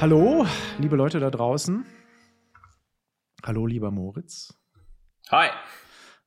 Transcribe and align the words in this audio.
Hallo, 0.00 0.46
liebe 0.78 0.96
Leute 0.96 1.20
da 1.20 1.30
draußen. 1.30 1.84
Hallo, 3.44 3.66
lieber 3.66 3.90
Moritz. 3.90 4.58
Hi. 5.28 5.50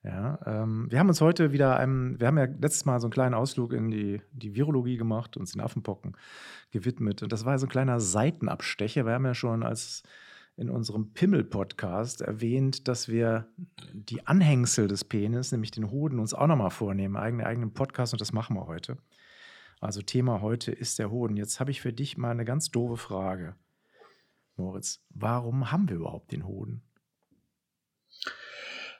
Ja, 0.03 0.37
ähm, 0.45 0.85
wir 0.91 0.99
haben 0.99 1.07
uns 1.07 1.21
heute 1.21 1.53
wieder 1.53 1.77
einem, 1.77 2.19
wir 2.19 2.27
haben 2.27 2.37
ja 2.37 2.45
letztes 2.45 2.85
Mal 2.85 2.99
so 2.99 3.07
einen 3.07 3.13
kleinen 3.13 3.33
Ausflug 3.33 3.73
in 3.73 3.89
die, 3.89 4.21
die 4.31 4.53
Virologie 4.53 4.97
gemacht, 4.97 5.37
uns 5.37 5.53
den 5.53 5.61
Affenpocken 5.61 6.15
gewidmet. 6.69 7.23
Und 7.23 7.31
das 7.31 7.45
war 7.45 7.57
so 7.57 7.65
ein 7.65 7.69
kleiner 7.69 7.99
Seitenabstecher. 7.99 9.07
Wir 9.07 9.13
haben 9.13 9.25
ja 9.25 9.33
schon 9.33 9.63
als 9.63 10.03
in 10.55 10.69
unserem 10.69 11.11
Pimmel-Podcast 11.13 12.21
erwähnt, 12.21 12.87
dass 12.87 13.07
wir 13.07 13.47
die 13.91 14.27
Anhängsel 14.27 14.87
des 14.87 15.03
Penis, 15.03 15.51
nämlich 15.51 15.71
den 15.71 15.89
Hoden, 15.89 16.19
uns 16.19 16.35
auch 16.35 16.45
nochmal 16.45 16.69
vornehmen, 16.69 17.17
eigenen 17.17 17.47
eigenen 17.47 17.73
Podcast 17.73 18.13
und 18.13 18.21
das 18.21 18.33
machen 18.33 18.55
wir 18.55 18.67
heute. 18.67 18.97
Also 19.83 20.01
Thema 20.01 20.41
heute 20.41 20.71
ist 20.71 20.97
der 20.97 21.11
Hoden. 21.11 21.35
Jetzt 21.35 21.59
habe 21.59 21.69
ich 21.69 21.81
für 21.81 21.91
dich 21.91 22.17
mal 22.17 22.31
eine 22.31 22.45
ganz 22.45 22.71
doofe 22.71 22.95
Frage, 22.95 23.57
Moritz. 24.55 25.01
Warum 25.09 25.71
haben 25.71 25.89
wir 25.89 25.95
überhaupt 25.95 26.31
den 26.31 26.45
Hoden? 26.45 26.81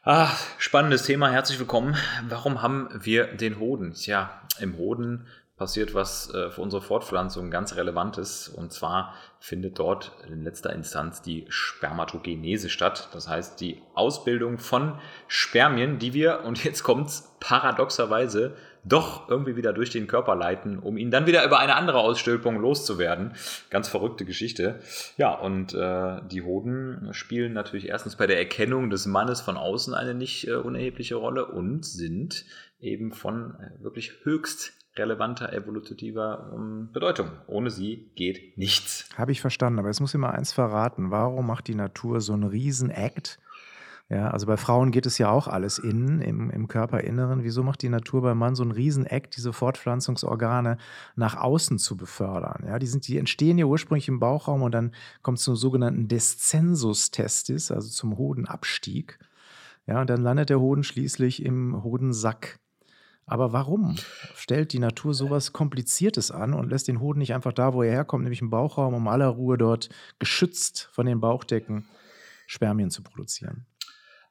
Ah, 0.04 0.32
spannendes 0.58 1.04
Thema. 1.04 1.30
Herzlich 1.30 1.60
willkommen. 1.60 1.96
Warum 2.28 2.62
haben 2.62 2.90
wir 2.94 3.28
den 3.36 3.60
Hoden? 3.60 3.94
Tja, 3.94 4.42
im 4.60 4.78
Hoden 4.78 5.28
passiert 5.56 5.94
was 5.94 6.34
äh, 6.34 6.50
für 6.50 6.62
unsere 6.62 6.82
Fortpflanzung 6.82 7.52
ganz 7.52 7.76
Relevantes. 7.76 8.50
Und 8.50 8.74
zwar 8.74 9.14
findet 9.40 9.80
dort 9.80 10.12
in 10.28 10.44
letzter 10.44 10.74
Instanz 10.74 11.22
die 11.22 11.46
Spermatogenese 11.48 12.70
statt. 12.70 13.10
Das 13.14 13.30
heißt, 13.30 13.62
die 13.62 13.82
Ausbildung 13.94 14.58
von 14.58 15.00
Spermien, 15.28 16.00
die 16.00 16.14
wir, 16.14 16.42
und 16.42 16.64
jetzt 16.64 16.84
kommt's 16.84 17.34
paradoxerweise, 17.40 18.58
doch 18.84 19.30
irgendwie 19.30 19.56
wieder 19.56 19.74
durch 19.74 19.90
den 19.90 20.08
Körper 20.08 20.36
leiten, 20.36 20.80
um 20.80 20.98
ihn 20.98 21.12
dann 21.12 21.26
wieder 21.26 21.46
über 21.46 21.60
eine 21.60 21.76
andere 21.76 22.00
Ausstülpung 22.00 22.60
loszuwerden. 22.60 23.34
Ganz 23.70 23.88
verrückte 23.88 24.26
Geschichte. 24.26 24.80
Ja, 25.18 25.34
und 25.34 25.74
äh, 25.74 26.22
die 26.30 26.42
Hoden 26.42 27.10
spielen 27.12 27.54
natürlich 27.54 27.88
erstens 27.88 28.16
bei 28.16 28.28
der 28.28 28.38
Erkennung 28.38 28.90
des 28.90 29.06
Mannes 29.06 29.42
von 29.42 29.58
außen 29.58 29.94
eine 29.94 30.14
nicht 30.14 30.48
äh, 30.48 30.56
unerhebliche 30.56 31.16
Rolle 31.16 31.46
und 31.46 31.86
sind 31.86 32.46
eben 32.80 33.14
von 33.14 33.56
äh, 33.56 33.84
wirklich 33.84 34.14
höchst 34.24 34.74
relevanter 34.96 35.52
evolutiver 35.54 36.52
ähm, 36.54 36.90
Bedeutung. 36.92 37.32
Ohne 37.48 37.72
sie 37.72 38.12
geht 38.16 38.58
nichts. 38.58 39.10
Habe 39.18 39.32
ich 39.32 39.42
verstanden, 39.42 39.80
aber 39.80 39.88
jetzt 39.88 40.02
muss 40.02 40.14
ich 40.14 40.20
mal 40.20 40.32
eins 40.32 40.54
verraten. 40.54 41.10
Warum 41.10 41.48
macht 41.48 41.68
die 41.68 41.76
Natur 41.76 42.22
so 42.22 42.34
einen 42.34 42.44
riesen 42.44 42.92
Act? 42.92 43.40
Ja, 44.14 44.30
also 44.30 44.46
bei 44.46 44.58
Frauen 44.58 44.92
geht 44.92 45.08
es 45.08 45.18
ja 45.18 45.32
auch 45.32 45.48
alles 45.48 45.80
innen, 45.80 46.22
im, 46.22 46.52
im 46.52 46.68
Körperinneren. 46.68 47.44
Wieso 47.44 47.64
macht 47.64 47.82
die 47.82 47.90
Natur 47.90 48.22
beim 48.22 48.38
Mann 48.38 48.54
so 48.54 48.62
einen 48.62 48.72
riesen 48.72 49.08
Act, 49.08 49.36
diese 49.36 49.54
Fortpflanzungsorgane 49.54 50.78
nach 51.16 51.36
außen 51.36 51.80
zu 51.80 51.98
befördern? 51.98 52.64
Ja, 52.68 52.78
die, 52.78 52.86
sind, 52.86 53.08
die 53.08 53.18
entstehen 53.18 53.58
ja 53.58 53.66
ursprünglich 53.66 54.08
im 54.08 54.20
Bauchraum 54.20 54.62
und 54.62 54.72
dann 54.72 54.92
kommt 55.24 55.40
es 55.40 55.44
zum 55.44 55.56
sogenannten 55.56 56.08
Descensus 56.10 57.10
testis, 57.10 57.72
also 57.72 57.90
zum 57.90 58.16
Hodenabstieg. 58.16 59.18
Ja, 59.88 60.02
und 60.02 60.12
dann 60.12 60.22
landet 60.22 60.52
der 60.52 60.60
Hoden 60.60 60.84
schließlich 60.84 61.44
im 61.44 61.84
Hodensack. 61.84 62.60
Aber 63.26 63.52
warum 63.52 63.96
stellt 64.36 64.74
die 64.74 64.80
Natur 64.80 65.16
sowas 65.16 65.54
Kompliziertes 65.54 66.30
an 66.30 66.54
und 66.54 66.70
lässt 66.70 66.88
den 66.88 67.00
Hoden 67.00 67.18
nicht 67.18 67.34
einfach 67.34 67.54
da, 67.54 67.74
wo 67.74 67.82
er 67.82 67.92
herkommt, 67.92 68.26
nämlich 68.26 68.42
im 68.42 68.52
Bauchraum, 68.52 68.94
um 68.94 69.08
aller 69.08 69.30
Ruhe 69.30 69.58
dort 69.58 69.90
geschützt 70.20 70.90
von 70.92 71.08
den 71.08 71.20
Bauchdecken 71.20 71.86
Spermien 72.46 72.92
zu 72.92 73.02
produzieren? 73.02 73.66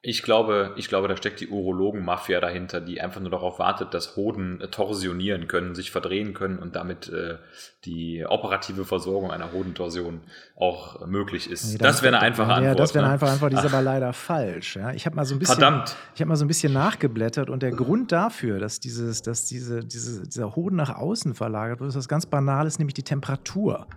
Ich 0.05 0.21
glaube, 0.21 0.73
ich 0.75 0.89
glaube, 0.89 1.07
da 1.07 1.15
steckt 1.15 1.39
die 1.39 1.47
Urologen-Mafia 1.47 2.41
dahinter, 2.41 2.81
die 2.81 2.99
einfach 2.99 3.21
nur 3.21 3.29
darauf 3.29 3.57
wartet, 3.57 3.93
dass 3.93 4.17
Hoden 4.17 4.59
äh, 4.59 4.67
torsionieren 4.67 5.47
können, 5.47 5.75
sich 5.75 5.91
verdrehen 5.91 6.33
können 6.33 6.59
und 6.59 6.75
damit 6.75 7.07
äh, 7.07 7.37
die 7.85 8.25
operative 8.27 8.83
Versorgung 8.83 9.31
einer 9.31 9.53
Hodentorsion 9.53 10.19
auch 10.57 11.07
möglich 11.07 11.49
ist. 11.49 11.71
Nee, 11.71 11.77
das, 11.77 12.03
wäre 12.03 12.17
eine 12.17 12.21
einfache 12.21 12.49
ja, 12.49 12.55
Antwort. 12.57 12.79
Das 12.79 12.93
wäre 12.93 13.05
eine 13.05 13.11
ne? 13.11 13.13
einfache 13.13 13.31
Antwort, 13.31 13.53
die 13.53 13.55
ist 13.55 13.65
aber 13.65 13.81
leider 13.81 14.11
falsch. 14.11 14.75
Ja? 14.75 14.91
Ich 14.91 15.05
habe 15.05 15.15
mal 15.15 15.23
so 15.23 15.35
ein 15.35 15.39
bisschen, 15.39 15.55
Verdammt. 15.55 15.95
ich 16.13 16.19
habe 16.19 16.27
mal 16.27 16.35
so 16.35 16.43
ein 16.43 16.49
bisschen 16.49 16.73
nachgeblättert 16.73 17.49
und 17.49 17.63
der 17.63 17.71
Grund 17.71 18.11
dafür, 18.11 18.59
dass 18.59 18.81
dieses, 18.81 19.21
dass 19.21 19.45
diese, 19.45 19.85
diese, 19.85 20.27
dieser 20.27 20.53
Hoden 20.53 20.75
nach 20.75 20.93
außen 20.93 21.33
verlagert 21.33 21.79
wird, 21.79 21.87
ist 21.87 21.95
was 21.95 22.09
ganz 22.09 22.25
Banales, 22.25 22.77
nämlich 22.77 22.93
die 22.93 23.03
Temperatur. 23.03 23.87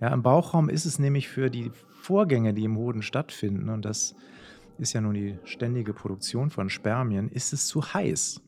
Ja, 0.00 0.08
Im 0.14 0.22
Bauchraum 0.22 0.70
ist 0.70 0.86
es 0.86 0.98
nämlich 0.98 1.28
für 1.28 1.50
die 1.50 1.72
Vorgänge, 2.00 2.54
die 2.54 2.64
im 2.64 2.78
Hoden 2.78 3.02
stattfinden 3.02 3.68
und 3.68 3.84
das 3.84 4.14
ist 4.78 4.92
ja 4.92 5.00
nun 5.00 5.14
die 5.14 5.38
ständige 5.44 5.92
Produktion 5.92 6.50
von 6.50 6.70
Spermien, 6.70 7.28
ist 7.28 7.52
es 7.52 7.66
zu 7.66 7.82
heiß. 7.82 8.40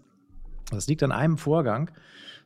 Das 0.71 0.87
liegt 0.87 1.03
an 1.03 1.13
einem 1.13 1.39
Vorgang, 1.39 1.91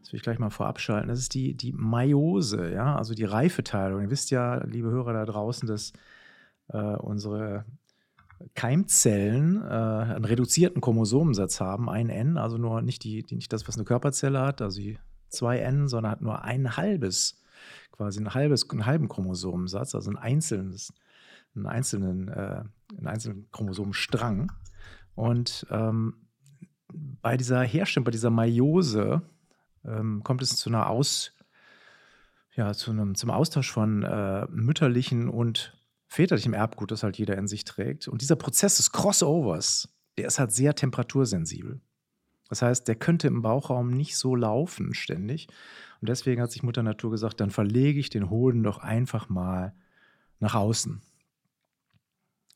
das 0.01 0.13
will 0.13 0.19
ich 0.19 0.23
gleich 0.23 0.39
mal 0.39 0.51
vorab 0.51 0.81
schalten, 0.81 1.09
das 1.09 1.19
ist 1.19 1.35
die, 1.35 1.55
die 1.55 1.73
Meiose, 1.73 2.73
ja, 2.73 2.97
also 2.97 3.15
die 3.15 3.25
Reifeteilung. 3.25 4.03
Ihr 4.03 4.11
wisst 4.11 4.31
ja, 4.31 4.63
liebe 4.65 4.91
Hörer 4.91 5.13
da 5.13 5.25
draußen, 5.25 5.67
dass 5.67 5.93
äh, 6.69 6.79
unsere 6.79 7.65
Keimzellen 8.55 9.63
äh, 9.63 9.67
einen 9.67 10.25
reduzierten 10.25 10.81
Chromosomensatz 10.81 11.61
haben, 11.61 11.89
ein 11.89 12.09
N, 12.09 12.37
also 12.37 12.59
nur 12.59 12.83
nicht, 12.83 13.05
die, 13.05 13.25
nicht 13.31 13.53
das, 13.53 13.67
was 13.67 13.77
eine 13.77 13.85
Körperzelle 13.85 14.41
hat, 14.41 14.63
also 14.63 14.81
die 14.81 14.99
zwei 15.29 15.59
N, 15.59 15.89
sondern 15.89 16.13
hat 16.13 16.21
nur 16.21 16.43
ein 16.43 16.77
halbes, 16.77 17.41
quasi 17.91 18.21
ein 18.21 18.35
halbes, 18.35 18.69
einen 18.71 18.87
halben 18.87 19.09
Chromosomensatz, 19.09 19.95
also 19.95 20.11
ein 20.11 20.17
einzelnes 20.17 20.93
einen 21.55 21.67
einzelnen, 21.67 22.29
äh, 22.29 22.65
einen 22.97 23.07
einzelnen 23.07 23.51
Chromosomenstrang. 23.51 24.53
Und 25.15 25.67
ähm, 25.71 26.29
bei 26.93 27.37
dieser 27.37 27.63
Herstellung, 27.63 28.05
bei 28.05 28.11
dieser 28.11 28.31
Meiose 28.31 29.23
ähm, 29.85 30.23
kommt 30.23 30.43
es 30.43 30.57
zu 30.57 30.71
einer 30.71 30.89
Aus, 30.89 31.33
ja, 32.55 32.73
zu 32.73 32.91
einem, 32.91 33.15
zum 33.15 33.31
Austausch 33.31 33.71
von 33.71 34.03
äh, 34.03 34.47
mütterlichen 34.51 35.29
und 35.29 35.77
väterlichem 36.07 36.53
Erbgut, 36.53 36.91
das 36.91 37.03
halt 37.03 37.17
jeder 37.17 37.39
in 37.39 37.49
sich 37.49 37.65
trägt. 37.65 38.09
Und 38.09 38.21
dieser 38.21 38.37
Prozess 38.37 38.77
des 38.77 38.93
Crossovers, 38.93 39.89
der 40.19 40.27
ist 40.27 40.39
halt 40.39 40.53
sehr 40.53 40.75
temperatursensibel. 40.75 41.81
Das 42.49 42.61
heißt, 42.61 42.87
der 42.87 42.97
könnte 42.97 43.29
im 43.29 43.41
Bauchraum 43.41 43.91
nicht 43.91 44.19
so 44.19 44.37
laufen 44.37 44.93
ständig. 44.93 45.49
Und 46.03 46.11
deswegen 46.11 46.43
hat 46.43 46.53
sich 46.53 46.63
Mutter 46.63 46.83
Natur 46.83 47.11
gesagt, 47.11 47.41
dann 47.41 47.51
verlege 47.51 47.99
ich 47.99 48.11
den 48.11 48.29
Hoden 48.29 48.63
doch 48.63 48.79
einfach 48.79 49.31
mal 49.31 49.75
nach 50.39 50.55
außen. 50.55 51.01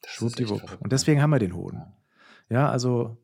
Schwuppdiwupp. 0.06 0.78
Und 0.81 0.93
deswegen 0.93 1.21
haben 1.21 1.31
wir 1.31 1.39
den 1.39 1.55
Hoden. 1.55 1.83
Ja, 2.49 2.71
also 2.71 3.19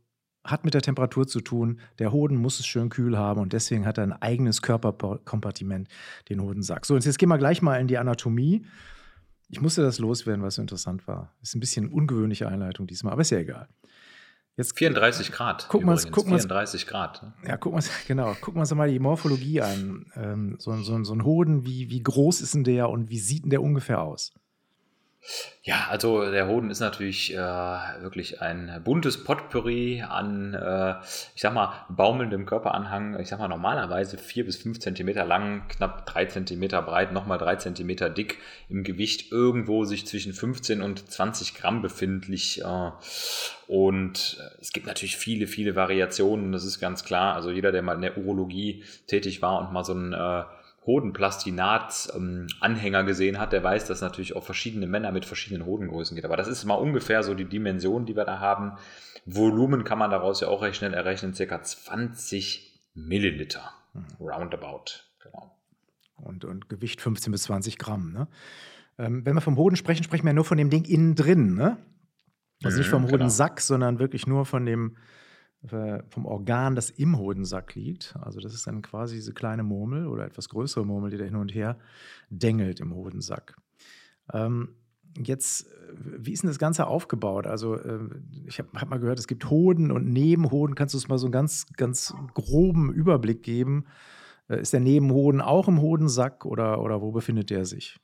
hat 0.44 0.64
mit 0.64 0.74
der 0.74 0.82
Temperatur 0.82 1.26
zu 1.26 1.40
tun. 1.40 1.80
Der 1.98 2.12
Hoden 2.12 2.36
muss 2.36 2.58
es 2.58 2.66
schön 2.66 2.88
kühl 2.88 3.16
haben 3.16 3.40
und 3.40 3.52
deswegen 3.52 3.86
hat 3.86 3.98
er 3.98 4.04
ein 4.04 4.12
eigenes 4.12 4.62
Körperkompartiment, 4.62 5.88
den 6.28 6.42
Hodensack. 6.42 6.84
So, 6.84 6.94
und 6.94 7.04
jetzt 7.04 7.18
gehen 7.18 7.28
wir 7.28 7.38
gleich 7.38 7.62
mal 7.62 7.80
in 7.80 7.86
die 7.86 7.98
Anatomie. 7.98 8.66
Ich 9.48 9.60
musste 9.60 9.82
das 9.82 9.98
loswerden, 9.98 10.42
was 10.42 10.56
so 10.56 10.62
interessant 10.62 11.06
war. 11.06 11.32
Ist 11.42 11.54
ein 11.54 11.60
bisschen 11.60 11.86
eine 11.86 11.94
ungewöhnliche 11.94 12.48
Einleitung 12.48 12.86
diesmal, 12.86 13.12
aber 13.12 13.22
ist 13.22 13.30
ja 13.30 13.38
egal. 13.38 13.68
Jetzt 14.56 14.76
34 14.76 15.32
Grad. 15.32 15.68
Gucken 15.68 15.88
wir 15.88 15.92
uns, 15.92 16.10
gucken 16.10 16.32
34 16.32 16.86
Grad. 16.86 17.22
Ne? 17.22 17.32
Ja, 17.46 17.56
gucken 17.56 17.80
wir 17.80 17.88
genau. 18.06 18.34
Gucken 18.34 18.56
wir 18.56 18.60
uns 18.60 18.74
mal 18.74 18.90
die 18.90 18.98
Morphologie 18.98 19.62
an. 19.62 20.06
Ähm, 20.14 20.56
so, 20.58 20.74
so, 20.82 21.02
so 21.04 21.14
ein 21.14 21.24
Hoden, 21.24 21.64
wie, 21.64 21.88
wie 21.88 22.02
groß 22.02 22.40
ist 22.40 22.54
denn 22.54 22.64
der 22.64 22.90
und 22.90 23.08
wie 23.08 23.18
sieht 23.18 23.44
denn 23.44 23.50
der 23.50 23.62
ungefähr 23.62 24.02
aus? 24.02 24.34
Ja, 25.62 25.86
also 25.90 26.28
der 26.28 26.48
Hoden 26.48 26.70
ist 26.70 26.80
natürlich 26.80 27.32
äh, 27.32 27.36
wirklich 27.36 28.42
ein 28.42 28.82
buntes 28.82 29.22
Potpourri 29.22 30.02
an, 30.02 30.54
äh, 30.54 30.96
ich 31.36 31.42
sag 31.42 31.54
mal, 31.54 31.86
baumelndem 31.88 32.46
Körperanhang. 32.46 33.20
Ich 33.20 33.28
sag 33.28 33.38
mal, 33.38 33.46
normalerweise 33.46 34.18
vier 34.18 34.44
bis 34.44 34.56
fünf 34.56 34.80
Zentimeter 34.80 35.24
lang, 35.24 35.68
knapp 35.68 36.06
drei 36.06 36.24
Zentimeter 36.24 36.82
breit, 36.82 37.12
nochmal 37.12 37.38
drei 37.38 37.54
Zentimeter 37.54 38.10
dick, 38.10 38.38
im 38.68 38.82
Gewicht 38.82 39.30
irgendwo 39.30 39.84
sich 39.84 40.04
zwischen 40.08 40.32
15 40.32 40.82
und 40.82 41.08
20 41.08 41.54
Gramm 41.54 41.80
befindlich. 41.80 42.62
Äh, 42.62 42.90
und 43.68 44.42
es 44.60 44.72
gibt 44.72 44.88
natürlich 44.88 45.16
viele, 45.16 45.46
viele 45.46 45.76
Variationen, 45.76 46.50
das 46.50 46.64
ist 46.64 46.80
ganz 46.80 47.04
klar. 47.04 47.36
Also 47.36 47.52
jeder, 47.52 47.70
der 47.70 47.82
mal 47.82 47.94
in 47.94 48.02
der 48.02 48.18
Urologie 48.18 48.82
tätig 49.06 49.40
war 49.40 49.60
und 49.60 49.72
mal 49.72 49.84
so 49.84 49.94
ein 49.94 50.12
äh, 50.12 50.42
Hodenplastinat-Anhänger 50.86 53.00
ähm, 53.00 53.06
gesehen 53.06 53.38
hat, 53.38 53.52
der 53.52 53.62
weiß, 53.62 53.86
dass 53.86 54.00
natürlich 54.00 54.34
auch 54.34 54.42
verschiedene 54.44 54.88
Männer 54.88 55.12
mit 55.12 55.24
verschiedenen 55.24 55.64
Hodengrößen 55.64 56.16
geht. 56.16 56.24
Aber 56.24 56.36
das 56.36 56.48
ist 56.48 56.64
mal 56.64 56.74
ungefähr 56.74 57.22
so 57.22 57.34
die 57.34 57.44
Dimension, 57.44 58.04
die 58.04 58.16
wir 58.16 58.24
da 58.24 58.40
haben. 58.40 58.72
Volumen 59.24 59.84
kann 59.84 59.98
man 59.98 60.10
daraus 60.10 60.40
ja 60.40 60.48
auch 60.48 60.62
recht 60.62 60.74
schnell 60.76 60.94
errechnen, 60.94 61.34
circa 61.34 61.62
20 61.62 62.80
Milliliter. 62.94 63.70
Mhm. 63.94 64.06
Roundabout. 64.20 65.04
Genau. 65.22 65.54
Und, 66.16 66.44
und 66.44 66.68
Gewicht 66.68 67.00
15 67.00 67.30
bis 67.30 67.44
20 67.44 67.78
Gramm. 67.78 68.12
Ne? 68.12 68.26
Ähm, 68.98 69.24
wenn 69.24 69.34
wir 69.34 69.40
vom 69.40 69.56
Hoden 69.56 69.76
sprechen, 69.76 70.02
sprechen 70.02 70.24
wir 70.24 70.30
ja 70.30 70.34
nur 70.34 70.44
von 70.44 70.58
dem 70.58 70.70
Ding 70.70 70.84
innen 70.84 71.14
drin. 71.14 71.54
Ne? 71.54 71.78
Also 72.64 72.78
nicht 72.78 72.88
mhm, 72.88 72.90
vom 72.90 73.02
genau. 73.02 73.12
Hodensack, 73.14 73.60
sondern 73.60 74.00
wirklich 74.00 74.26
nur 74.26 74.46
von 74.46 74.66
dem 74.66 74.96
vom 75.64 76.26
Organ, 76.26 76.74
das 76.74 76.90
im 76.90 77.18
Hodensack 77.18 77.74
liegt. 77.76 78.16
Also 78.20 78.40
das 78.40 78.52
ist 78.52 78.66
dann 78.66 78.82
quasi 78.82 79.14
diese 79.14 79.32
kleine 79.32 79.62
Murmel 79.62 80.08
oder 80.08 80.24
etwas 80.24 80.48
größere 80.48 80.84
Murmel, 80.84 81.10
die 81.10 81.18
da 81.18 81.24
hin 81.24 81.36
und 81.36 81.54
her 81.54 81.78
dengelt 82.30 82.80
im 82.80 82.94
Hodensack. 82.94 83.56
Ähm, 84.32 84.70
jetzt, 85.16 85.66
äh, 85.66 85.68
wie 86.18 86.32
ist 86.32 86.42
denn 86.42 86.50
das 86.50 86.58
Ganze 86.58 86.86
aufgebaut? 86.86 87.46
Also 87.46 87.76
äh, 87.76 88.00
ich 88.46 88.58
habe 88.58 88.70
hab 88.74 88.90
mal 88.90 88.98
gehört, 88.98 89.18
es 89.18 89.28
gibt 89.28 89.50
Hoden 89.50 89.92
und 89.92 90.10
Nebenhoden. 90.10 90.74
Kannst 90.74 90.94
du 90.94 90.98
uns 90.98 91.08
mal 91.08 91.18
so 91.18 91.26
einen 91.26 91.32
ganz, 91.32 91.66
ganz 91.76 92.14
groben 92.34 92.92
Überblick 92.92 93.42
geben? 93.42 93.84
Äh, 94.48 94.60
ist 94.60 94.72
der 94.72 94.80
Nebenhoden 94.80 95.40
auch 95.40 95.68
im 95.68 95.80
Hodensack 95.80 96.44
oder, 96.44 96.82
oder 96.82 97.00
wo 97.00 97.12
befindet 97.12 97.50
der 97.50 97.64
sich? 97.64 98.00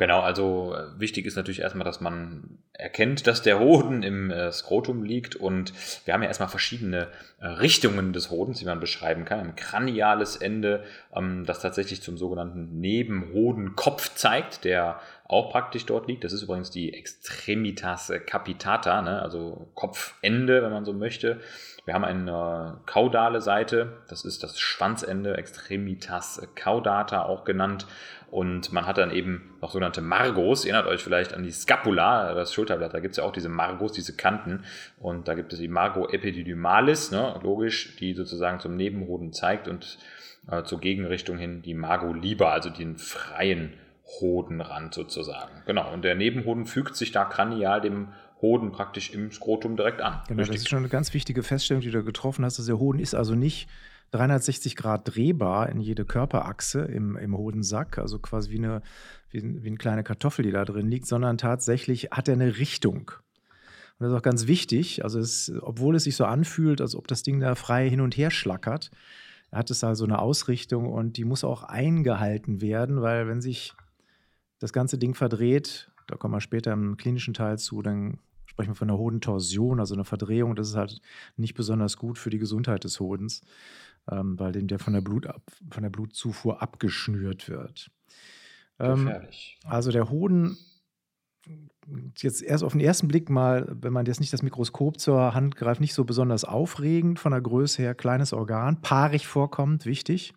Genau, 0.00 0.20
also 0.20 0.74
äh, 0.74 0.98
wichtig 0.98 1.26
ist 1.26 1.36
natürlich 1.36 1.60
erstmal, 1.60 1.84
dass 1.84 2.00
man 2.00 2.58
erkennt, 2.72 3.26
dass 3.26 3.42
der 3.42 3.58
Hoden 3.58 4.02
im 4.02 4.30
äh, 4.30 4.50
Skrotum 4.50 5.02
liegt 5.02 5.36
und 5.36 5.74
wir 6.06 6.14
haben 6.14 6.22
ja 6.22 6.28
erstmal 6.28 6.48
verschiedene 6.48 7.08
äh, 7.38 7.46
Richtungen 7.46 8.14
des 8.14 8.30
Hodens, 8.30 8.60
die 8.60 8.64
man 8.64 8.80
beschreiben 8.80 9.26
kann. 9.26 9.40
Ein 9.40 9.56
kraniales 9.56 10.36
Ende, 10.36 10.84
ähm, 11.14 11.44
das 11.44 11.60
tatsächlich 11.60 12.00
zum 12.00 12.16
sogenannten 12.16 12.80
Nebenhodenkopf 12.80 14.14
zeigt, 14.14 14.64
der 14.64 15.00
auch 15.24 15.52
praktisch 15.52 15.84
dort 15.84 16.08
liegt. 16.08 16.24
Das 16.24 16.32
ist 16.32 16.44
übrigens 16.44 16.70
die 16.70 16.94
Extremitas 16.94 18.10
capitata, 18.24 19.02
ne? 19.02 19.20
also 19.20 19.68
Kopfende, 19.74 20.62
wenn 20.62 20.72
man 20.72 20.86
so 20.86 20.94
möchte. 20.94 21.42
Wir 21.84 21.94
haben 21.94 22.04
eine 22.04 22.78
kaudale 22.86 23.40
Seite, 23.40 23.98
das 24.08 24.24
ist 24.24 24.42
das 24.42 24.60
Schwanzende, 24.60 25.36
Extremitas 25.36 26.46
caudata 26.54 27.22
auch 27.22 27.44
genannt. 27.44 27.86
Und 28.30 28.72
man 28.72 28.86
hat 28.86 28.98
dann 28.98 29.10
eben 29.10 29.56
noch 29.60 29.72
sogenannte 29.72 30.02
Margos. 30.02 30.64
Erinnert 30.64 30.86
euch 30.86 31.02
vielleicht 31.02 31.34
an 31.34 31.42
die 31.42 31.50
Scapula, 31.50 32.32
das 32.34 32.54
Schulterblatt. 32.54 32.94
Da 32.94 33.00
gibt 33.00 33.12
es 33.12 33.16
ja 33.16 33.24
auch 33.24 33.32
diese 33.32 33.48
Margos, 33.48 33.92
diese 33.92 34.14
Kanten. 34.14 34.64
Und 34.98 35.26
da 35.26 35.34
gibt 35.34 35.52
es 35.52 35.58
die 35.58 35.68
Margo 35.68 36.08
epididymalis, 36.08 37.10
ne, 37.10 37.40
logisch, 37.42 37.96
die 37.96 38.14
sozusagen 38.14 38.60
zum 38.60 38.76
Nebenhoden 38.76 39.32
zeigt 39.32 39.66
und 39.66 39.98
äh, 40.48 40.62
zur 40.62 40.80
Gegenrichtung 40.80 41.38
hin 41.38 41.62
die 41.62 41.74
Margo 41.74 42.12
liber, 42.12 42.52
also 42.52 42.70
den 42.70 42.96
freien 42.98 43.74
Hodenrand 44.20 44.94
sozusagen. 44.94 45.62
Genau. 45.66 45.92
Und 45.92 46.02
der 46.02 46.14
Nebenhoden 46.14 46.66
fügt 46.66 46.96
sich 46.96 47.12
da 47.12 47.24
kranial 47.24 47.80
dem 47.80 48.08
Hoden 48.42 48.72
praktisch 48.72 49.10
im 49.10 49.30
Skrotum 49.30 49.76
direkt 49.76 50.00
an. 50.00 50.22
Genau, 50.28 50.40
Richtig. 50.40 50.56
das 50.56 50.62
ist 50.62 50.68
schon 50.68 50.78
eine 50.78 50.88
ganz 50.88 51.12
wichtige 51.14 51.42
Feststellung, 51.42 51.82
die 51.82 51.90
du 51.90 52.02
getroffen 52.04 52.44
hast. 52.44 52.58
Dass 52.58 52.66
der 52.66 52.78
Hoden 52.78 52.98
ist 52.98 53.14
also 53.14 53.34
nicht 53.34 53.68
360 54.12 54.76
Grad 54.76 55.14
drehbar 55.14 55.68
in 55.68 55.80
jede 55.80 56.04
Körperachse 56.04 56.80
im, 56.80 57.16
im 57.16 57.36
Hodensack, 57.36 57.98
also 57.98 58.18
quasi 58.18 58.50
wie 58.50 58.58
eine, 58.58 58.82
wie, 59.30 59.62
wie 59.62 59.68
eine 59.68 59.76
kleine 59.76 60.02
Kartoffel, 60.02 60.44
die 60.44 60.52
da 60.52 60.64
drin 60.64 60.88
liegt, 60.88 61.06
sondern 61.06 61.38
tatsächlich 61.38 62.10
hat 62.10 62.28
er 62.28 62.34
eine 62.34 62.58
Richtung. 62.58 63.12
Und 63.98 64.06
das 64.06 64.12
ist 64.12 64.18
auch 64.18 64.22
ganz 64.22 64.46
wichtig, 64.46 65.04
also 65.04 65.18
es, 65.18 65.52
obwohl 65.60 65.94
es 65.94 66.04
sich 66.04 66.16
so 66.16 66.24
anfühlt, 66.24 66.80
als 66.80 66.96
ob 66.96 67.06
das 67.06 67.22
Ding 67.22 67.38
da 67.38 67.54
frei 67.54 67.88
hin 67.88 68.00
und 68.00 68.16
her 68.16 68.30
schlackert, 68.30 68.90
hat 69.52 69.70
es 69.70 69.84
also 69.84 70.04
eine 70.04 70.20
Ausrichtung 70.20 70.90
und 70.90 71.16
die 71.16 71.24
muss 71.24 71.44
auch 71.44 71.64
eingehalten 71.64 72.60
werden, 72.60 73.02
weil 73.02 73.28
wenn 73.28 73.40
sich 73.40 73.74
das 74.58 74.72
ganze 74.72 74.96
Ding 74.96 75.14
verdreht, 75.14 75.90
da 76.06 76.16
kommen 76.16 76.34
wir 76.34 76.40
später 76.40 76.72
im 76.72 76.96
klinischen 76.96 77.34
Teil 77.34 77.58
zu, 77.58 77.82
dann 77.82 78.18
sprechen 78.60 78.72
wir 78.72 78.76
von 78.76 78.90
einer 78.90 78.98
Hodentorsion, 78.98 79.80
also 79.80 79.94
einer 79.94 80.04
Verdrehung. 80.04 80.56
Das 80.56 80.68
ist 80.68 80.76
halt 80.76 81.00
nicht 81.36 81.54
besonders 81.54 81.96
gut 81.96 82.18
für 82.18 82.30
die 82.30 82.38
Gesundheit 82.38 82.84
des 82.84 83.00
Hodens 83.00 83.42
ähm, 84.10 84.38
weil 84.38 84.52
dem 84.52 84.66
der 84.66 84.78
von 84.78 84.92
der, 84.92 85.00
Blut 85.00 85.26
ab, 85.26 85.42
von 85.70 85.82
der 85.82 85.90
Blutzufuhr 85.90 86.62
abgeschnürt 86.62 87.48
wird. 87.48 87.90
Ähm, 88.78 89.12
also 89.64 89.90
der 89.90 90.10
Hoden, 90.10 90.56
jetzt 92.16 92.42
erst 92.42 92.64
auf 92.64 92.72
den 92.72 92.80
ersten 92.80 93.08
Blick 93.08 93.30
mal, 93.30 93.66
wenn 93.68 93.92
man 93.92 94.06
jetzt 94.06 94.20
nicht 94.20 94.32
das 94.32 94.42
Mikroskop 94.42 94.98
zur 94.98 95.34
Hand 95.34 95.56
greift, 95.56 95.80
nicht 95.80 95.94
so 95.94 96.04
besonders 96.04 96.44
aufregend 96.44 97.18
von 97.18 97.32
der 97.32 97.40
Größe 97.40 97.82
her, 97.82 97.94
kleines 97.94 98.32
Organ, 98.32 98.80
paarig 98.80 99.26
vorkommt, 99.26 99.86
wichtig. 99.86 100.34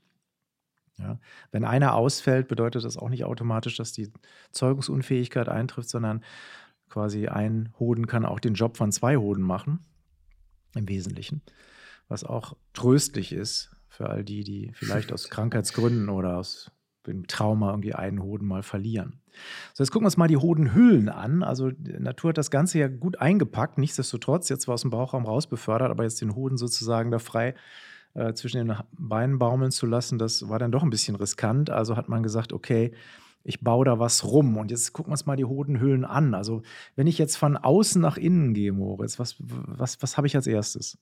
Ja. 0.97 1.19
Wenn 1.51 1.65
einer 1.65 1.95
ausfällt, 1.95 2.47
bedeutet 2.47 2.83
das 2.83 2.97
auch 2.97 3.09
nicht 3.09 3.25
automatisch, 3.25 3.77
dass 3.77 3.93
die 3.93 4.11
Zeugungsunfähigkeit 4.51 5.49
eintrifft, 5.49 5.89
sondern 5.89 6.23
quasi 6.93 7.27
ein 7.27 7.73
Hoden 7.79 8.07
kann 8.07 8.25
auch 8.25 8.39
den 8.39 8.53
Job 8.53 8.77
von 8.77 8.91
zwei 8.91 9.17
Hoden 9.17 9.43
machen, 9.43 9.79
im 10.75 10.87
Wesentlichen 10.87 11.41
was 12.07 12.23
auch 12.23 12.55
tröstlich 12.73 13.31
ist 13.31 13.71
für 13.87 14.09
all 14.09 14.23
die, 14.23 14.43
die 14.43 14.71
vielleicht 14.73 15.11
aus 15.11 15.29
Krankheitsgründen 15.31 16.09
oder 16.09 16.37
aus 16.37 16.71
dem 17.05 17.27
Trauma 17.27 17.71
irgendwie 17.71 17.93
einen 17.93 18.21
Hoden 18.21 18.47
mal 18.47 18.63
verlieren. 18.63 19.19
So, 19.73 19.83
jetzt 19.83 19.91
gucken 19.91 20.03
wir 20.03 20.07
uns 20.07 20.17
mal 20.17 20.27
die 20.27 20.37
Hodenhüllen 20.37 21.09
an. 21.09 21.43
Also 21.43 21.71
die 21.71 21.99
Natur 21.99 22.29
hat 22.29 22.37
das 22.37 22.51
Ganze 22.51 22.79
ja 22.79 22.87
gut 22.87 23.19
eingepackt, 23.19 23.77
nichtsdestotrotz, 23.77 24.47
jetzt 24.49 24.67
war 24.67 24.75
aus 24.75 24.81
dem 24.81 24.91
Bauchraum 24.91 25.25
raus 25.25 25.47
befördert, 25.47 25.91
aber 25.91 26.03
jetzt 26.03 26.21
den 26.21 26.35
Hoden 26.35 26.55
sozusagen 26.55 27.11
da 27.11 27.19
frei 27.19 27.55
äh, 28.13 28.33
zwischen 28.33 28.65
den 28.65 28.77
Beinen 28.91 29.37
baumeln 29.37 29.71
zu 29.71 29.85
lassen, 29.85 30.17
das 30.17 30.47
war 30.47 30.59
dann 30.59 30.71
doch 30.71 30.83
ein 30.83 30.91
bisschen 30.91 31.15
riskant. 31.15 31.69
Also 31.69 31.97
hat 31.97 32.09
man 32.09 32.23
gesagt, 32.23 32.53
okay, 32.53 32.93
ich 33.43 33.61
baue 33.61 33.85
da 33.85 33.99
was 33.99 34.23
rum. 34.23 34.57
Und 34.57 34.71
jetzt 34.71 34.93
gucken 34.93 35.11
wir 35.11 35.13
uns 35.13 35.25
mal 35.25 35.35
die 35.35 35.45
Hodenhüllen 35.45 36.05
an. 36.05 36.33
Also 36.33 36.63
wenn 36.95 37.07
ich 37.07 37.17
jetzt 37.17 37.35
von 37.35 37.57
außen 37.57 38.01
nach 38.01 38.17
innen 38.17 38.53
gehe, 38.53 38.71
Moritz, 38.71 39.19
was, 39.19 39.35
was, 39.39 40.01
was 40.01 40.17
habe 40.17 40.27
ich 40.27 40.35
als 40.35 40.47
erstes? 40.47 40.97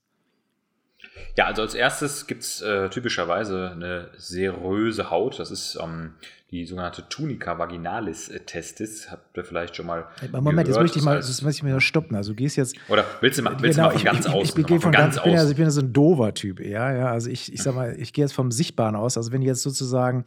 Ja, 1.38 1.46
also 1.46 1.62
als 1.62 1.74
erstes 1.74 2.28
gibt 2.28 2.44
es 2.44 2.62
äh, 2.62 2.90
typischerweise 2.90 3.72
eine 3.72 4.10
seröse 4.18 5.10
Haut. 5.10 5.40
Das 5.40 5.50
ist 5.50 5.78
ähm, 5.82 6.14
die 6.52 6.66
sogenannte 6.66 7.08
Tunica 7.10 7.58
vaginalis 7.58 8.30
testis. 8.46 9.10
Habt 9.10 9.38
ihr 9.38 9.46
vielleicht 9.46 9.76
schon 9.76 9.86
mal. 9.86 10.08
Moment, 10.32 10.44
gehört. 10.44 10.68
jetzt 10.68 10.80
möchte 10.80 11.00
ich 11.00 11.06
mal, 11.06 11.16
das 11.16 11.42
möchte 11.42 11.66
ich 11.66 11.72
mal 11.72 11.80
stoppen. 11.80 12.16
Also 12.16 12.32
du 12.32 12.36
gehst 12.36 12.58
jetzt. 12.58 12.76
Oder 12.90 13.06
willst 13.22 13.40
du 13.40 13.44
mal, 13.44 13.56
willst 13.62 13.78
genau, 13.78 13.90
du 13.90 13.96
mal 13.96 14.00
von 14.00 14.06
ganz 14.06 14.26
ich, 14.26 14.32
aus? 14.32 14.50
Ich, 14.50 14.58
ich, 14.58 14.70
ich, 14.70 14.82
von 14.82 14.92
ganz, 14.92 15.16
ich 15.16 15.24
bin, 15.24 15.34
ja, 15.34 15.50
ich 15.50 15.56
bin 15.56 15.66
ja 15.66 15.72
so 15.72 15.82
ein 15.82 15.94
dover 15.94 16.34
Typ 16.34 16.60
eher. 16.60 16.92
Ja, 16.92 17.12
also 17.12 17.30
ich, 17.30 17.52
ich 17.52 17.64
sag 17.64 17.74
mal, 17.74 17.96
ich 17.98 18.14
gehe 18.14 18.26
jetzt 18.26 18.34
vom 18.34 18.52
Sichtbaren 18.52 18.96
aus. 18.96 19.18
Also 19.18 19.32
wenn 19.32 19.42
du 19.42 19.48
jetzt 19.48 19.62
sozusagen 19.62 20.26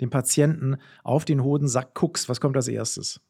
den 0.00 0.10
Patienten 0.10 0.76
auf 1.02 1.24
den 1.24 1.42
Hodensack 1.42 1.94
guckst, 1.94 2.28
was 2.28 2.40
kommt 2.40 2.56
als 2.56 2.68
erstes? 2.68 3.20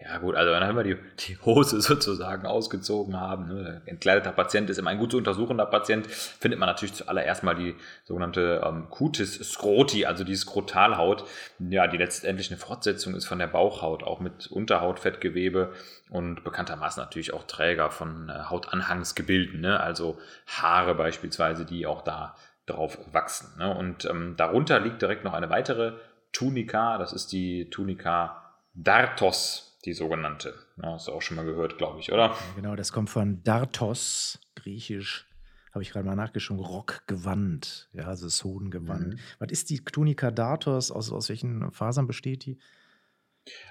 Ja 0.00 0.18
gut, 0.18 0.34
also 0.34 0.52
wenn 0.52 0.76
wir 0.76 0.82
die, 0.82 0.96
die 1.20 1.38
Hose 1.38 1.80
sozusagen 1.80 2.46
ausgezogen 2.46 3.18
haben, 3.18 3.46
ne, 3.46 3.82
entkleideter 3.86 4.32
Patient 4.32 4.68
ist 4.68 4.78
immer 4.78 4.90
ein 4.90 4.98
gut 4.98 5.12
zu 5.12 5.18
untersuchender 5.18 5.64
Patient, 5.66 6.06
findet 6.06 6.58
man 6.58 6.68
natürlich 6.68 6.94
zuallererst 6.94 7.42
mal 7.42 7.54
die 7.54 7.74
sogenannte 8.02 8.60
ähm, 8.66 8.90
Cutis 8.90 9.38
scroti, 9.38 10.04
also 10.04 10.24
die 10.24 10.34
Skrotalhaut, 10.34 11.24
ja, 11.58 11.86
die 11.86 11.96
letztendlich 11.96 12.50
eine 12.50 12.58
Fortsetzung 12.58 13.14
ist 13.14 13.26
von 13.26 13.38
der 13.38 13.46
Bauchhaut, 13.46 14.02
auch 14.02 14.20
mit 14.20 14.48
Unterhautfettgewebe 14.48 15.72
und 16.10 16.44
bekanntermaßen 16.44 17.02
natürlich 17.02 17.32
auch 17.32 17.44
Träger 17.44 17.90
von 17.90 18.28
äh, 18.28 18.50
Hautanhangsgebilden, 18.50 19.60
ne, 19.60 19.80
also 19.80 20.18
Haare 20.46 20.94
beispielsweise, 20.96 21.64
die 21.64 21.86
auch 21.86 22.02
da 22.02 22.34
drauf 22.66 22.98
wachsen. 23.12 23.58
Ne, 23.58 23.76
und 23.76 24.04
ähm, 24.06 24.34
darunter 24.36 24.80
liegt 24.80 25.02
direkt 25.02 25.24
noch 25.24 25.34
eine 25.34 25.50
weitere 25.50 25.94
Tunika, 26.32 26.98
das 26.98 27.12
ist 27.12 27.32
die 27.32 27.70
Tunika 27.70 28.54
Dartos 28.74 29.74
die 29.84 29.92
sogenannte. 29.92 30.54
Ja, 30.82 30.94
hast 30.94 31.08
du 31.08 31.12
auch 31.12 31.22
schon 31.22 31.36
mal 31.36 31.44
gehört, 31.44 31.78
glaube 31.78 32.00
ich, 32.00 32.12
oder? 32.12 32.28
Ja, 32.28 32.38
genau, 32.56 32.76
das 32.76 32.92
kommt 32.92 33.10
von 33.10 33.42
Dartos, 33.42 34.40
griechisch. 34.54 35.26
Habe 35.72 35.82
ich 35.82 35.90
gerade 35.90 36.06
mal 36.06 36.14
nachgeschaut, 36.14 36.58
Rockgewand, 36.58 37.88
ja, 37.92 38.04
also 38.04 38.26
das 38.26 38.44
Hodengewand. 38.44 39.14
Mhm. 39.14 39.18
Was 39.40 39.50
ist 39.50 39.70
die 39.70 39.80
Tunica 39.80 40.30
Dartos? 40.30 40.90
Aus, 40.90 41.10
aus 41.12 41.28
welchen 41.28 41.70
Fasern 41.72 42.06
besteht 42.06 42.46
die? 42.46 42.58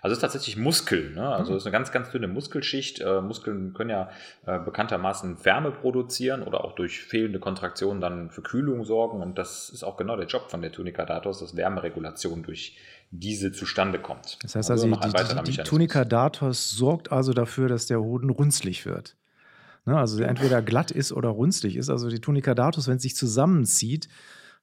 Also 0.02 0.14
es 0.14 0.18
ist 0.18 0.22
tatsächlich 0.22 0.56
Muskel, 0.56 1.12
ne? 1.16 1.28
also 1.30 1.52
mhm. 1.52 1.58
es 1.58 1.64
ist 1.64 1.68
eine 1.68 1.72
ganz, 1.72 1.92
ganz 1.92 2.12
dünne 2.12 2.28
Muskelschicht. 2.28 3.02
Äh, 3.02 3.22
Muskeln 3.22 3.74
können 3.74 3.90
ja 3.90 4.10
äh, 4.46 4.60
bekanntermaßen 4.60 5.44
Wärme 5.46 5.72
produzieren 5.72 6.44
oder 6.44 6.64
auch 6.64 6.76
durch 6.76 7.02
fehlende 7.02 7.40
Kontraktion 7.40 8.00
dann 8.00 8.30
für 8.30 8.44
Kühlung 8.44 8.86
sorgen 8.86 9.22
und 9.22 9.38
das 9.38 9.70
ist 9.70 9.84
auch 9.84 9.98
genau 9.98 10.16
der 10.16 10.28
Job 10.28 10.52
von 10.52 10.62
der 10.62 10.72
Tunica 10.72 11.06
Datos, 11.06 11.40
dass 11.40 11.56
Wärmeregulation 11.56 12.44
durch 12.44 12.78
diese 13.10 13.52
zustande 13.52 14.00
kommt. 14.00 14.38
Das 14.44 14.56
heißt 14.56 14.70
also, 14.70 14.88
also 14.94 15.44
die, 15.44 15.52
die, 15.52 15.58
die 15.58 15.64
Tunica 15.64 16.06
Datos 16.06 16.70
sorgt 16.72 17.12
also 17.12 17.34
dafür, 17.34 17.68
dass 17.68 17.88
der 17.88 18.00
Hoden 18.00 18.30
runzlig 18.30 18.86
wird. 18.86 19.16
Ne? 19.86 19.98
Also 19.98 20.22
entweder 20.24 20.62
glatt 20.62 20.92
ist 20.92 21.12
oder 21.12 21.30
runzlig 21.30 21.76
ist. 21.76 21.90
Also 21.90 22.10
die 22.10 22.20
Tunica 22.20 22.54
Datos, 22.54 22.88
wenn 22.88 22.98
es 22.98 23.04
sich 23.04 23.16
zusammenzieht, 23.16 24.08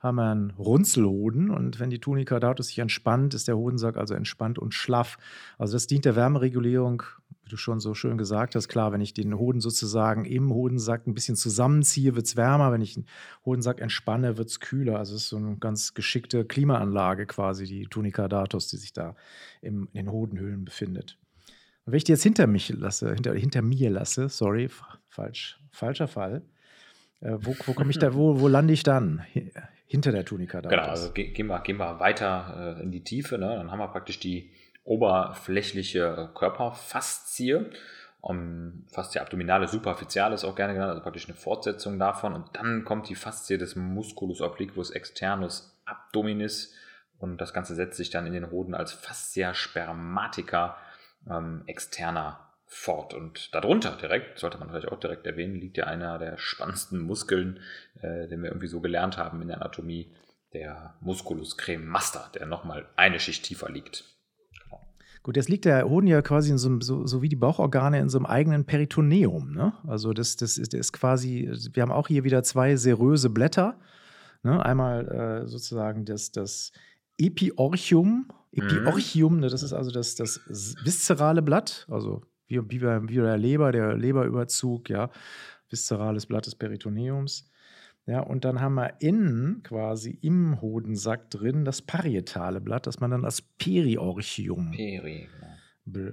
haben 0.00 0.16
wir 0.16 0.30
einen 0.30 0.50
Runzelhoden 0.52 1.50
und 1.50 1.78
wenn 1.78 1.90
die 1.90 2.00
Tunica 2.00 2.40
datus 2.40 2.68
sich 2.68 2.78
entspannt, 2.78 3.34
ist 3.34 3.48
der 3.48 3.58
Hodensack 3.58 3.98
also 3.98 4.14
entspannt 4.14 4.58
und 4.58 4.72
schlaff. 4.72 5.18
Also 5.58 5.74
das 5.74 5.86
dient 5.86 6.06
der 6.06 6.16
Wärmeregulierung, 6.16 7.02
wie 7.42 7.50
du 7.50 7.58
schon 7.58 7.80
so 7.80 7.92
schön 7.92 8.16
gesagt 8.16 8.54
hast. 8.54 8.68
Klar, 8.68 8.92
wenn 8.92 9.02
ich 9.02 9.12
den 9.12 9.38
Hoden 9.38 9.60
sozusagen 9.60 10.24
im 10.24 10.54
Hodensack 10.54 11.06
ein 11.06 11.12
bisschen 11.12 11.36
zusammenziehe, 11.36 12.16
wird 12.16 12.24
es 12.24 12.36
wärmer. 12.36 12.72
Wenn 12.72 12.80
ich 12.80 12.94
den 12.94 13.04
Hodensack 13.44 13.82
entspanne, 13.82 14.38
wird 14.38 14.48
es 14.48 14.60
kühler. 14.60 14.98
Also 14.98 15.16
es 15.16 15.24
ist 15.24 15.28
so 15.28 15.36
eine 15.36 15.58
ganz 15.58 15.92
geschickte 15.92 16.46
Klimaanlage 16.46 17.26
quasi, 17.26 17.66
die 17.66 17.86
Tunica 17.86 18.26
datus, 18.26 18.68
die 18.68 18.78
sich 18.78 18.94
da 18.94 19.14
im, 19.60 19.88
in 19.92 20.06
den 20.06 20.12
Hodenhöhlen 20.12 20.64
befindet. 20.64 21.18
Und 21.84 21.92
wenn 21.92 21.98
ich 21.98 22.04
die 22.04 22.12
jetzt 22.12 22.22
hinter 22.22 22.46
mich 22.46 22.70
lasse, 22.70 23.12
hinter, 23.12 23.34
hinter 23.34 23.60
mir 23.60 23.90
lasse, 23.90 24.30
sorry, 24.30 24.70
falsch, 25.08 25.60
falscher 25.70 26.08
Fall, 26.08 26.42
äh, 27.20 27.36
wo, 27.40 27.54
wo 27.66 27.72
komme 27.72 27.90
ich 27.90 27.98
da, 27.98 28.14
wo, 28.14 28.40
wo 28.40 28.48
lande 28.48 28.72
ich 28.72 28.82
dann? 28.82 29.24
hinter 29.90 30.12
der 30.12 30.24
Tunika 30.24 30.62
da 30.62 30.68
Genau, 30.68 30.84
also 30.84 31.10
gehen 31.10 31.48
wir, 31.48 31.58
gehen 31.60 31.78
wir 31.78 31.98
weiter 31.98 32.76
äh, 32.78 32.82
in 32.82 32.92
die 32.92 33.02
Tiefe. 33.02 33.38
Ne? 33.38 33.56
Dann 33.56 33.72
haben 33.72 33.80
wir 33.80 33.88
praktisch 33.88 34.20
die 34.20 34.52
oberflächliche 34.84 36.30
Körperfaszie. 36.34 37.70
Um, 38.20 38.84
Faszie 38.92 39.18
abdominale 39.18 39.66
superficialis 39.66 40.44
auch 40.44 40.54
gerne 40.54 40.74
genannt, 40.74 40.90
also 40.90 41.02
praktisch 41.02 41.26
eine 41.26 41.36
Fortsetzung 41.36 41.98
davon. 41.98 42.34
Und 42.34 42.50
dann 42.52 42.84
kommt 42.84 43.08
die 43.08 43.16
Faszie 43.16 43.58
des 43.58 43.74
Musculus 43.74 44.42
obliquus 44.42 44.90
externus 44.90 45.76
abdominis. 45.86 46.72
Und 47.18 47.40
das 47.40 47.52
Ganze 47.52 47.74
setzt 47.74 47.96
sich 47.96 48.10
dann 48.10 48.26
in 48.26 48.32
den 48.32 48.50
Hoden 48.52 48.74
als 48.74 48.92
Fascia 48.92 49.54
spermatica 49.54 50.76
ähm, 51.28 51.64
externa 51.66 52.49
fort. 52.70 53.14
Und 53.14 53.52
darunter 53.52 53.96
direkt, 54.00 54.38
sollte 54.38 54.58
man 54.58 54.70
vielleicht 54.70 54.88
auch 54.88 55.00
direkt 55.00 55.26
erwähnen, 55.26 55.56
liegt 55.56 55.76
ja 55.76 55.84
einer 55.84 56.18
der 56.18 56.38
spannendsten 56.38 57.00
Muskeln, 57.00 57.58
äh, 58.00 58.28
den 58.28 58.42
wir 58.42 58.50
irgendwie 58.50 58.68
so 58.68 58.80
gelernt 58.80 59.18
haben 59.18 59.42
in 59.42 59.48
der 59.48 59.60
Anatomie, 59.60 60.14
der 60.54 60.94
Musculus 61.00 61.56
cremaster, 61.56 62.30
der 62.34 62.46
nochmal 62.46 62.86
eine 62.96 63.18
Schicht 63.18 63.44
tiefer 63.44 63.70
liegt. 63.70 64.04
Genau. 64.64 64.80
Gut, 65.22 65.36
jetzt 65.36 65.48
liegt 65.48 65.64
der 65.64 65.88
Hoden 65.88 66.06
ja 66.06 66.22
quasi 66.22 66.50
in 66.50 66.58
so, 66.58 66.68
einem, 66.68 66.80
so, 66.80 67.06
so 67.06 67.22
wie 67.22 67.28
die 67.28 67.36
Bauchorgane 67.36 67.98
in 67.98 68.08
so 68.08 68.18
einem 68.18 68.26
eigenen 68.26 68.64
Peritoneum. 68.64 69.52
Ne? 69.52 69.72
Also 69.86 70.12
das, 70.12 70.36
das, 70.36 70.56
ist, 70.56 70.72
ist 70.72 70.92
quasi, 70.92 71.50
wir 71.72 71.82
haben 71.82 71.92
auch 71.92 72.06
hier 72.06 72.22
wieder 72.22 72.44
zwei 72.44 72.76
seröse 72.76 73.30
Blätter. 73.30 73.80
Ne? 74.44 74.64
Einmal 74.64 75.08
äh, 75.08 75.48
sozusagen 75.48 76.04
das, 76.04 76.30
das 76.30 76.70
Epiorchium. 77.18 78.28
Epiorchium, 78.52 79.36
mhm. 79.36 79.42
das 79.42 79.62
ist 79.62 79.72
also 79.72 79.90
das, 79.90 80.14
das 80.14 80.40
viszerale 80.84 81.42
Blatt, 81.42 81.86
also 81.88 82.22
wie, 82.50 82.60
wie, 82.70 82.78
bei, 82.78 83.02
wie 83.08 83.18
bei 83.18 83.24
der 83.24 83.38
Leber, 83.38 83.72
der 83.72 83.96
Leberüberzug, 83.96 84.90
ja, 84.90 85.10
viszerales 85.68 86.26
Blatt 86.26 86.46
des 86.46 86.54
Peritoneums. 86.54 87.50
Ja, 88.06 88.20
und 88.20 88.44
dann 88.44 88.60
haben 88.60 88.74
wir 88.74 88.94
innen 89.00 89.62
quasi 89.62 90.18
im 90.22 90.60
Hodensack 90.60 91.30
drin 91.30 91.64
das 91.64 91.82
parietale 91.82 92.60
Blatt, 92.60 92.86
das 92.86 92.98
man 92.98 93.10
dann 93.10 93.24
als 93.24 93.42
Periorchium 93.42 94.72
Peri, 94.72 95.28
genau. 95.84 96.04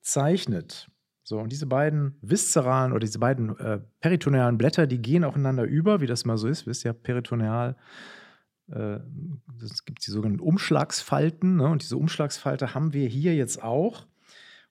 bezeichnet. 0.00 0.90
So, 1.22 1.38
und 1.38 1.50
diese 1.50 1.66
beiden 1.66 2.16
viszeralen 2.22 2.92
oder 2.92 3.00
diese 3.00 3.18
beiden 3.18 3.58
äh, 3.58 3.80
peritonealen 4.00 4.58
Blätter, 4.58 4.86
die 4.86 5.02
gehen 5.02 5.24
aufeinander 5.24 5.64
über, 5.64 6.00
wie 6.00 6.06
das 6.06 6.24
mal 6.24 6.38
so 6.38 6.48
ist. 6.48 6.66
Wisst 6.66 6.84
ihr, 6.84 6.92
peritoneal, 6.92 7.76
äh, 8.70 8.98
es 9.62 9.84
gibt 9.84 10.06
die 10.06 10.10
sogenannten 10.10 10.42
Umschlagsfalten. 10.42 11.56
Ne? 11.56 11.68
Und 11.68 11.82
diese 11.82 11.96
Umschlagsfalte 11.96 12.74
haben 12.74 12.92
wir 12.92 13.08
hier 13.08 13.34
jetzt 13.34 13.62
auch. 13.62 14.06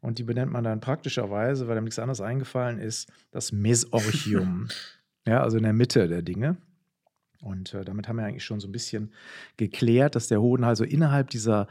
Und 0.05 0.19
die 0.19 0.24
benennt 0.24 0.51
man 0.51 0.63
dann 0.63 0.81
praktischerweise, 0.81 1.67
weil 1.67 1.77
einem 1.77 1.85
nichts 1.85 1.97
anderes 1.97 2.21
eingefallen 2.21 2.77
ist, 2.77 3.12
das 3.31 3.51
Mesorchium. 3.51 4.67
Ja, 5.27 5.41
also 5.41 5.57
in 5.57 5.63
der 5.63 5.74
Mitte 5.74 6.07
der 6.07 6.21
Dinge. 6.21 6.57
Und 7.41 7.74
äh, 7.74 7.83
damit 7.83 8.07
haben 8.07 8.17
wir 8.17 8.25
eigentlich 8.25 8.43
schon 8.43 8.59
so 8.59 8.67
ein 8.67 8.71
bisschen 8.71 9.12
geklärt, 9.57 10.13
dass 10.13 10.27
der 10.27 10.39
Hoden 10.39 10.63
also 10.63 10.83
innerhalb 10.83 11.31
dieser, 11.31 11.67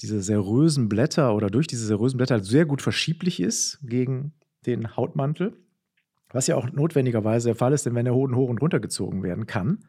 dieser 0.00 0.20
serösen 0.20 0.88
Blätter 0.88 1.34
oder 1.34 1.50
durch 1.50 1.66
diese 1.66 1.84
serösen 1.84 2.18
Blätter 2.18 2.38
sehr 2.44 2.64
gut 2.64 2.80
verschieblich 2.80 3.40
ist 3.40 3.80
gegen 3.82 4.34
den 4.66 4.96
Hautmantel. 4.96 5.56
Was 6.28 6.46
ja 6.46 6.54
auch 6.54 6.70
notwendigerweise 6.70 7.48
der 7.48 7.56
Fall 7.56 7.72
ist, 7.72 7.86
denn 7.86 7.96
wenn 7.96 8.04
der 8.04 8.14
Hoden 8.14 8.36
hoch 8.36 8.48
und 8.48 8.62
runter 8.62 8.78
gezogen 8.78 9.24
werden 9.24 9.48
kann, 9.48 9.80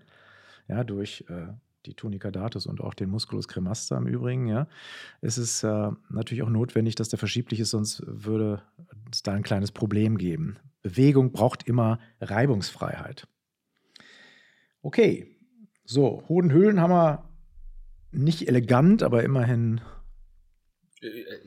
ja, 0.67 0.83
durch 0.83 1.25
äh, 1.29 1.53
die 1.86 1.94
Tunica 1.94 2.32
datus 2.32 2.66
und 2.66 2.82
auch 2.82 2.94
den 2.94 3.10
Musculus 3.10 3.48
cremaster 3.48 3.98
im 3.98 4.08
Übrigen, 4.08 4.48
ja, 4.48 4.68
ist 5.22 5.38
es 5.38 5.63
äh, 5.63 5.92
natürlich 6.10 6.44
auch 6.44 6.50
notwendig, 6.50 6.96
dass 6.96 7.10
der 7.10 7.20
verschieblich 7.20 7.60
ist, 7.60 7.72
sonst 7.72 8.04
würde 8.06 8.62
es 9.12 9.24
da 9.24 9.34
ein 9.34 9.44
kleines 9.44 9.72
Problem 9.72 10.18
geben. 10.18 10.58
Bewegung 10.82 11.32
braucht 11.32 11.68
immer 11.68 12.00
Reibungsfreiheit. 12.20 13.28
Okay, 14.82 15.28
so, 15.86 16.24
Hodenhöhlen 16.28 16.80
haben 16.80 16.92
wir 16.92 17.30
nicht 18.12 18.48
elegant, 18.48 19.04
aber 19.04 19.24
immerhin 19.24 19.82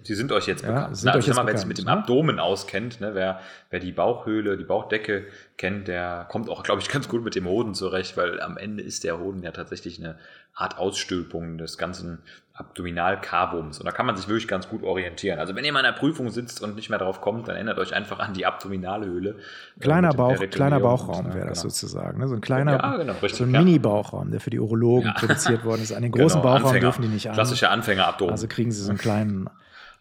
die 0.06 0.14
sind 0.14 0.32
euch 0.32 0.46
jetzt 0.46 0.62
bekannt. 0.62 0.88
Ja, 0.90 0.94
sind 0.94 1.08
also 1.08 1.18
euch 1.18 1.26
jetzt 1.26 1.36
mal, 1.36 1.46
wer 1.46 1.56
sich 1.56 1.66
mit 1.66 1.78
dem 1.78 1.86
ne? 1.86 1.92
Abdomen 1.92 2.38
auskennt, 2.38 3.00
ne, 3.00 3.14
wer, 3.14 3.40
wer 3.70 3.80
die 3.80 3.92
Bauchhöhle, 3.92 4.56
die 4.56 4.64
Bauchdecke 4.64 5.26
kennt, 5.56 5.88
der 5.88 6.26
kommt 6.30 6.48
auch, 6.48 6.62
glaube 6.62 6.80
ich, 6.80 6.88
ganz 6.92 7.08
gut 7.08 7.25
mit 7.25 7.34
dem 7.34 7.46
Hoden 7.46 7.75
zurecht, 7.75 8.16
weil 8.16 8.40
am 8.40 8.56
Ende 8.56 8.82
ist 8.82 9.04
der 9.04 9.18
Hoden 9.18 9.42
ja 9.42 9.52
tatsächlich 9.52 9.98
eine 9.98 10.18
Art 10.54 10.78
Ausstülpung 10.78 11.58
des 11.58 11.78
ganzen 11.78 12.18
Abdominalkavums. 12.56 13.78
Und 13.78 13.86
da 13.86 13.92
kann 13.92 14.06
man 14.06 14.16
sich 14.16 14.28
wirklich 14.28 14.48
ganz 14.48 14.68
gut 14.68 14.82
orientieren. 14.82 15.38
Also 15.38 15.54
wenn 15.54 15.64
ihr 15.64 15.72
mal 15.72 15.80
in 15.80 15.86
einer 15.86 15.96
Prüfung 15.96 16.30
sitzt 16.30 16.62
und 16.62 16.75
nicht 16.75 16.88
mehr 16.88 16.98
drauf 16.98 17.20
kommt, 17.20 17.48
dann 17.48 17.56
erinnert 17.56 17.78
euch 17.78 17.94
einfach 17.94 18.18
an 18.18 18.32
die 18.32 18.46
Abdominalhöhle. 18.46 19.36
Äh, 19.76 19.80
kleiner 19.80 20.14
Bauch, 20.14 20.36
kleiner 20.50 20.80
Bauchraum 20.80 21.34
wäre 21.34 21.48
das 21.48 21.60
genau. 21.60 21.70
sozusagen. 21.70 22.18
Ne? 22.18 22.28
So 22.28 22.34
ein 22.34 22.40
kleiner, 22.40 22.72
ja, 22.72 22.96
genau, 22.96 23.12
richtig, 23.12 23.34
so 23.34 23.44
ein 23.44 23.52
ja. 23.52 23.60
Mini-Bauchraum, 23.60 24.30
der 24.30 24.40
für 24.40 24.50
die 24.50 24.58
Urologen 24.58 25.08
ja. 25.08 25.12
produziert 25.18 25.64
worden 25.64 25.82
ist. 25.82 25.92
An 25.92 26.02
den 26.02 26.12
großen 26.12 26.40
genau, 26.40 26.54
Bauchraum 26.54 26.68
Anfänger. 26.68 26.80
dürfen 26.80 27.02
die 27.02 27.08
nicht 27.08 27.28
an. 27.28 27.34
Klassischer 27.34 27.70
Anfängerabdomen. 27.70 28.32
Also 28.32 28.48
kriegen 28.48 28.72
sie 28.72 28.82
so 28.82 28.88
einen 28.88 28.98
kleinen 28.98 29.50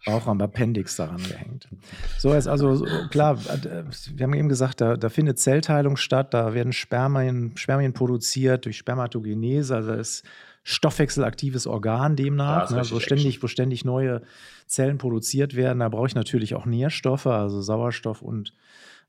Bauchraum 0.06 0.40
Appendix 0.40 0.96
daran 0.96 1.18
gehängt. 1.18 1.68
So 2.16 2.32
ist 2.32 2.46
also 2.46 2.86
klar, 3.10 3.38
wir 3.38 4.24
haben 4.24 4.34
eben 4.34 4.48
gesagt, 4.48 4.80
da, 4.80 4.96
da 4.96 5.08
findet 5.08 5.38
Zellteilung 5.38 5.96
statt, 5.96 6.32
da 6.32 6.54
werden 6.54 6.72
Spermien, 6.72 7.56
Spermien 7.56 7.92
produziert 7.92 8.64
durch 8.64 8.78
Spermatogenese, 8.78 9.74
also 9.74 9.96
das 9.96 10.20
ist 10.20 10.26
stoffwechselaktives 10.66 11.68
Organ 11.68 12.16
demnach, 12.16 12.70
ja, 12.70 12.76
ne, 12.76 12.90
wo, 12.90 12.98
ständig, 12.98 13.40
wo 13.40 13.46
ständig 13.46 13.84
neue 13.84 14.22
Zellen 14.66 14.98
produziert 14.98 15.54
werden. 15.54 15.78
Da 15.78 15.88
brauche 15.88 16.08
ich 16.08 16.16
natürlich 16.16 16.56
auch 16.56 16.66
Nährstoffe, 16.66 17.28
also 17.28 17.62
Sauerstoff 17.62 18.20
und 18.20 18.52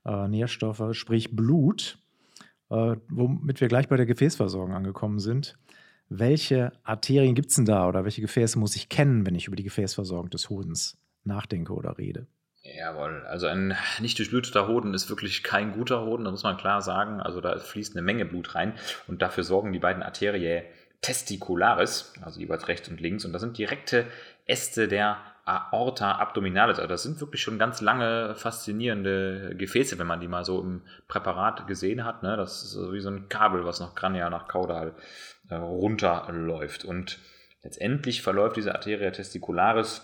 äh, 0.05 0.27
Nährstoffe, 0.27 0.83
sprich 0.91 1.35
Blut, 1.35 1.97
äh, 2.69 2.95
womit 3.09 3.59
wir 3.59 3.67
gleich 3.69 3.87
bei 3.87 3.97
der 3.97 4.05
Gefäßversorgung 4.05 4.75
angekommen 4.75 5.17
sind. 5.17 5.57
Welche 6.09 6.73
Arterien 6.83 7.33
gibt 7.33 7.49
es 7.49 7.55
denn 7.55 7.65
da 7.65 7.87
oder 7.87 8.03
welche 8.03 8.21
Gefäße 8.21 8.59
muss 8.59 8.75
ich 8.75 8.87
kennen, 8.87 9.25
wenn 9.25 9.33
ich 9.33 9.47
über 9.47 9.55
die 9.55 9.63
Gefäßversorgung 9.63 10.29
des 10.29 10.51
Hodens 10.51 10.99
nachdenke 11.23 11.73
oder 11.73 11.97
rede? 11.97 12.27
Jawohl, 12.61 13.25
also 13.25 13.47
ein 13.47 13.75
nicht 13.99 14.19
durchbluteter 14.19 14.67
Hoden 14.67 14.93
ist 14.93 15.09
wirklich 15.09 15.41
kein 15.41 15.71
guter 15.71 16.05
Hoden, 16.05 16.25
das 16.25 16.31
muss 16.31 16.43
man 16.43 16.57
klar 16.57 16.83
sagen. 16.83 17.19
Also 17.19 17.41
da 17.41 17.57
fließt 17.57 17.95
eine 17.95 18.03
Menge 18.03 18.25
Blut 18.25 18.53
rein 18.53 18.73
und 19.07 19.23
dafür 19.23 19.43
sorgen 19.43 19.73
die 19.73 19.79
beiden 19.79 20.03
Arterien 20.03 20.63
testicularis, 21.01 22.13
also 22.21 22.39
jeweils 22.39 22.67
rechts 22.67 22.89
und 22.89 22.99
links. 22.99 23.25
Und 23.25 23.33
das 23.33 23.41
sind 23.41 23.57
direkte 23.57 24.05
Äste 24.45 24.87
der 24.87 25.17
Aorta 25.45 26.13
abdominalis. 26.13 26.77
Also 26.77 26.89
das 26.89 27.03
sind 27.03 27.21
wirklich 27.21 27.41
schon 27.41 27.57
ganz 27.57 27.79
lange 27.79 28.35
faszinierende 28.35 29.55
Gefäße, 29.55 29.97
wenn 29.97 30.07
man 30.07 30.19
die 30.19 30.27
mal 30.27 30.43
so 30.43 30.61
im 30.61 30.81
Präparat 31.07 31.67
gesehen 31.67 32.03
hat. 32.03 32.23
Ne? 32.23 32.35
Das 32.35 32.63
ist 32.63 32.71
so 32.71 32.91
wie 32.93 32.99
so 32.99 33.09
ein 33.09 33.29
Kabel, 33.29 33.63
was 33.63 33.79
noch 33.79 33.95
Krania 33.95 34.29
nach 34.29 34.47
Kaudal 34.47 34.93
äh, 35.49 35.55
runterläuft. 35.55 36.83
Und 36.83 37.19
letztendlich 37.63 38.21
verläuft 38.21 38.57
diese 38.57 38.75
Arteria 38.75 39.11
testicularis 39.11 40.01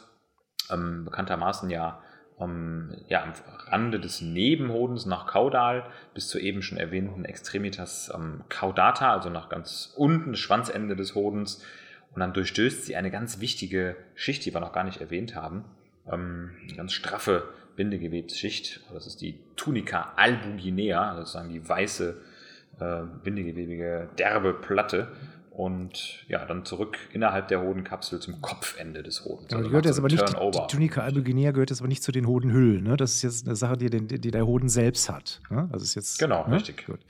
ähm, 0.71 1.05
bekanntermaßen 1.05 1.69
ja 1.69 2.01
um, 2.37 2.89
ja, 3.07 3.23
am 3.23 3.33
Rande 3.67 3.99
des 3.99 4.21
Nebenhodens 4.21 5.05
nach 5.05 5.27
Caudal 5.27 5.85
bis 6.13 6.27
zur 6.27 6.41
eben 6.41 6.61
schon 6.61 6.77
erwähnten 6.77 7.25
Extremitas 7.25 8.09
um, 8.09 8.43
caudata, 8.49 9.13
also 9.13 9.29
nach 9.29 9.49
ganz 9.49 9.93
unten, 9.95 10.31
das 10.31 10.39
Schwanzende 10.39 10.95
des 10.95 11.15
Hodens. 11.15 11.63
Und 12.13 12.19
dann 12.19 12.33
durchstößt 12.33 12.85
sie 12.85 12.95
eine 12.95 13.11
ganz 13.11 13.39
wichtige 13.39 13.95
Schicht, 14.15 14.45
die 14.45 14.53
wir 14.53 14.59
noch 14.59 14.73
gar 14.73 14.83
nicht 14.83 15.01
erwähnt 15.01 15.35
haben. 15.35 15.65
Ähm, 16.11 16.51
eine 16.63 16.75
ganz 16.75 16.93
straffe 16.93 17.49
Bindegewebsschicht. 17.75 18.81
Das 18.93 19.07
ist 19.07 19.21
die 19.21 19.39
Tunica 19.55 20.13
albuginea, 20.15 21.15
sozusagen 21.15 21.49
die 21.49 21.67
weiße 21.67 22.21
äh, 22.79 23.01
bindegewebige 23.23 24.09
derbe 24.17 24.53
Platte 24.53 25.11
und 25.53 26.25
ja, 26.27 26.43
dann 26.45 26.65
zurück 26.65 26.97
innerhalb 27.13 27.47
der 27.47 27.61
Hodenkapsel 27.61 28.19
zum 28.19 28.41
Kopfende 28.41 29.03
des 29.03 29.23
Hodens. 29.23 29.51
Ja, 29.51 29.57
also 29.57 29.69
gehört 29.69 29.85
jetzt 29.85 29.99
aber 29.99 30.07
nicht, 30.07 30.27
die, 30.27 30.51
die 30.51 30.67
Tunica 30.67 31.01
albuginea 31.01 31.51
gehört 31.51 31.69
jetzt 31.69 31.79
aber 31.79 31.87
nicht 31.87 32.01
zu 32.01 32.11
den 32.11 32.27
Hodenhüllen. 32.27 32.83
Ne? 32.83 32.97
Das 32.97 33.13
ist 33.13 33.21
jetzt 33.21 33.45
eine 33.45 33.55
Sache, 33.55 33.77
die, 33.77 33.91
die, 33.91 34.19
die 34.19 34.31
der 34.31 34.47
Hoden 34.47 34.67
selbst 34.67 35.11
hat. 35.11 35.41
Ne? 35.51 35.69
Also 35.71 35.83
ist 35.83 35.93
jetzt, 35.93 36.17
genau, 36.17 36.47
ne? 36.47 36.55
richtig. 36.55 36.87
Gut. 36.87 37.01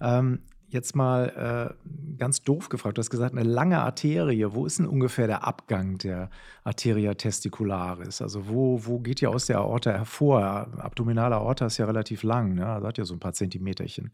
Ähm, 0.00 0.40
jetzt 0.68 0.96
mal 0.96 1.74
äh, 1.78 2.16
ganz 2.16 2.42
doof 2.42 2.70
gefragt. 2.70 2.96
Du 2.96 3.00
hast 3.00 3.10
gesagt, 3.10 3.36
eine 3.36 3.46
lange 3.46 3.78
Arterie. 3.78 4.46
Wo 4.54 4.64
ist 4.64 4.78
denn 4.78 4.86
ungefähr 4.86 5.26
der 5.26 5.44
Abgang 5.44 5.98
der 5.98 6.30
Arteria 6.64 7.12
testicularis? 7.12 8.22
Also 8.22 8.48
wo, 8.48 8.86
wo 8.86 9.00
geht 9.00 9.20
die 9.20 9.26
aus 9.26 9.44
der 9.44 9.58
Aorta 9.58 9.92
hervor? 9.92 10.68
Abdominale 10.78 11.36
Aorta 11.36 11.66
ist 11.66 11.76
ja 11.76 11.84
relativ 11.84 12.22
lang. 12.22 12.54
Ne? 12.54 12.66
Also 12.66 12.86
hat 12.86 12.96
ja 12.96 13.04
so 13.04 13.14
ein 13.14 13.20
paar 13.20 13.34
Zentimeterchen. 13.34 14.12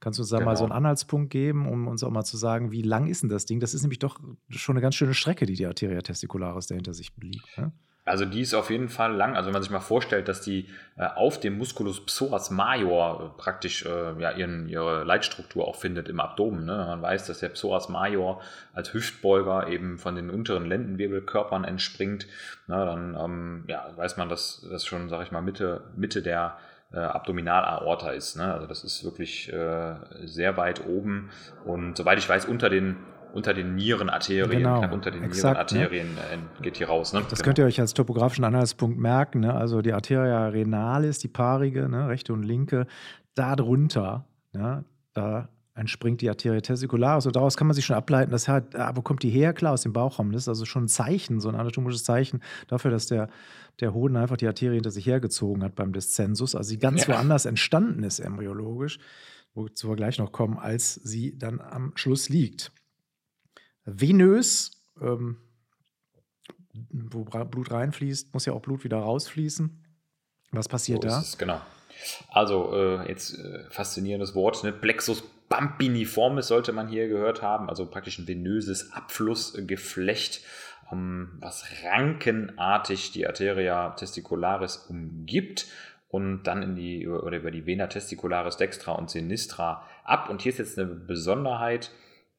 Kannst 0.00 0.18
du 0.18 0.22
uns 0.22 0.30
da 0.30 0.38
genau. 0.38 0.50
mal 0.50 0.56
so 0.56 0.64
einen 0.64 0.70
genau. 0.70 0.78
Anhaltspunkt 0.78 1.30
geben, 1.30 1.68
um 1.68 1.88
uns 1.88 2.04
auch 2.04 2.10
mal 2.10 2.24
zu 2.24 2.36
sagen, 2.36 2.70
wie 2.70 2.82
lang 2.82 3.06
ist 3.06 3.22
denn 3.22 3.28
das 3.28 3.46
Ding? 3.46 3.60
Das 3.60 3.74
ist 3.74 3.82
nämlich 3.82 3.98
doch 3.98 4.20
schon 4.50 4.76
eine 4.76 4.82
ganz 4.82 4.94
schöne 4.94 5.14
Strecke, 5.14 5.46
die 5.46 5.54
die 5.54 5.66
Arteria 5.66 6.00
testicularis 6.00 6.68
dahinter 6.68 6.94
sich 6.94 7.10
liegt. 7.20 7.58
Ne? 7.58 7.72
Also 8.08 8.24
die 8.24 8.40
ist 8.40 8.54
auf 8.54 8.70
jeden 8.70 8.88
Fall 8.88 9.14
lang. 9.14 9.36
Also 9.36 9.48
wenn 9.48 9.52
man 9.52 9.62
sich 9.62 9.70
mal 9.70 9.80
vorstellt, 9.80 10.28
dass 10.28 10.40
die 10.40 10.68
äh, 10.96 11.06
auf 11.06 11.38
dem 11.40 11.58
Musculus 11.58 12.04
psoas 12.06 12.50
major 12.50 13.34
äh, 13.36 13.40
praktisch 13.40 13.84
äh, 13.84 14.18
ja, 14.18 14.30
ihren, 14.32 14.68
ihre 14.68 15.04
Leitstruktur 15.04 15.66
auch 15.68 15.76
findet 15.76 16.08
im 16.08 16.20
Abdomen. 16.20 16.64
Ne? 16.64 16.76
Man 16.88 17.02
weiß, 17.02 17.26
dass 17.26 17.40
der 17.40 17.50
psoas 17.50 17.88
major 17.88 18.40
als 18.72 18.94
Hüftbeuger 18.94 19.68
eben 19.68 19.98
von 19.98 20.14
den 20.14 20.30
unteren 20.30 20.64
Lendenwirbelkörpern 20.66 21.64
entspringt. 21.64 22.26
Na, 22.66 22.84
dann 22.84 23.16
ähm, 23.18 23.64
ja, 23.66 23.90
weiß 23.96 24.16
man, 24.16 24.28
dass 24.28 24.66
das 24.70 24.86
schon, 24.86 25.08
sag 25.08 25.22
ich 25.24 25.32
mal, 25.32 25.42
Mitte, 25.42 25.82
Mitte 25.96 26.22
der 26.22 26.56
äh, 26.92 26.98
Abdominalaorta 26.98 28.10
ist. 28.10 28.36
Ne? 28.36 28.52
Also 28.52 28.66
das 28.66 28.84
ist 28.84 29.04
wirklich 29.04 29.52
äh, 29.52 29.94
sehr 30.24 30.56
weit 30.56 30.86
oben 30.86 31.30
und 31.64 31.96
soweit 31.96 32.18
ich 32.18 32.28
weiß, 32.28 32.46
unter 32.46 32.70
den 32.70 32.96
unter 33.34 33.52
den 33.52 33.74
Nierenarterien, 33.74 34.50
genau, 34.50 34.80
unter 34.90 35.10
den 35.10 35.22
exakt, 35.22 35.72
Nierenarterien 35.72 36.14
ne? 36.14 36.20
Geht 36.62 36.78
hier 36.78 36.88
raus. 36.88 37.12
Ne? 37.12 37.20
Das 37.28 37.38
genau. 37.38 37.44
könnt 37.44 37.58
ihr 37.58 37.66
euch 37.66 37.78
als 37.78 37.92
topografischen 37.92 38.44
Anhaltspunkt 38.44 38.98
merken. 38.98 39.40
Ne? 39.40 39.54
Also 39.54 39.82
die 39.82 39.92
Arteria 39.92 40.48
renalis, 40.48 41.18
die 41.18 41.28
paarige, 41.28 41.90
ne? 41.90 42.08
rechte 42.08 42.32
und 42.32 42.42
linke, 42.42 42.86
darunter, 43.34 44.24
ne? 44.52 44.84
da 45.12 45.48
entspringt 45.78 46.20
die 46.20 46.28
Arteria 46.28 46.60
testicularis. 46.60 47.26
Und 47.26 47.36
daraus 47.36 47.56
kann 47.56 47.68
man 47.68 47.74
sich 47.74 47.86
schon 47.86 47.96
ableiten, 47.96 48.32
dass 48.32 48.48
halt, 48.48 48.74
ah, 48.74 48.92
wo 48.96 49.02
kommt 49.02 49.22
die 49.22 49.30
her? 49.30 49.52
Klar, 49.52 49.72
aus 49.72 49.82
dem 49.82 49.92
Bauchraum. 49.92 50.32
Das 50.32 50.42
ist 50.42 50.48
also 50.48 50.64
schon 50.64 50.84
ein 50.84 50.88
Zeichen, 50.88 51.40
so 51.40 51.48
ein 51.48 51.54
anatomisches 51.54 52.02
Zeichen 52.04 52.42
dafür, 52.66 52.90
dass 52.90 53.06
der, 53.06 53.28
der 53.80 53.94
Hoden 53.94 54.16
einfach 54.16 54.36
die 54.36 54.48
Arterie 54.48 54.74
hinter 54.74 54.90
sich 54.90 55.06
hergezogen 55.06 55.62
hat 55.62 55.76
beim 55.76 55.92
Descensus. 55.92 56.56
Also 56.56 56.68
sie 56.68 56.78
ganz 56.78 57.06
ja. 57.06 57.14
woanders 57.14 57.46
entstanden 57.46 58.02
ist 58.02 58.18
embryologisch, 58.18 58.98
wozu 59.54 59.88
wir 59.88 59.96
gleich 59.96 60.18
noch 60.18 60.32
kommen, 60.32 60.58
als 60.58 60.94
sie 60.94 61.38
dann 61.38 61.60
am 61.60 61.92
Schluss 61.94 62.28
liegt. 62.28 62.72
Venös, 63.84 64.82
ähm, 65.00 65.36
wo 66.90 67.24
Blut 67.24 67.70
reinfließt, 67.70 68.34
muss 68.34 68.46
ja 68.46 68.52
auch 68.52 68.62
Blut 68.62 68.82
wieder 68.82 68.98
rausfließen. 68.98 69.84
Was 70.50 70.68
passiert 70.68 71.02
so 71.02 71.08
da? 71.08 71.20
Es, 71.20 71.38
genau. 71.38 71.60
Also 72.30 72.74
äh, 72.74 73.08
jetzt 73.08 73.38
äh, 73.38 73.64
faszinierendes 73.70 74.34
Wort, 74.34 74.62
ne? 74.64 74.72
Plexus 74.72 75.22
bambiniformis 75.48 76.48
sollte 76.48 76.72
man 76.72 76.88
hier 76.88 77.08
gehört 77.08 77.42
haben, 77.42 77.68
also 77.68 77.86
praktisch 77.86 78.18
ein 78.18 78.28
venöses 78.28 78.92
Abflussgeflecht, 78.92 80.42
ähm, 80.92 81.38
was 81.40 81.64
rankenartig 81.84 83.12
die 83.12 83.26
Arteria 83.26 83.90
testicularis 83.90 84.76
umgibt 84.88 85.66
und 86.08 86.44
dann 86.44 86.62
in 86.62 86.76
die 86.76 87.06
oder 87.06 87.36
über 87.36 87.50
die 87.50 87.66
Vena 87.66 87.86
testicularis 87.86 88.56
dextra 88.56 88.92
und 88.92 89.10
sinistra 89.10 89.84
ab. 90.04 90.30
Und 90.30 90.42
hier 90.42 90.52
ist 90.52 90.58
jetzt 90.58 90.78
eine 90.78 90.88
Besonderheit: 90.88 91.90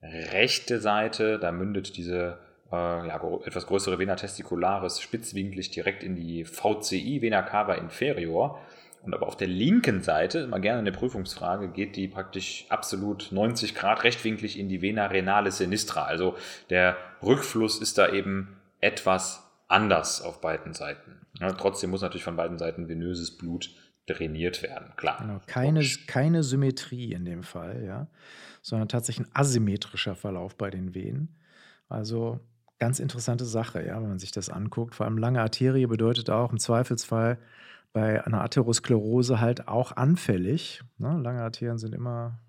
rechte 0.01 0.79
Seite, 0.79 1.39
da 1.39 1.51
mündet 1.51 1.97
diese 1.97 2.39
äh, 2.71 2.75
ja, 2.75 3.21
etwas 3.45 3.67
größere 3.67 3.99
Vena 3.99 4.15
testicularis 4.15 5.01
spitzwinklig 5.01 5.71
direkt 5.71 6.03
in 6.03 6.15
die 6.15 6.45
VCI, 6.45 7.21
Vena 7.21 7.41
cava 7.43 7.75
inferior. 7.75 8.59
Und 9.01 9.13
aber 9.13 9.27
auf 9.27 9.37
der 9.37 9.47
linken 9.47 10.01
Seite, 10.01 10.39
immer 10.39 10.59
gerne 10.59 10.79
eine 10.79 10.91
Prüfungsfrage, 10.91 11.69
geht 11.69 11.95
die 11.95 12.07
praktisch 12.07 12.65
absolut 12.69 13.31
90 13.31 13.75
Grad 13.75 14.03
rechtwinklig 14.03 14.59
in 14.59 14.67
die 14.67 14.81
Vena 14.81 15.05
renale 15.05 15.51
sinistra. 15.51 16.03
Also 16.03 16.35
der 16.69 16.97
Rückfluss 17.23 17.79
ist 17.79 17.97
da 17.97 18.11
eben 18.11 18.57
etwas 18.81 19.49
anders 19.67 20.21
auf 20.21 20.41
beiden 20.41 20.73
Seiten. 20.73 21.21
Ja, 21.39 21.51
trotzdem 21.53 21.91
muss 21.91 22.01
natürlich 22.01 22.23
von 22.23 22.35
beiden 22.35 22.57
Seiten 22.57 22.89
venöses 22.89 23.37
Blut 23.37 23.69
trainiert 24.07 24.63
werden, 24.63 24.93
klar. 24.97 25.19
Genau, 25.21 25.39
keine, 25.45 25.85
keine 26.07 26.43
Symmetrie 26.43 27.13
in 27.13 27.25
dem 27.25 27.43
Fall, 27.43 27.83
ja, 27.85 28.07
sondern 28.61 28.89
tatsächlich 28.89 29.27
ein 29.27 29.31
asymmetrischer 29.35 30.15
Verlauf 30.15 30.55
bei 30.55 30.69
den 30.69 30.95
Venen. 30.95 31.37
Also 31.87 32.39
ganz 32.79 32.99
interessante 32.99 33.45
Sache, 33.45 33.85
ja, 33.85 34.01
wenn 34.01 34.09
man 34.09 34.19
sich 34.19 34.31
das 34.31 34.49
anguckt. 34.49 34.95
Vor 34.95 35.05
allem 35.05 35.17
lange 35.17 35.41
Arterie 35.41 35.85
bedeutet 35.85 36.29
auch 36.29 36.51
im 36.51 36.59
Zweifelsfall 36.59 37.37
bei 37.93 38.23
einer 38.25 38.41
Atherosklerose 38.41 39.39
halt 39.39 39.67
auch 39.67 39.91
anfällig. 39.93 40.81
Ne? 40.97 41.17
Lange 41.21 41.41
Arterien 41.41 41.77
sind 41.77 41.93
immer 41.93 42.39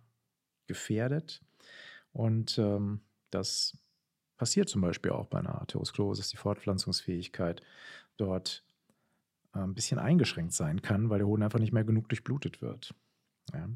gefährdet. 0.66 1.42
Und 2.12 2.59
ähm, 2.59 3.00
das 3.30 3.78
passiert 4.37 4.68
zum 4.68 4.80
Beispiel 4.80 5.12
auch 5.12 5.26
bei 5.26 5.38
einer 5.38 5.61
Atherosklerose, 5.62 6.20
dass 6.20 6.30
die 6.30 6.37
Fortpflanzungsfähigkeit 6.37 7.62
dort 8.16 8.64
äh, 9.54 9.61
ein 9.61 9.75
bisschen 9.75 9.99
eingeschränkt 9.99 10.52
sein 10.52 10.82
kann, 10.82 11.11
weil 11.11 11.18
der 11.18 11.26
Hoden 11.26 11.42
einfach 11.42 11.59
nicht 11.59 11.73
mehr 11.73 11.85
genug 11.85 12.09
durchblutet 12.09 12.62
wird. 12.62 12.94
Ja. 13.52 13.68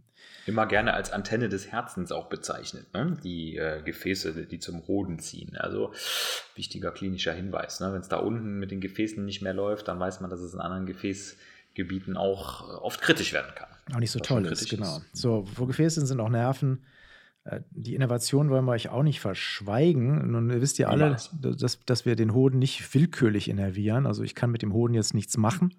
Immer 0.47 0.67
gerne 0.67 0.95
als 0.95 1.11
Antenne 1.11 1.49
des 1.49 1.73
Herzens 1.73 2.13
auch 2.13 2.29
bezeichnet, 2.29 2.93
ne? 2.95 3.17
die 3.25 3.57
äh, 3.57 3.83
Gefäße, 3.83 4.47
die 4.47 4.59
zum 4.59 4.87
Hoden 4.87 5.19
ziehen. 5.19 5.57
Also 5.57 5.93
wichtiger 6.55 6.93
klinischer 6.93 7.33
Hinweis. 7.33 7.81
Ne? 7.81 7.93
Wenn 7.93 8.01
es 8.01 8.09
da 8.09 8.19
unten 8.19 8.59
mit 8.59 8.71
den 8.71 8.81
Gefäßen 8.81 9.25
nicht 9.25 9.43
mehr 9.43 9.55
läuft, 9.55 9.89
dann 9.89 9.99
weiß 9.99 10.21
man, 10.21 10.31
dass 10.31 10.41
es 10.41 10.55
in 10.55 10.61
anderen 10.61 10.87
Gefäßgebieten 11.75 12.17
auch 12.17 12.69
äh, 12.69 12.73
oft 12.77 13.01
kritisch 13.01 13.33
werden 13.33 13.53
kann. 13.55 13.69
Auch 13.93 14.01
nicht 14.01 14.11
so 14.11 14.19
toll 14.19 14.47
ist, 14.47 14.69
genau. 14.71 14.99
Ist. 14.99 15.17
So, 15.17 15.47
wo 15.57 15.67
Gefäße 15.67 16.01
sind, 16.01 16.07
sind 16.07 16.21
auch 16.21 16.29
Nerven. 16.29 16.85
Äh, 17.45 17.61
die 17.71 17.95
Innovation 17.95 18.51
wollen 18.51 18.65
wir 18.65 18.73
euch 18.73 18.89
auch 18.89 19.03
nicht 19.03 19.21
verschweigen. 19.21 20.31
Nun 20.31 20.49
wisst 20.61 20.79
ihr 20.79 20.89
alle, 20.89 21.17
dass, 21.41 21.85
dass 21.85 22.07
wir 22.07 22.17
den 22.17 22.33
Hoden 22.33 22.59
nicht 22.59 22.95
willkürlich 22.95 23.49
innervieren. 23.49 24.07
Also 24.07 24.23
ich 24.23 24.35
kann 24.35 24.51
mit 24.51 24.63
dem 24.63 24.73
Hoden 24.73 24.95
jetzt 24.95 25.15
nichts 25.15 25.37
machen, 25.37 25.75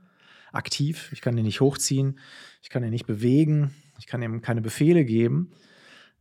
aktiv. 0.52 1.10
Ich 1.12 1.22
kann 1.22 1.38
ihn 1.38 1.46
nicht 1.46 1.62
hochziehen, 1.62 2.20
ich 2.62 2.70
kann 2.70 2.84
ihn 2.84 2.92
nicht 2.92 3.08
bewegen, 3.08 3.74
ich 3.98 4.08
kann 4.08 4.22
ihm 4.22 4.42
keine 4.42 4.62
Befehle 4.62 5.06
geben. 5.06 5.52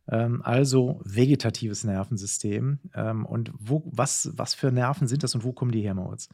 Ähm, 0.07 0.41
also 0.43 1.01
vegetatives 1.03 1.83
Nervensystem. 1.83 2.79
Ähm, 2.93 3.25
und 3.25 3.51
wo, 3.57 3.83
was, 3.85 4.31
was 4.35 4.53
für 4.53 4.71
Nerven 4.71 5.07
sind 5.07 5.23
das 5.23 5.35
und 5.35 5.43
wo 5.43 5.51
kommen 5.51 5.71
die 5.71 5.81
her, 5.81 5.95
Moritz? 5.95 6.29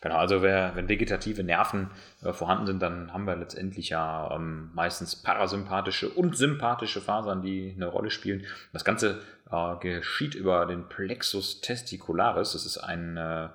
Genau, 0.00 0.16
also 0.16 0.42
wer, 0.42 0.74
wenn 0.74 0.88
vegetative 0.88 1.42
Nerven 1.42 1.90
äh, 2.22 2.32
vorhanden 2.32 2.66
sind, 2.66 2.80
dann 2.80 3.12
haben 3.12 3.26
wir 3.26 3.36
letztendlich 3.36 3.90
ja 3.90 4.34
ähm, 4.34 4.70
meistens 4.74 5.16
parasympathische 5.16 6.08
und 6.08 6.36
sympathische 6.36 7.00
Fasern, 7.00 7.42
die 7.42 7.74
eine 7.76 7.86
Rolle 7.86 8.10
spielen. 8.10 8.46
Das 8.72 8.84
Ganze 8.84 9.22
äh, 9.50 9.76
geschieht 9.76 10.34
über 10.34 10.64
den 10.64 10.88
Plexus 10.88 11.60
testicularis. 11.60 12.52
Das 12.52 12.64
ist 12.64 12.78
ein, 12.78 13.16
äh, 13.18 13.48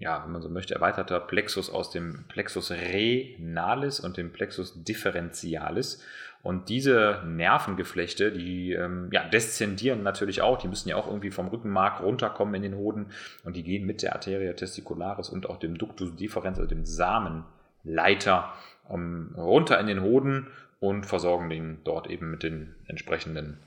ja, 0.00 0.24
wenn 0.24 0.32
man 0.32 0.40
so 0.40 0.48
möchte, 0.48 0.74
erweiterter 0.74 1.20
Plexus 1.20 1.68
aus 1.68 1.90
dem 1.90 2.24
Plexus 2.28 2.70
renalis 2.70 4.00
und 4.00 4.16
dem 4.16 4.32
Plexus 4.32 4.82
differentialis. 4.82 6.02
Und 6.42 6.70
diese 6.70 7.22
Nervengeflechte, 7.26 8.32
die 8.32 8.72
ähm, 8.72 9.10
ja, 9.12 9.28
deszendieren 9.28 10.02
natürlich 10.02 10.40
auch, 10.40 10.56
die 10.56 10.68
müssen 10.68 10.88
ja 10.88 10.96
auch 10.96 11.06
irgendwie 11.06 11.30
vom 11.30 11.48
Rückenmark 11.48 12.00
runterkommen 12.00 12.54
in 12.54 12.62
den 12.62 12.76
Hoden 12.76 13.08
und 13.44 13.56
die 13.56 13.62
gehen 13.62 13.84
mit 13.84 14.02
der 14.02 14.14
Arteria 14.14 14.54
testicularis 14.54 15.28
und 15.28 15.50
auch 15.50 15.58
dem 15.58 15.76
Ductus 15.76 16.16
deferens, 16.16 16.58
also 16.58 16.68
dem 16.68 16.86
Samenleiter, 16.86 18.54
ähm, 18.88 19.34
runter 19.36 19.78
in 19.78 19.86
den 19.86 20.00
Hoden 20.00 20.46
und 20.80 21.04
versorgen 21.04 21.50
den 21.50 21.78
dort 21.84 22.08
eben 22.08 22.30
mit 22.30 22.42
den 22.42 22.74
entsprechenden 22.86 23.58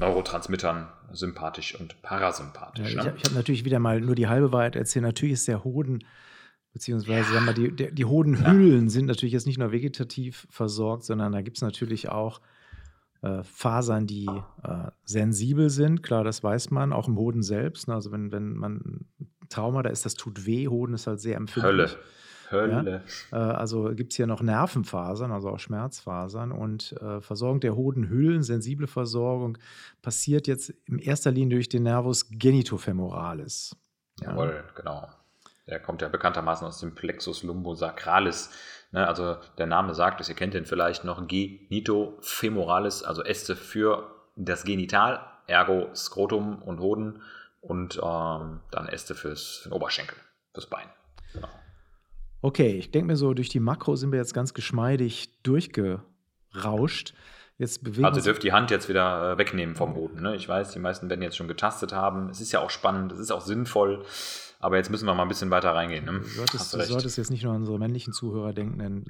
Neurotransmittern 0.00 0.88
sympathisch 1.12 1.78
und 1.78 2.02
parasympathisch. 2.02 2.94
Ja, 2.94 3.00
ich, 3.00 3.06
ne? 3.06 3.14
ich 3.16 3.24
habe 3.24 3.34
natürlich 3.34 3.64
wieder 3.64 3.78
mal 3.78 4.00
nur 4.00 4.14
die 4.14 4.28
halbe 4.28 4.52
Wahrheit 4.52 4.76
erzählt. 4.76 5.04
Natürlich 5.04 5.34
ist 5.34 5.48
der 5.48 5.62
Hoden 5.64 6.04
Beziehungsweise 6.72 7.34
ja. 7.34 7.52
die, 7.52 7.74
die, 7.74 7.92
die 7.92 8.04
Hodenhüllen 8.04 8.84
ja. 8.84 8.90
sind 8.90 9.06
natürlich 9.06 9.32
jetzt 9.32 9.46
nicht 9.46 9.58
nur 9.58 9.72
vegetativ 9.72 10.46
versorgt, 10.50 11.04
sondern 11.04 11.32
da 11.32 11.42
gibt 11.42 11.56
es 11.56 11.62
natürlich 11.62 12.08
auch 12.08 12.40
äh, 13.22 13.42
Fasern, 13.42 14.06
die 14.06 14.28
äh, 14.62 14.90
sensibel 15.04 15.68
sind. 15.68 16.02
Klar, 16.02 16.22
das 16.22 16.44
weiß 16.44 16.70
man, 16.70 16.92
auch 16.92 17.08
im 17.08 17.18
Hoden 17.18 17.42
selbst. 17.42 17.88
Ne? 17.88 17.94
Also 17.94 18.12
wenn, 18.12 18.30
wenn 18.30 18.54
man 18.54 19.06
Trauma, 19.48 19.82
da 19.82 19.90
ist 19.90 20.04
das 20.04 20.14
tut 20.14 20.46
weh, 20.46 20.68
Hoden 20.68 20.94
ist 20.94 21.08
halt 21.08 21.20
sehr 21.20 21.36
empfindlich. 21.36 21.90
Hölle. 21.90 21.98
Hölle. 22.50 23.02
Ja? 23.30 23.38
Äh, 23.38 23.52
also 23.52 23.94
gibt 23.94 24.12
es 24.12 24.16
hier 24.16 24.26
noch 24.26 24.42
Nervenfasern, 24.42 25.32
also 25.32 25.50
auch 25.50 25.58
Schmerzfasern. 25.58 26.52
Und 26.52 26.92
äh, 27.00 27.20
Versorgung 27.20 27.60
der 27.60 27.76
Hodenhüllen, 27.76 28.42
sensible 28.42 28.86
Versorgung, 28.86 29.58
passiert 30.02 30.46
jetzt 30.46 30.70
in 30.86 30.98
erster 30.98 31.30
Linie 31.30 31.56
durch 31.56 31.68
den 31.68 31.82
Nervus 31.84 32.28
genitofemoralis. 32.30 33.76
Jawohl, 34.20 34.64
genau. 34.74 35.08
Der 35.66 35.80
kommt 35.80 36.02
ja 36.02 36.08
bekanntermaßen 36.08 36.66
aus 36.66 36.80
dem 36.80 36.94
Plexus 36.94 37.42
lumbosacralis. 37.42 38.50
Ne, 38.92 39.06
also 39.06 39.36
der 39.56 39.66
Name 39.66 39.94
sagt 39.94 40.20
es, 40.20 40.28
ihr 40.28 40.34
kennt 40.34 40.54
den 40.54 40.66
vielleicht 40.66 41.04
noch, 41.04 41.26
genitofemoralis, 41.26 43.04
also 43.04 43.22
Äste 43.22 43.54
für 43.54 44.10
das 44.34 44.64
Genital, 44.64 45.20
ergo 45.46 45.94
Skrotum 45.94 46.60
und 46.62 46.80
Hoden 46.80 47.22
und 47.60 48.00
ähm, 48.02 48.60
dann 48.70 48.88
Äste 48.88 49.14
fürs, 49.14 49.58
für 49.58 49.68
den 49.68 49.74
Oberschenkel, 49.74 50.16
fürs 50.52 50.66
Bein. 50.66 50.88
Genau. 51.32 51.48
Okay, 52.42 52.72
ich 52.72 52.90
denke 52.90 53.08
mir 53.08 53.16
so, 53.16 53.34
durch 53.34 53.48
die 53.48 53.60
Makro 53.60 53.96
sind 53.96 54.12
wir 54.12 54.18
jetzt 54.18 54.34
ganz 54.34 54.54
geschmeidig 54.54 55.42
durchgerauscht. 55.42 57.14
Jetzt 57.58 57.84
bewegen 57.84 58.06
also 58.06 58.20
ihr 58.20 58.24
dürft 58.24 58.42
die 58.42 58.52
Hand 58.52 58.70
jetzt 58.70 58.88
wieder 58.88 59.32
äh, 59.32 59.38
wegnehmen 59.38 59.76
vom 59.76 59.94
Hoden. 59.94 60.22
Ne? 60.22 60.34
Ich 60.34 60.48
weiß, 60.48 60.72
die 60.72 60.78
meisten 60.78 61.10
werden 61.10 61.20
jetzt 61.20 61.36
schon 61.36 61.48
getastet 61.48 61.92
haben. 61.92 62.30
Es 62.30 62.40
ist 62.40 62.52
ja 62.52 62.60
auch 62.60 62.70
spannend, 62.70 63.12
es 63.12 63.18
ist 63.18 63.30
auch 63.30 63.42
sinnvoll. 63.42 64.02
Aber 64.60 64.76
jetzt 64.76 64.90
müssen 64.90 65.06
wir 65.06 65.14
mal 65.14 65.22
ein 65.22 65.28
bisschen 65.28 65.50
weiter 65.50 65.74
reingehen. 65.74 66.06
Ne? 66.06 66.20
Du, 66.20 66.24
solltest, 66.24 66.74
du 66.74 66.80
solltest 66.80 67.18
jetzt 67.18 67.30
nicht 67.30 67.44
nur 67.44 67.52
an 67.52 67.60
unsere 67.60 67.78
männlichen 67.78 68.14
Zuhörer 68.14 68.54
denken, 68.54 68.78
denn 68.78 69.04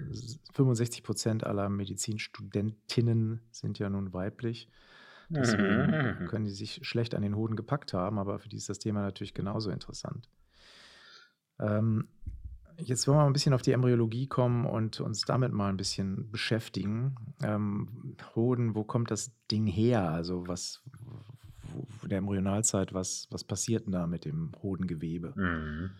65 0.54 1.04
Prozent 1.04 1.44
aller 1.44 1.68
Medizinstudentinnen 1.68 3.40
sind 3.52 3.78
ja 3.78 3.88
nun 3.88 4.12
weiblich. 4.12 4.68
Deswegen 5.28 6.22
mhm. 6.22 6.26
können 6.26 6.44
die 6.44 6.50
sich 6.50 6.80
schlecht 6.82 7.14
an 7.14 7.22
den 7.22 7.36
Hoden 7.36 7.54
gepackt 7.54 7.92
haben, 7.92 8.18
aber 8.18 8.40
für 8.40 8.48
die 8.48 8.56
ist 8.56 8.68
das 8.68 8.80
Thema 8.80 9.02
natürlich 9.02 9.32
genauso 9.32 9.70
interessant. 9.70 10.28
Ähm, 11.60 12.08
jetzt 12.82 13.06
wollen 13.06 13.18
wir 13.18 13.22
mal 13.22 13.26
ein 13.26 13.32
bisschen 13.32 13.54
auf 13.54 13.62
die 13.62 13.72
Embryologie 13.72 14.26
kommen 14.26 14.66
und 14.66 15.00
uns 15.00 15.22
damit 15.22 15.52
mal 15.52 15.68
ein 15.68 15.76
bisschen 15.76 16.30
beschäftigen. 16.30 17.16
Ähm, 17.42 18.16
Hoden, 18.34 18.74
wo 18.74 18.84
kommt 18.84 19.10
das 19.10 19.32
Ding 19.50 19.66
her? 19.66 20.10
Also 20.10 20.46
was, 20.46 20.82
der 22.02 22.18
Embryonalzeit, 22.18 22.92
was, 22.92 23.28
was 23.30 23.44
passiert 23.44 23.86
denn 23.86 23.92
da 23.92 24.06
mit 24.06 24.24
dem 24.24 24.52
Hodengewebe? 24.62 25.32
Mhm. 25.36 25.90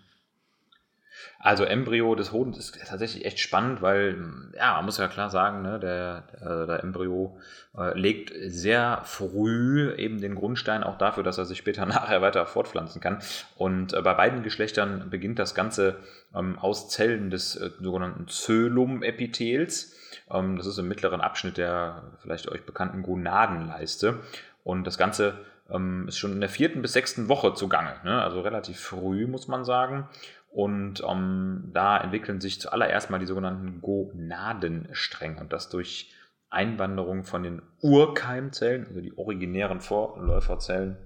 Also 1.39 1.65
Embryo 1.65 2.15
des 2.15 2.33
Hodens 2.33 2.59
ist 2.59 2.79
tatsächlich 2.87 3.25
echt 3.25 3.41
spannend, 3.41 3.83
weil, 3.83 4.17
ja, 4.57 4.75
man 4.75 4.85
muss 4.85 4.99
ja 4.99 5.09
klar 5.09 5.31
sagen, 5.31 5.63
ne, 5.63 5.79
der, 5.79 6.25
der, 6.41 6.67
der 6.67 6.83
Embryo 6.83 7.39
äh, 7.77 7.99
legt 7.99 8.33
sehr 8.47 9.03
früh 9.05 9.93
eben 9.95 10.21
den 10.21 10.35
Grundstein 10.35 10.83
auch 10.83 10.99
dafür, 10.99 11.23
dass 11.23 11.39
er 11.39 11.45
sich 11.45 11.59
später 11.59 11.87
nachher 11.87 12.23
weiter 12.23 12.47
fortpflanzen 12.47 13.01
kann. 13.01 13.21
Und 13.57 13.95
äh, 13.95 14.03
bei 14.03 14.15
beiden 14.15 14.43
Geschlechtern 14.43 15.09
beginnt 15.11 15.39
das 15.39 15.55
Ganze 15.55 15.97
ähm, 16.35 16.59
aus 16.59 16.89
Zellen 16.89 17.31
des 17.31 17.57
äh, 17.57 17.71
sogenannten 17.81 18.29
Zölum-Epithels. 18.29 19.97
Ähm, 20.31 20.57
das 20.57 20.67
ist 20.67 20.79
im 20.79 20.89
mittleren 20.89 21.21
Abschnitt 21.21 21.57
der 21.57 22.03
vielleicht 22.23 22.49
euch 22.49 22.65
bekannten 22.65 23.03
Gonadenleiste. 23.03 24.21
Und 24.63 24.87
das 24.87 24.99
Ganze 24.99 25.39
ähm, 25.71 26.07
ist 26.09 26.19
schon 26.19 26.33
in 26.33 26.41
der 26.41 26.51
vierten 26.51 26.83
bis 26.83 26.93
sechsten 26.93 27.29
Woche 27.29 27.55
zugange, 27.55 27.95
ne? 28.05 28.23
also 28.23 28.41
relativ 28.41 28.81
früh, 28.81 29.27
muss 29.27 29.49
man 29.49 29.65
sagen. 29.65 30.09
Und 30.51 31.03
ähm, 31.09 31.71
da 31.73 31.99
entwickeln 31.99 32.41
sich 32.41 32.61
zuallererst 32.61 33.09
mal 33.11 33.19
die 33.19 33.27
sogenannten 33.27 33.81
Gonadenstränge 33.81 35.41
und 35.41 35.53
das 35.53 35.69
durch 35.69 36.13
Einwanderung 36.51 37.23
von 37.25 37.45
den 37.45 37.63
Urkeimzellen, 37.81 38.87
also 38.89 39.01
die 39.01 39.17
originären 39.17 39.81
Vorläuferzellen. 39.81 40.97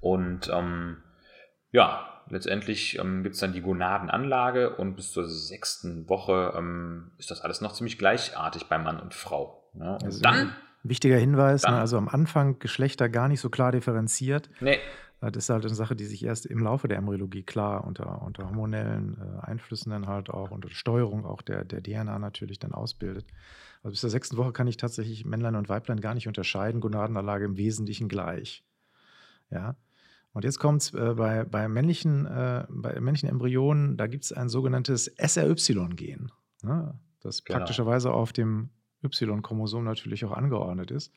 Und 0.00 0.50
ähm, 0.52 0.96
ja, 1.70 2.08
letztendlich 2.28 2.98
ähm, 2.98 3.22
gibt 3.22 3.34
es 3.36 3.40
dann 3.40 3.52
die 3.52 3.62
Gonadenanlage 3.62 4.74
und 4.76 4.96
bis 4.96 5.12
zur 5.12 5.28
sechsten 5.28 6.08
Woche 6.08 6.52
ähm, 6.56 7.12
ist 7.18 7.30
das 7.30 7.40
alles 7.42 7.60
noch 7.60 7.72
ziemlich 7.72 7.98
gleichartig 7.98 8.64
bei 8.68 8.78
Mann 8.78 8.98
und 8.98 9.14
Frau. 9.14 9.70
Ne? 9.74 9.92
Und 9.94 10.04
Also, 10.04 10.20
dann, 10.20 10.52
Wichtiger 10.82 11.16
Hinweis, 11.16 11.62
Dann- 11.62 11.74
ne, 11.74 11.80
also 11.80 11.96
am 11.96 12.08
Anfang 12.08 12.58
Geschlechter 12.58 13.08
gar 13.08 13.28
nicht 13.28 13.40
so 13.40 13.48
klar 13.50 13.70
differenziert. 13.70 14.50
nee, 14.60 14.80
Das 15.30 15.44
ist 15.44 15.50
halt 15.50 15.64
eine 15.64 15.74
Sache, 15.74 15.94
die 15.94 16.04
sich 16.04 16.24
erst 16.24 16.46
im 16.46 16.58
Laufe 16.58 16.88
der 16.88 16.98
Embryologie 16.98 17.44
klar 17.44 17.84
unter, 17.84 18.22
unter 18.22 18.46
hormonellen 18.46 19.18
äh, 19.20 19.46
Einflüssen 19.46 19.90
dann 19.90 20.08
halt 20.08 20.30
auch, 20.30 20.50
unter 20.50 20.68
Steuerung 20.68 21.24
auch 21.24 21.42
der, 21.42 21.64
der 21.64 21.80
DNA 21.80 22.18
natürlich 22.18 22.58
dann 22.58 22.72
ausbildet. 22.72 23.26
Also 23.82 23.92
bis 23.92 24.00
zur 24.00 24.10
sechsten 24.10 24.36
Woche 24.36 24.52
kann 24.52 24.66
ich 24.66 24.78
tatsächlich 24.78 25.24
Männlein 25.24 25.54
und 25.54 25.68
Weiblein 25.68 26.00
gar 26.00 26.14
nicht 26.14 26.26
unterscheiden, 26.26 26.80
Gonadenanlage 26.80 27.44
im 27.44 27.56
Wesentlichen 27.56 28.08
gleich. 28.08 28.64
Ja. 29.50 29.76
Und 30.32 30.44
jetzt 30.44 30.58
kommt 30.58 30.82
es 30.82 30.94
äh, 30.94 31.14
bei, 31.14 31.44
bei, 31.44 31.68
männlichen, 31.68 32.26
äh, 32.26 32.66
bei 32.68 32.98
männlichen 33.00 33.28
Embryonen, 33.28 33.96
da 33.96 34.08
gibt 34.08 34.24
es 34.24 34.32
ein 34.32 34.48
sogenanntes 34.48 35.06
SRY-Gen, 35.18 36.32
ne, 36.62 36.98
das 37.20 37.44
Genau. 37.44 37.58
praktischerweise 37.58 38.12
auf 38.12 38.32
dem 38.32 38.70
Y-Chromosom 39.04 39.84
natürlich 39.84 40.24
auch 40.24 40.32
angeordnet 40.32 40.90
ist. 40.90 41.12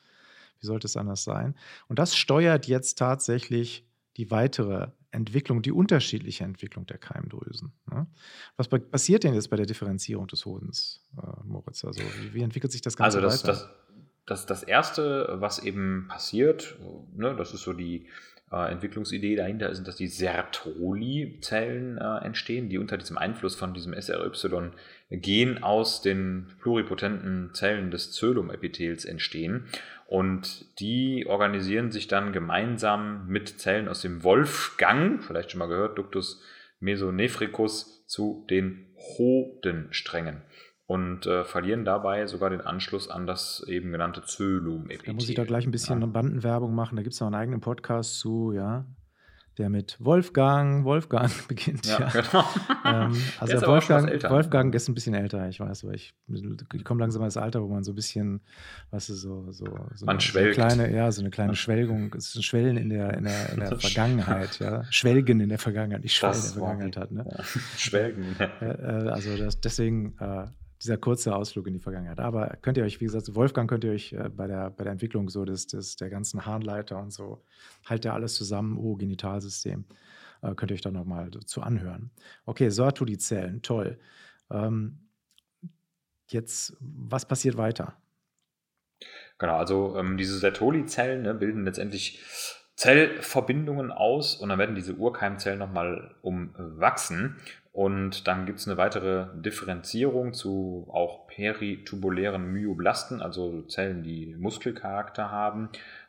Wie 0.60 0.68
sollte 0.68 0.86
es 0.88 0.96
anders 0.96 1.24
sein? 1.24 1.56
Und 1.88 1.98
das 1.98 2.16
steuert 2.16 2.68
jetzt 2.68 2.98
tatsächlich 3.00 3.86
die 4.18 4.32
weitere 4.32 4.88
Entwicklung, 5.12 5.62
die 5.62 5.72
unterschiedliche 5.72 6.44
Entwicklung 6.44 6.86
der 6.86 6.98
Keimdrüsen. 6.98 7.72
Ne? 7.92 8.06
Was 8.58 8.68
pa- 8.68 8.80
passiert 8.80 9.24
denn 9.24 9.34
jetzt 9.34 9.50
bei 9.50 9.56
der 9.58 9.66
Differenzierung 9.66 10.28
des 10.28 10.46
Hodens, 10.46 11.02
äh, 11.18 11.22
Moritz? 11.46 11.84
Also 11.86 12.02
wie, 12.02 12.34
wie 12.34 12.42
entwickelt 12.44 12.72
sich 12.72 12.82
das 12.82 12.98
Ganze 12.98 13.18
Also 13.18 13.28
das, 13.28 13.44
weiter? 13.44 13.54
das, 13.54 13.70
das, 14.26 14.46
das 14.46 14.64
Erste, 14.64 15.36
was 15.40 15.60
eben 15.60 16.08
passiert, 16.10 16.76
ne, 17.16 17.36
das 17.36 17.54
ist 17.54 17.62
so 17.62 17.74
die 17.74 18.08
äh, 18.52 18.72
Entwicklungsidee 18.72 19.36
dahinter, 19.36 19.70
ist, 19.70 19.84
dass 19.88 19.96
die 19.96 20.08
Sertoli-Zellen 20.08 21.98
äh, 21.98 22.18
entstehen, 22.26 22.70
die 22.70 22.78
unter 22.78 22.98
diesem 22.98 23.18
Einfluss 23.18 23.56
von 23.56 23.74
diesem 23.74 23.94
SRY-Gen 23.94 25.64
aus 25.64 26.02
den 26.02 26.48
pluripotenten 26.62 27.54
Zellen 27.54 27.92
des 27.92 28.12
Zölum-Epithels 28.12 29.06
entstehen. 29.06 29.66
Und 30.08 30.80
die 30.80 31.26
organisieren 31.28 31.92
sich 31.92 32.08
dann 32.08 32.32
gemeinsam 32.32 33.28
mit 33.28 33.60
Zellen 33.60 33.88
aus 33.88 34.02
dem 34.02 34.24
Wolfgang, 34.24 35.24
vielleicht 35.24 35.52
schon 35.52 35.60
mal 35.60 35.68
gehört, 35.68 35.98
Ductus 35.98 36.42
mesonephrikus, 36.80 38.06
zu 38.06 38.46
den 38.52 38.86
Hodensträngen 39.18 40.44
und 40.86 41.26
äh, 41.26 41.44
verlieren 41.44 41.86
dabei 41.86 42.28
sogar 42.28 42.52
den 42.52 42.62
Anschluss 42.62 43.10
an 43.10 43.26
das 43.26 43.66
eben 43.68 43.92
genannte 43.92 44.22
Zölum-Epithel. 44.24 45.06
Da 45.08 45.14
muss 45.14 45.28
ich 45.30 45.36
da 45.36 45.44
gleich 45.44 45.66
ein 45.66 45.72
bisschen 45.72 46.02
Ja. 46.02 46.08
Bandenwerbung 46.08 46.76
machen. 46.76 46.96
Da 46.96 47.02
gibt 47.02 47.14
es 47.14 47.20
noch 47.20 47.28
einen 47.28 47.36
eigenen 47.36 47.62
Podcast 47.62 48.20
zu, 48.20 48.52
ja, 48.54 48.86
der 49.58 49.70
mit 49.70 49.98
Wolfgang, 50.00 50.84
Wolfgang 50.84 51.32
beginnt. 51.48 51.86
Ja, 51.86 52.00
Ja, 52.00 52.10
genau. 52.10 52.46
Ähm, 52.86 53.22
also 53.40 53.56
ist 53.56 53.68
Wolfgang. 53.68 54.24
Wolfgang 54.30 54.76
ist 54.76 54.88
ein 54.88 54.94
bisschen 54.94 55.14
älter, 55.14 55.48
ich 55.50 55.60
weiß, 55.60 55.84
aber 55.84 55.94
ich, 55.94 56.14
ich 56.74 56.84
komme 56.84 57.00
langsam 57.02 57.24
ins 57.24 57.38
Alter, 57.38 57.64
wo 57.64 57.68
man 57.68 57.84
so 57.84 57.92
ein 57.92 57.96
bisschen, 57.96 58.42
weißt 58.92 59.10
du, 59.10 59.14
so, 59.14 59.52
so, 59.52 59.66
so, 59.94 60.06
Man 60.06 60.18
eine, 60.18 60.22
so 60.22 60.40
eine 60.40 60.52
kleine, 60.52 60.94
ja, 60.94 61.12
so 61.12 61.22
eine 61.22 61.30
kleine 61.30 61.56
Schwelgung, 61.56 62.14
es 62.16 62.30
ist 62.30 62.36
ein 62.36 62.44
Schwellen 62.44 62.78
in 62.78 62.90
der, 62.90 63.14
in 63.16 63.24
der, 63.24 63.50
in 63.54 63.60
der 63.60 63.80
Vergangenheit, 63.80 64.60
ja. 64.60 64.84
Schwelgen 64.90 65.40
in 65.40 65.50
der 65.50 65.60
Vergangenheit, 65.60 66.04
nicht 66.04 66.16
Schwellen 66.16 66.36
in 66.36 66.42
der 66.42 66.52
Vergangenheit 66.52 66.98
hat, 66.98 67.12
ne? 67.12 67.26
Ja. 67.30 67.44
Schwelgen. 67.78 68.36
Äh, 68.40 68.66
äh, 68.66 69.10
also 69.10 69.38
das, 69.38 69.60
deswegen 69.60 70.16
äh, 70.20 70.46
dieser 70.82 70.98
kurze 70.98 71.36
Ausflug 71.36 71.68
in 71.68 71.74
die 71.74 71.80
Vergangenheit. 71.80 72.20
Aber 72.20 72.58
könnt 72.62 72.78
ihr 72.78 72.84
euch, 72.84 73.00
wie 73.00 73.06
gesagt, 73.06 73.34
Wolfgang 73.36 73.70
könnt 73.70 73.84
ihr 73.84 73.92
euch 73.92 74.14
äh, 74.14 74.30
bei, 74.30 74.48
der, 74.48 74.70
bei 74.72 74.84
der 74.84 74.94
Entwicklung 74.94 75.30
so 75.30 75.46
des, 75.46 75.68
des, 75.68 75.96
der 75.96 76.10
ganzen 76.10 76.46
Harnleiter 76.46 77.00
und 77.00 77.12
so, 77.12 77.44
halt 77.86 78.06
ja 78.06 78.14
alles 78.14 78.36
zusammen, 78.36 78.78
oh, 78.78 78.96
Genitalsystem, 78.96 79.86
äh, 80.42 80.54
könnt 80.56 80.72
ihr 80.72 80.76
euch 80.76 80.82
da 80.82 80.92
nochmal 80.92 81.30
zu 81.46 81.62
anhören. 81.62 82.12
Okay, 82.46 82.70
Sortu-die-Zellen, 82.70 83.62
toll. 83.62 84.00
Ähm, 84.52 85.00
jetzt, 86.28 86.76
was 86.80 87.26
passiert 87.26 87.58
weiter? 87.58 87.96
Genau, 89.38 89.58
also 89.58 89.98
ähm, 89.98 90.18
diese 90.18 90.38
Sertoli-Zellen 90.40 91.24
ne, 91.24 91.34
bilden 91.34 91.66
letztendlich 91.66 92.24
Zellverbindungen 92.76 93.92
aus 93.92 94.36
und 94.36 94.50
dann 94.50 94.60
werden 94.60 94.76
diese 94.76 94.96
Urkeimzellen 94.96 95.60
nochmal 95.60 96.16
umwachsen 96.22 97.38
und 97.76 98.26
dann 98.26 98.46
gibt 98.46 98.60
es 98.60 98.70
eine 98.70 98.78
weitere 98.78 99.28
Differenzierung 99.36 100.32
zu 100.32 100.88
auch 100.90 101.28
peritubulären 101.28 102.50
Myoblasten, 102.54 103.22
also 103.22 103.64
Zellen, 103.64 104.02
die 104.02 104.34
Muskelcharakter 104.40 105.30
haben 105.30 105.68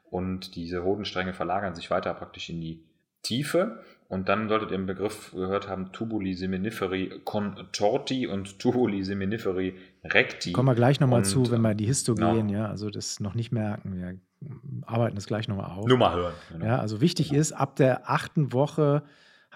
und 0.08 0.54
diese 0.54 0.84
Hodenstränge 0.84 1.34
verlagern 1.34 1.74
sich 1.74 1.90
weiter 1.90 2.14
praktisch 2.14 2.50
in 2.50 2.60
die 2.60 2.84
Tiefe 3.22 3.80
und 4.06 4.28
dann 4.28 4.48
solltet 4.48 4.70
ihr 4.70 4.76
den 4.76 4.86
Begriff 4.86 5.32
gehört 5.32 5.68
haben, 5.68 5.90
Tubuli 5.90 6.34
seminiferi 6.34 7.20
contorti 7.24 8.28
und 8.28 8.60
Tubuli 8.60 9.02
seminiferi 9.02 9.74
recti. 10.04 10.52
Kommen 10.52 10.68
wir 10.68 10.76
gleich 10.76 11.00
nochmal 11.00 11.24
zu, 11.24 11.50
wenn 11.50 11.62
wir 11.62 11.74
die 11.74 11.86
Histo 11.86 12.14
genau. 12.14 12.34
gehen, 12.34 12.48
ja, 12.48 12.68
also 12.68 12.90
das 12.90 13.18
noch 13.18 13.34
nicht 13.34 13.50
merken. 13.50 13.96
Wir 13.96 14.20
arbeiten 14.86 15.16
das 15.16 15.26
gleich 15.26 15.48
nochmal 15.48 15.72
auf. 15.76 15.88
Nummer 15.88 16.14
hören. 16.14 16.34
Genau. 16.52 16.64
Ja, 16.64 16.78
also 16.78 17.00
wichtig 17.00 17.32
ist, 17.32 17.50
ab 17.50 17.74
der 17.74 18.08
achten 18.08 18.52
Woche 18.52 19.02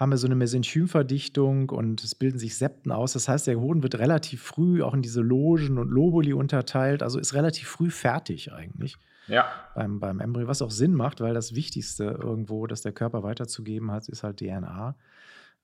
haben 0.01 0.09
wir 0.09 0.17
so 0.17 0.25
eine 0.25 0.35
Mesenchymverdichtung 0.35 1.69
und 1.69 2.03
es 2.03 2.15
bilden 2.15 2.39
sich 2.39 2.57
Septen 2.57 2.91
aus. 2.91 3.13
Das 3.13 3.27
heißt, 3.29 3.45
der 3.45 3.59
Hoden 3.59 3.83
wird 3.83 3.99
relativ 3.99 4.41
früh 4.41 4.81
auch 4.81 4.95
in 4.95 5.03
diese 5.03 5.21
Logen 5.21 5.77
und 5.77 5.89
Lobuli 5.91 6.33
unterteilt, 6.33 7.03
also 7.03 7.19
ist 7.19 7.35
relativ 7.35 7.67
früh 7.67 7.91
fertig 7.91 8.51
eigentlich 8.51 8.97
Ja, 9.27 9.45
beim, 9.75 9.99
beim 9.99 10.19
Embryo, 10.19 10.47
was 10.47 10.63
auch 10.63 10.71
Sinn 10.71 10.95
macht, 10.95 11.21
weil 11.21 11.35
das 11.35 11.53
Wichtigste 11.53 12.05
irgendwo, 12.19 12.65
das 12.65 12.81
der 12.81 12.93
Körper 12.93 13.21
weiterzugeben 13.21 13.91
hat, 13.91 14.09
ist 14.09 14.23
halt 14.23 14.37
DNA. 14.37 14.95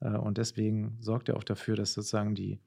Äh, 0.01 0.09
Und 0.09 0.37
deswegen 0.37 0.97
sorgt 0.99 1.29
er 1.29 1.37
auch 1.37 1.43
dafür, 1.43 1.75
dass 1.75 1.93
sozusagen 1.93 2.35
die 2.35 2.59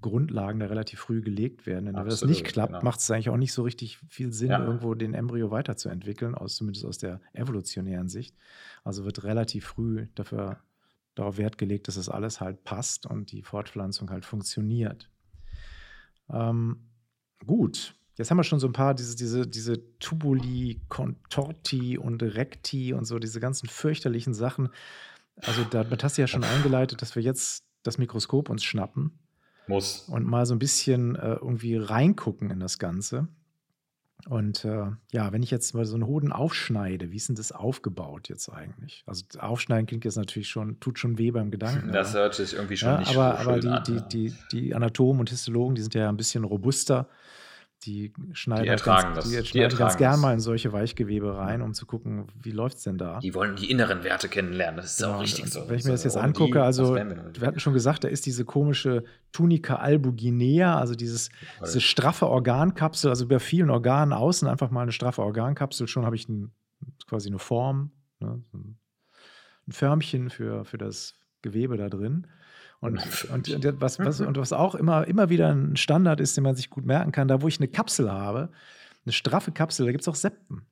Grundlagen 0.00 0.60
da 0.60 0.66
relativ 0.66 1.00
früh 1.00 1.22
gelegt 1.22 1.66
werden. 1.66 1.86
Denn 1.86 1.96
wenn 1.96 2.04
das 2.06 2.24
nicht 2.24 2.44
klappt, 2.44 2.72
genau. 2.72 2.84
macht 2.84 3.00
es 3.00 3.10
eigentlich 3.10 3.30
auch 3.30 3.36
nicht 3.36 3.52
so 3.52 3.62
richtig 3.62 3.98
viel 4.08 4.32
Sinn, 4.32 4.50
Ja. 4.50 4.64
irgendwo 4.64 4.94
den 4.94 5.14
Embryo 5.14 5.50
weiterzuentwickeln, 5.52 6.34
aus, 6.34 6.56
zumindest 6.56 6.84
aus 6.86 6.98
der 6.98 7.20
evolutionären 7.32 8.08
Sicht. 8.08 8.36
Also 8.84 9.04
wird 9.04 9.24
relativ 9.24 9.64
früh 9.66 10.06
dafür, 10.14 10.58
darauf 11.18 11.38
Wert 11.38 11.58
gelegt, 11.58 11.88
dass 11.88 11.96
das 11.96 12.08
alles 12.08 12.40
halt 12.40 12.64
passt 12.64 13.06
und 13.06 13.32
die 13.32 13.42
Fortpflanzung 13.42 14.10
halt 14.10 14.24
funktioniert. 14.24 15.10
Ähm, 16.30 16.88
gut, 17.46 17.94
jetzt 18.16 18.30
haben 18.30 18.38
wir 18.38 18.44
schon 18.44 18.60
so 18.60 18.66
ein 18.66 18.72
paar, 18.72 18.94
diese, 18.94 19.16
diese, 19.16 19.46
diese 19.46 19.98
Tubuli, 19.98 20.80
Contorti 20.88 21.98
und 21.98 22.22
Recti 22.22 22.92
und 22.92 23.04
so, 23.04 23.18
diese 23.18 23.40
ganzen 23.40 23.68
fürchterlichen 23.68 24.34
Sachen. 24.34 24.70
Also 25.36 25.64
damit 25.64 26.02
hast 26.02 26.18
du 26.18 26.22
ja 26.22 26.26
schon 26.26 26.44
eingeleitet, 26.44 27.00
dass 27.02 27.14
wir 27.14 27.22
jetzt 27.22 27.64
das 27.82 27.98
Mikroskop 27.98 28.50
uns 28.50 28.64
schnappen 28.64 29.18
muss. 29.66 30.08
und 30.08 30.26
mal 30.26 30.46
so 30.46 30.54
ein 30.54 30.58
bisschen 30.58 31.16
äh, 31.16 31.34
irgendwie 31.34 31.76
reingucken 31.76 32.50
in 32.50 32.60
das 32.60 32.78
Ganze. 32.78 33.28
Und 34.26 34.64
äh, 34.64 34.86
ja, 35.12 35.32
wenn 35.32 35.42
ich 35.42 35.50
jetzt 35.50 35.74
mal 35.74 35.84
so 35.84 35.94
einen 35.94 36.06
Hoden 36.06 36.32
aufschneide, 36.32 37.12
wie 37.12 37.16
ist 37.16 37.28
denn 37.28 37.36
das 37.36 37.52
aufgebaut 37.52 38.28
jetzt 38.28 38.48
eigentlich? 38.48 39.04
Also 39.06 39.24
aufschneiden 39.38 39.86
klingt 39.86 40.04
jetzt 40.04 40.16
natürlich 40.16 40.48
schon, 40.48 40.80
tut 40.80 40.98
schon 40.98 41.18
weh 41.18 41.30
beim 41.30 41.50
Gedanken. 41.50 41.92
Das 41.98 42.14
hört 42.14 42.34
sich 42.34 42.54
irgendwie 42.54 42.76
schon 42.76 42.88
ja, 42.88 42.98
nicht 42.98 43.16
aber, 43.16 43.38
aber 43.38 43.62
schön 43.62 43.72
an. 43.72 43.84
die, 43.84 44.02
die, 44.08 44.30
die, 44.30 44.34
die 44.52 44.74
Anatomen 44.74 45.20
und 45.20 45.30
Histologen, 45.30 45.74
die 45.74 45.82
sind 45.82 45.94
ja 45.94 46.08
ein 46.08 46.16
bisschen 46.16 46.44
robuster. 46.44 47.08
Die 47.84 48.12
schneiden, 48.32 48.64
Die 48.64 48.68
ertragen 48.70 49.14
ganz, 49.14 49.16
das. 49.24 49.30
die 49.30 49.36
Die 49.40 49.46
schneiden 49.46 49.78
ganz 49.78 49.96
gern 49.96 50.18
mal 50.18 50.34
in 50.34 50.40
solche 50.40 50.72
Weichgewebe 50.72 51.36
rein, 51.36 51.62
um 51.62 51.74
zu 51.74 51.86
gucken, 51.86 52.26
wie 52.42 52.50
läuft 52.50 52.78
es 52.78 52.82
denn 52.82 52.98
da. 52.98 53.20
Die 53.20 53.34
wollen 53.34 53.54
die 53.54 53.70
inneren 53.70 54.02
Werte 54.02 54.28
kennenlernen. 54.28 54.78
Das 54.78 54.92
ist 54.92 55.00
Ja, 55.00 55.14
auch 55.14 55.22
richtig 55.22 55.44
und 55.44 55.52
so. 55.52 55.68
Wenn 55.68 55.76
ich 55.78 55.84
mir 55.84 55.92
das 55.92 56.02
jetzt 56.02 56.16
Ohne 56.16 56.24
angucke, 56.24 56.58
die, 56.58 56.64
also 56.64 56.96
wir 56.96 57.46
hatten 57.46 57.60
schon 57.60 57.74
gesagt, 57.74 58.02
da 58.02 58.08
ist 58.08 58.26
diese 58.26 58.44
komische 58.44 59.04
Tunica 59.30 59.76
albuginea, 59.76 60.76
also 60.76 60.96
dieses, 60.96 61.28
diese 61.64 61.80
straffe 61.80 62.26
Organkapsel, 62.26 63.10
also 63.10 63.28
bei 63.28 63.38
vielen 63.38 63.70
Organen 63.70 64.12
außen 64.12 64.48
einfach 64.48 64.70
mal 64.70 64.82
eine 64.82 64.92
straffe 64.92 65.22
Organkapsel, 65.22 65.86
schon 65.86 66.04
habe 66.04 66.16
ich 66.16 66.28
ein, 66.28 66.50
quasi 67.06 67.28
eine 67.28 67.38
Form, 67.38 67.92
ne, 68.18 68.42
ein 68.52 69.72
Förmchen 69.72 70.30
für, 70.30 70.64
für 70.64 70.78
das 70.78 71.14
Gewebe 71.42 71.76
da 71.76 71.88
drin. 71.88 72.26
Und, 72.80 72.98
Ein 72.98 73.08
und, 73.34 73.48
und 73.66 73.80
was, 73.80 73.98
was, 73.98 74.20
und 74.20 74.36
was 74.38 74.52
auch 74.52 74.74
immer, 74.74 75.06
immer 75.06 75.28
wieder 75.30 75.52
ein 75.54 75.76
Standard 75.76 76.20
ist, 76.20 76.36
den 76.36 76.44
man 76.44 76.54
sich 76.54 76.70
gut 76.70 76.86
merken 76.86 77.12
kann, 77.12 77.28
da 77.28 77.42
wo 77.42 77.48
ich 77.48 77.58
eine 77.58 77.68
Kapsel 77.68 78.10
habe, 78.10 78.50
eine 79.04 79.12
straffe 79.12 79.50
Kapsel, 79.52 79.86
da 79.86 79.92
gibt 79.92 80.02
es 80.02 80.08
auch 80.08 80.14
Septen. 80.14 80.62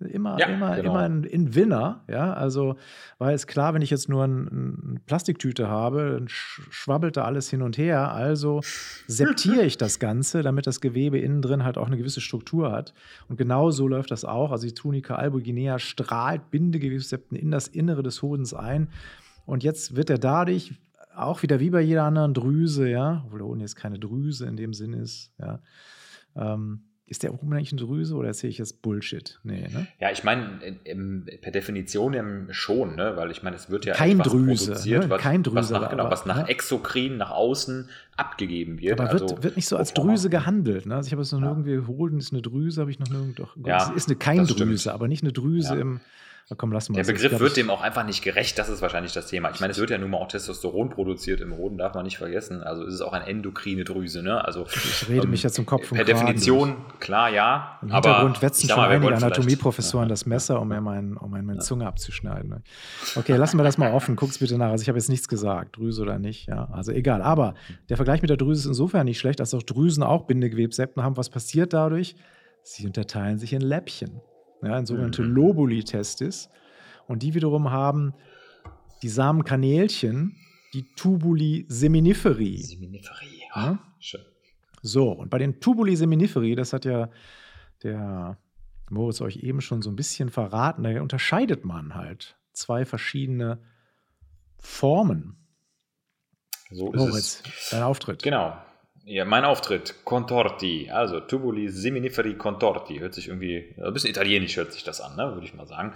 Immer, 0.00 0.38
Ja, 0.40 0.46
immer, 0.48 0.74
genau. 0.74 0.90
immer 0.90 1.06
in, 1.06 1.22
in 1.22 1.54
Winner, 1.54 2.04
ja. 2.08 2.34
Also, 2.34 2.76
weil 3.18 3.32
es 3.34 3.46
klar, 3.46 3.72
wenn 3.74 3.80
ich 3.80 3.90
jetzt 3.90 4.08
nur 4.08 4.24
ein, 4.24 4.48
eine 4.90 5.00
Plastiktüte 5.06 5.68
habe, 5.68 6.16
dann 6.18 6.26
sch- 6.26 6.60
schwabbelt 6.70 7.16
da 7.16 7.24
alles 7.24 7.48
hin 7.48 7.62
und 7.62 7.78
her. 7.78 8.10
Also 8.12 8.60
septiere 9.06 9.62
ich 9.62 9.78
das 9.78 10.00
Ganze, 10.00 10.42
damit 10.42 10.66
das 10.66 10.80
Gewebe 10.80 11.18
innen 11.20 11.40
drin 11.42 11.64
halt 11.64 11.78
auch 11.78 11.86
eine 11.86 11.96
gewisse 11.96 12.20
Struktur 12.20 12.72
hat. 12.72 12.92
Und 13.28 13.36
genau 13.36 13.70
so 13.70 13.86
läuft 13.86 14.10
das 14.10 14.24
auch. 14.24 14.50
Also 14.50 14.66
die 14.66 14.74
Tunica 14.74 15.14
albuginea 15.14 15.78
strahlt 15.78 16.50
Bindegewebssepten 16.50 17.36
in 17.38 17.52
das 17.52 17.68
Innere 17.68 18.02
des 18.02 18.20
Hodens 18.20 18.52
ein. 18.52 18.88
Und 19.46 19.62
jetzt 19.62 19.94
wird 19.94 20.10
er 20.10 20.18
dadurch 20.18 20.74
auch 21.16 21.42
wieder 21.42 21.60
wie 21.60 21.70
bei 21.70 21.80
jeder 21.80 22.04
anderen 22.04 22.34
Drüse, 22.34 22.88
ja, 22.88 23.22
obwohl 23.26 23.38
der 23.40 23.48
Hoden 23.48 23.60
jetzt 23.60 23.76
keine 23.76 23.98
Drüse 23.98 24.46
in 24.46 24.56
dem 24.56 24.74
Sinn 24.74 24.92
ist, 24.92 25.32
ja, 25.38 25.60
ähm, 26.36 26.84
ist 27.06 27.22
der 27.22 27.30
Rumen 27.30 27.52
eigentlich 27.52 27.72
eine 27.72 27.82
Drüse 27.82 28.14
oder 28.14 28.28
erzähle 28.28 28.50
ich 28.50 28.58
jetzt 28.58 28.80
Bullshit? 28.80 29.38
Nee, 29.42 29.68
ne? 29.68 29.86
Ja, 30.00 30.10
ich 30.10 30.24
meine, 30.24 30.58
per 31.42 31.52
Definition 31.52 32.48
schon, 32.50 32.96
ne? 32.96 33.12
weil 33.16 33.30
ich 33.30 33.42
meine, 33.42 33.56
es 33.56 33.68
wird 33.68 33.84
ja 33.84 33.92
kein 33.92 34.18
Drüse, 34.18 34.70
produziert, 34.72 35.02
ne? 35.04 35.10
was, 35.10 35.20
kein 35.20 35.42
Drüse, 35.42 35.56
was 35.56 35.70
nach, 35.70 35.90
genau, 35.90 36.10
was 36.10 36.24
nach 36.24 36.38
ne? 36.38 36.48
Exokrin 36.48 37.18
nach 37.18 37.30
außen 37.30 37.90
abgegeben 38.16 38.80
wird. 38.80 38.98
Aber 38.98 39.12
wird, 39.12 39.22
also, 39.22 39.42
wird 39.42 39.56
nicht 39.56 39.68
so 39.68 39.76
als 39.76 39.92
Drüse 39.92 40.30
gehandelt. 40.30 40.86
Ne? 40.86 40.94
Also 40.94 41.08
ich 41.08 41.12
habe 41.12 41.22
es 41.22 41.30
noch 41.32 41.42
ja. 41.42 41.48
irgendwie 41.48 41.74
geholt, 41.74 42.14
ist 42.14 42.32
eine 42.32 42.40
Drüse, 42.40 42.80
habe 42.80 42.90
ich 42.90 42.98
noch 42.98 43.10
nirgendwo. 43.10 43.48
Ja, 43.66 43.92
ist 43.92 44.08
eine 44.08 44.16
Keindrüse, 44.16 44.94
aber 44.94 45.06
nicht 45.06 45.22
eine 45.22 45.32
Drüse 45.32 45.74
ja. 45.74 45.80
im 45.80 46.00
komm, 46.56 46.72
lass 46.72 46.90
mal. 46.90 46.96
Der 46.96 47.10
Begriff 47.10 47.40
wird 47.40 47.56
dem 47.56 47.70
auch 47.70 47.80
einfach 47.80 48.04
nicht 48.04 48.22
gerecht, 48.22 48.58
das 48.58 48.68
ist 48.68 48.82
wahrscheinlich 48.82 49.12
das 49.12 49.28
Thema. 49.28 49.50
Ich 49.50 49.60
meine, 49.60 49.70
es 49.70 49.78
wird 49.78 49.90
ja 49.90 49.96
nun 49.96 50.10
mal 50.10 50.18
auch 50.18 50.28
Testosteron 50.28 50.90
produziert 50.90 51.40
im 51.40 51.56
Hoden, 51.56 51.78
darf 51.78 51.94
man 51.94 52.04
nicht 52.04 52.18
vergessen. 52.18 52.62
Also 52.62 52.84
ist 52.84 52.94
es 52.94 53.00
auch 53.00 53.14
eine 53.14 53.26
endokrine 53.26 53.84
Drüse. 53.84 54.22
Ne? 54.22 54.44
Also, 54.44 54.66
ich 54.66 55.08
rede 55.08 55.24
ähm, 55.24 55.30
mich 55.30 55.42
ja 55.42 55.50
zum 55.50 55.64
Kopf 55.64 55.90
Per 55.90 56.04
Definition, 56.04 56.76
durch. 56.76 57.00
klar, 57.00 57.30
ja. 57.30 57.78
Im 57.80 57.90
Hintergrund 57.90 58.42
wetzen 58.42 58.68
schon 58.68 58.76
mal, 58.76 58.90
einige 58.90 59.14
Anatomieprofessoren 59.14 60.08
das 60.08 60.26
Messer, 60.26 60.60
um 60.60 60.68
mir 60.68 60.82
mein, 60.82 61.16
um 61.16 61.30
meine 61.30 61.60
Zunge 61.60 61.86
abzuschneiden. 61.86 62.50
Ne? 62.50 62.62
Okay, 63.16 63.36
lassen 63.36 63.58
wir 63.58 63.64
das 63.64 63.78
mal 63.78 63.92
offen. 63.92 64.14
Guck's 64.14 64.38
bitte 64.38 64.58
nach. 64.58 64.70
Also 64.70 64.82
ich 64.82 64.88
habe 64.88 64.98
jetzt 64.98 65.08
nichts 65.08 65.28
gesagt, 65.28 65.78
Drüse 65.78 66.02
oder 66.02 66.18
nicht. 66.18 66.46
Ja, 66.48 66.68
also 66.72 66.92
egal. 66.92 67.22
Aber 67.22 67.54
der 67.88 67.96
Vergleich 67.96 68.20
mit 68.20 68.28
der 68.28 68.36
Drüse 68.36 68.60
ist 68.60 68.66
insofern 68.66 69.06
nicht 69.06 69.18
schlecht, 69.18 69.40
dass 69.40 69.54
auch 69.54 69.62
Drüsen 69.62 70.02
auch 70.02 70.26
Bindegewebsepten 70.26 71.02
haben. 71.02 71.16
Was 71.16 71.30
passiert 71.30 71.72
dadurch? 71.72 72.16
Sie 72.62 72.86
unterteilen 72.86 73.38
sich 73.38 73.52
in 73.52 73.62
Läppchen. 73.62 74.20
Ja, 74.62 74.78
in 74.78 74.86
sogenannte 74.86 75.22
mhm. 75.22 75.34
Lobuli-Testis. 75.34 76.48
Und 77.06 77.22
die 77.22 77.34
wiederum 77.34 77.70
haben 77.70 78.14
die 79.02 79.08
Samenkanälchen, 79.08 80.36
die 80.72 80.86
Tubuli 80.94 81.66
seminiferi. 81.68 82.62
Seminiferi, 82.62 83.42
ja. 83.54 83.62
ja. 83.62 83.78
Schön. 83.98 84.22
So, 84.82 85.12
und 85.12 85.30
bei 85.30 85.38
den 85.38 85.60
Tubuli 85.60 85.96
seminiferi, 85.96 86.54
das 86.54 86.72
hat 86.72 86.84
ja 86.84 87.10
der 87.82 88.38
Moritz 88.90 89.20
euch 89.20 89.36
eben 89.36 89.60
schon 89.60 89.82
so 89.82 89.90
ein 89.90 89.96
bisschen 89.96 90.30
verraten, 90.30 90.82
da 90.82 91.00
unterscheidet 91.00 91.64
man 91.64 91.94
halt 91.94 92.36
zwei 92.52 92.84
verschiedene 92.84 93.62
Formen. 94.58 95.36
So 96.70 96.92
ist 96.92 96.98
Moritz, 96.98 97.42
es. 97.44 97.70
dein 97.70 97.82
Auftritt. 97.82 98.22
Genau. 98.22 98.56
Ja, 99.06 99.26
mein 99.26 99.44
Auftritt, 99.44 99.96
Contorti, 100.04 100.90
also 100.90 101.20
Tubuli 101.20 101.68
Seminiferi 101.68 102.36
Contorti, 102.36 103.00
hört 103.00 103.12
sich 103.12 103.28
irgendwie, 103.28 103.74
ein 103.76 103.92
bisschen 103.92 104.08
italienisch 104.08 104.56
hört 104.56 104.72
sich 104.72 104.82
das 104.82 105.02
an, 105.02 105.14
ne, 105.16 105.34
würde 105.34 105.46
ich 105.46 105.52
mal 105.52 105.66
sagen. 105.66 105.92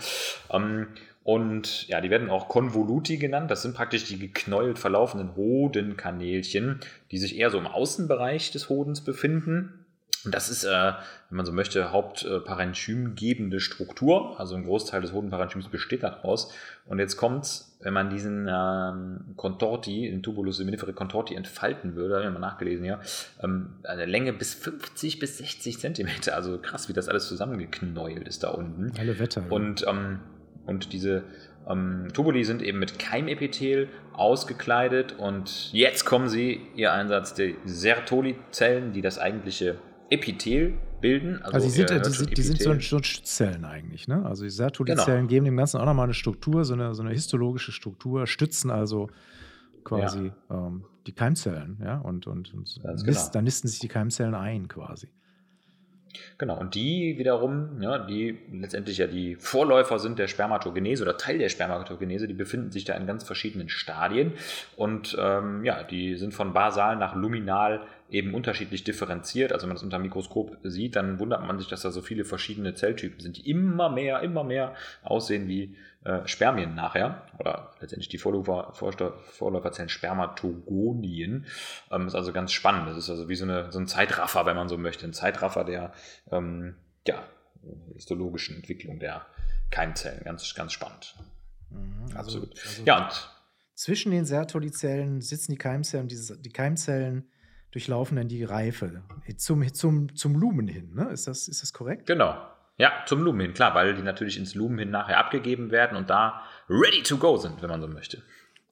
Ähm, 0.51 0.89
und 1.25 1.89
ja, 1.89 2.03
die 2.03 2.11
werden 2.11 2.29
auch 2.29 2.49
Convoluti 2.49 3.17
genannt, 3.17 3.51
das 3.51 3.63
sind 3.63 3.75
praktisch 3.75 4.05
die 4.05 4.19
geknäult 4.19 4.79
verlaufenden 4.79 5.37
Hodenkanälchen, 5.37 6.81
die 7.11 7.19
sich 7.19 7.39
eher 7.39 7.49
so 7.49 7.57
im 7.57 7.67
Außenbereich 7.67 8.51
des 8.51 8.69
Hodens 8.69 9.03
befinden. 9.03 9.87
Und 10.25 10.35
das 10.35 10.51
ist, 10.51 10.65
äh, 10.65 10.69
wenn 10.69 11.37
man 11.37 11.47
so 11.47 11.53
möchte, 11.53 11.93
hauptparenchymgebende 11.93 13.61
Struktur. 13.61 14.39
Also 14.39 14.57
ein 14.57 14.65
Großteil 14.65 15.01
des 15.01 15.13
Hodenparenchyms 15.13 15.69
besteht 15.69 16.03
daraus. 16.03 16.53
Und 16.87 16.99
jetzt 16.99 17.17
kommt 17.17 17.69
wenn 17.81 17.93
man 17.93 18.11
diesen 18.11 18.49
ähm, 18.51 19.35
Contorti, 19.37 20.11
den 20.11 20.23
Tubulus 20.23 20.57
seminiferi 20.57 20.93
Contorti 20.93 21.35
entfalten 21.35 21.95
würde, 21.95 22.17
habe 22.17 22.27
ich 22.27 22.33
mal 22.33 22.41
nachgelesen 22.41 22.85
hier, 22.85 23.01
ähm, 23.43 23.75
eine 23.85 24.05
Länge 24.05 24.33
bis 24.33 24.55
50 24.55 25.19
bis 25.21 25.39
60 25.39 25.79
Zentimeter. 25.79 26.35
Also 26.35 26.59
krass, 26.59 26.89
wie 26.89 26.93
das 26.93 27.09
alles 27.09 27.29
zusammengeknäult 27.29 28.27
ist 28.27 28.43
da 28.43 28.49
unten. 28.49 28.93
Alle 28.99 29.19
Wetter. 29.19 29.43
Ja. 29.43 29.51
Und, 29.51 29.87
ähm, 29.87 30.19
und 30.67 30.93
diese 30.93 31.23
ähm, 31.69 32.09
Tubuli 32.13 32.43
sind 32.45 32.63
eben 32.63 32.81
mit 32.81 32.99
Keimepithel 32.99 33.89
ausgekleidet 34.13 35.15
und 35.17 35.73
jetzt 35.73 36.05
kommen 36.05 36.29
sie, 36.29 36.61
ihr 36.75 36.93
Einsatz 36.93 37.35
der 37.35 37.53
Sertoli-Zellen, 37.65 38.93
die 38.93 39.03
das 39.03 39.21
eigentliche 39.21 39.77
Epithel 40.11 40.75
bilden. 41.01 41.43
Also, 41.43 41.55
also 41.55 41.67
die, 41.67 41.73
sind, 41.73 41.91
die, 41.91 42.11
sind, 42.11 42.37
die 42.37 42.43
sind 42.43 42.61
so, 42.61 42.97
so 42.97 43.03
Stützzellen 43.03 43.65
eigentlich. 43.65 44.09
Ne? 44.09 44.25
Also 44.25 44.45
die 44.45 44.51
Sertoli-Zellen 44.51 45.21
genau. 45.21 45.29
geben 45.29 45.45
dem 45.45 45.57
Ganzen 45.57 45.81
auch 45.81 45.87
nochmal 45.87 46.05
eine 46.05 46.15
Struktur, 46.15 46.65
so 46.65 46.75
eine, 46.75 46.95
so 46.95 47.03
eine 47.03 47.13
histologische 47.13 47.73
Struktur, 47.73 48.27
stützen 48.27 48.71
also 48.71 49.09
quasi 49.85 50.33
ja. 50.51 50.67
ähm, 50.67 50.85
die 51.07 51.13
Keimzellen. 51.13 51.79
Ja? 51.83 51.99
Und, 51.99 52.27
und, 52.27 52.53
und 52.55 52.61
nist, 52.63 53.05
genau. 53.05 53.29
dann 53.33 53.45
nisten 53.45 53.69
sich 53.69 53.79
die 53.79 53.89
Keimzellen 53.89 54.35
ein 54.35 54.69
quasi. 54.69 55.09
Genau, 56.39 56.59
und 56.59 56.75
die 56.75 57.17
wiederum, 57.19 57.81
ja, 57.81 57.99
die 57.99 58.39
letztendlich 58.53 58.99
ja 58.99 59.07
die 59.07 59.37
Vorläufer 59.37 59.99
sind 59.99 60.19
der 60.19 60.27
Spermatogenese 60.27 61.03
oder 61.03 61.17
Teil 61.17 61.39
der 61.39 61.49
Spermatogenese, 61.49 62.27
die 62.27 62.35
befinden 62.35 62.71
sich 62.71 62.85
da 62.85 62.95
in 62.95 63.07
ganz 63.07 63.25
verschiedenen 63.25 63.69
Stadien 63.69 64.33
und 64.77 65.17
ähm, 65.21 65.65
ja, 65.65 65.83
die 65.83 66.17
sind 66.17 66.35
von 66.35 66.53
basal 66.53 66.97
nach 66.97 67.15
luminal 67.15 67.83
eben 68.11 68.35
unterschiedlich 68.35 68.85
differenziert. 68.85 69.53
Also 69.53 69.65
wenn 69.65 69.69
man 69.69 69.77
das 69.77 69.83
unter 69.83 69.99
dem 69.99 70.03
Mikroskop 70.03 70.59
sieht, 70.63 70.97
dann 70.97 71.19
wundert 71.19 71.47
man 71.47 71.59
sich, 71.59 71.69
dass 71.69 71.83
da 71.83 71.91
so 71.91 72.01
viele 72.01 72.25
verschiedene 72.25 72.75
Zelltypen 72.75 73.21
sind, 73.21 73.37
die 73.37 73.51
immer 73.51 73.91
mehr, 73.91 74.21
immer 74.21 74.45
mehr 74.45 74.75
aussehen 75.03 75.47
wie 75.49 75.77
äh, 76.05 76.27
Spermien 76.27 76.75
nachher. 76.75 77.27
Oder 77.39 77.73
letztendlich 77.81 78.09
die 78.09 78.19
Vorläufer, 78.19 78.73
Vorläuferzellen 78.73 79.89
Spermatogonien. 79.89 81.47
Ähm, 81.91 82.07
ist 82.07 82.15
also 82.15 82.33
ganz 82.33 82.53
spannend. 82.53 82.89
Das 82.89 82.97
ist 82.97 83.11
also 83.11 83.29
wie 83.29 83.37
so, 83.37 83.45
eine, 83.45 83.71
so 83.71 83.79
ein 83.79 83.87
Zeitraffer, 83.87 84.47
wenn 84.47 84.57
man 84.57 84.69
so 84.69 84.79
möchte. 84.79 85.07
Ein 85.07 85.13
Zeitraffer 85.13 85.65
der 85.65 85.93
ähm, 86.31 86.77
ja, 87.07 87.23
histologischen 87.95 88.57
Entwicklung 88.57 88.99
der 88.99 89.27
Keimzellen. 89.71 90.25
Ganz, 90.25 90.55
ganz 90.55 90.73
spannend. 90.73 91.15
Mhm, 91.71 92.05
also, 92.15 92.19
Absolut. 92.19 92.55
Also 92.65 92.83
ja, 92.85 93.05
und 93.05 93.31
zwischen 93.75 94.11
den 94.11 94.25
Sertoli-Zellen 94.25 95.21
sitzen 95.21 95.53
die 95.53 95.59
Keimzellen, 95.59 96.09
die, 96.09 96.19
die 96.41 96.51
Keimzellen 96.51 97.29
durchlaufen 97.71 98.17
dann 98.17 98.29
die 98.29 98.45
Reife 98.45 99.03
zum, 99.37 99.73
zum, 99.73 100.15
zum 100.15 100.35
Lumen 100.35 100.69
hin. 100.69 100.95
Ne? 100.95 101.11
Ist, 101.11 101.27
das, 101.27 101.49
ist 101.49 101.63
das 101.63 101.73
korrekt? 101.73 102.07
Genau. 102.07 102.37
Ja, 102.79 102.93
zum 103.07 103.23
Lumen 103.23 103.41
hin, 103.41 103.55
klar, 103.55 103.75
weil 103.75 103.95
die 103.95 104.03
natürlich 104.03 104.39
ins 104.39 104.55
Lumen 104.55 104.79
hin 104.79 104.91
nachher 104.91 105.19
abgegeben 105.19 105.71
werden 105.71 105.97
und 105.97 106.11
da 106.11 106.43
ready 106.69 107.03
to 107.03 107.17
go 107.17 107.37
sind, 107.37 107.61
wenn 107.61 107.69
man 107.69 107.81
so 107.81 107.89
möchte. 107.89 108.23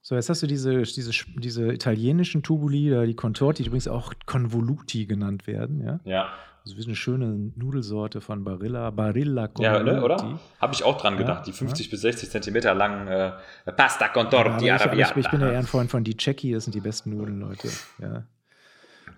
So, 0.01 0.15
jetzt 0.15 0.29
hast 0.29 0.41
du 0.41 0.47
diese, 0.47 0.83
diese, 0.83 1.11
diese 1.35 1.73
italienischen 1.73 2.45
Tubuli, 2.45 3.07
die 3.07 3.17
Contorti, 3.17 3.65
die 3.65 3.69
übrigens 3.69 3.89
auch 3.89 4.13
Convoluti 4.25 5.07
genannt 5.07 5.49
werden. 5.49 5.85
Ja. 5.85 6.01
ja. 6.05 6.29
Also 6.65 6.79
wie 6.79 6.85
eine 6.85 6.95
schöne 6.95 7.53
Nudelsorte 7.57 8.21
von 8.21 8.45
Barilla, 8.45 8.91
Barilla 8.91 9.49
Contorti. 9.49 9.87
Ja, 9.87 9.95
ne, 9.95 10.03
oder? 10.05 10.39
Habe 10.61 10.75
ich 10.75 10.85
auch 10.85 11.01
dran 11.01 11.17
gedacht, 11.17 11.47
ja, 11.47 11.53
die 11.53 11.53
50 11.53 11.87
ja. 11.87 11.91
bis 11.91 12.01
60 12.03 12.31
Zentimeter 12.31 12.75
langen 12.75 13.09
äh, 13.09 13.33
Pasta 13.77 14.07
Contorti 14.07 14.67
ja, 14.67 14.77
ich, 14.77 15.01
ich, 15.01 15.17
ich, 15.17 15.31
bin 15.31 15.41
ja 15.41 15.51
eher 15.51 15.59
ein 15.59 15.67
Freund 15.67 15.91
von 15.91 16.05
die 16.05 16.17
Cecchi, 16.17 16.53
das 16.53 16.65
sind 16.65 16.75
die 16.75 16.81
besten 16.81 17.11
Nudeln, 17.11 17.41
Leute. 17.41 17.69
Ja. 17.99 18.25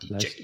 Leicht, 0.09 0.43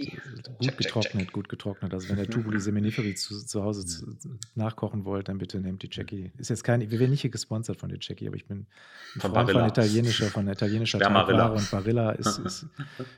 gut 0.58 0.76
getrocknet, 0.76 1.32
gut 1.32 1.48
getrocknet. 1.48 1.94
Also 1.94 2.08
wenn 2.08 2.16
der 2.16 2.28
Tubuli 2.28 2.60
Seminiferi 2.60 3.14
zu, 3.14 3.44
zu 3.44 3.62
Hause 3.62 3.86
zu, 3.86 4.16
nachkochen 4.54 5.04
wollt, 5.04 5.28
dann 5.28 5.38
bitte 5.38 5.60
nehmt 5.60 5.82
die 5.82 5.88
Jackie. 5.90 6.32
Ist 6.38 6.50
jetzt 6.50 6.64
kein, 6.64 6.80
wir 6.80 6.98
werden 6.98 7.10
nicht 7.10 7.22
hier 7.22 7.30
gesponsert 7.30 7.78
von 7.78 7.88
der 7.88 7.98
Jackie, 8.00 8.26
aber 8.26 8.36
ich 8.36 8.46
bin 8.46 8.66
ein 9.14 9.20
von 9.20 9.32
Freund 9.32 9.50
von 9.50 9.66
italienischer, 9.66 10.26
von 10.26 10.48
italienischer 10.48 10.98
Teigware 10.98 11.52
und 11.52 11.70
Barilla 11.70 12.12
ist, 12.12 12.38
ist, 12.44 12.66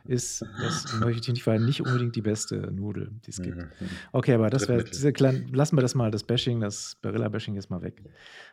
ist, 0.04 0.44
das 0.60 0.94
möchte 1.00 1.22
ich 1.22 1.28
nicht, 1.28 1.46
weil 1.46 1.60
nicht 1.60 1.80
unbedingt 1.80 2.16
die 2.16 2.22
beste 2.22 2.56
Nudel, 2.72 3.10
die 3.24 3.30
es 3.30 3.40
gibt. 3.40 3.56
Mhm, 3.56 3.62
mhm. 3.62 3.88
Okay, 4.12 4.34
aber 4.34 4.50
das 4.50 4.68
wäre 4.68 4.84
diese 4.84 5.12
kleinen, 5.12 5.52
lassen 5.52 5.76
wir 5.76 5.82
das 5.82 5.94
mal, 5.94 6.10
das 6.10 6.24
Bashing, 6.24 6.60
das 6.60 6.96
Barilla-Bashing 7.02 7.54
jetzt 7.54 7.70
mal 7.70 7.82
weg. 7.82 8.02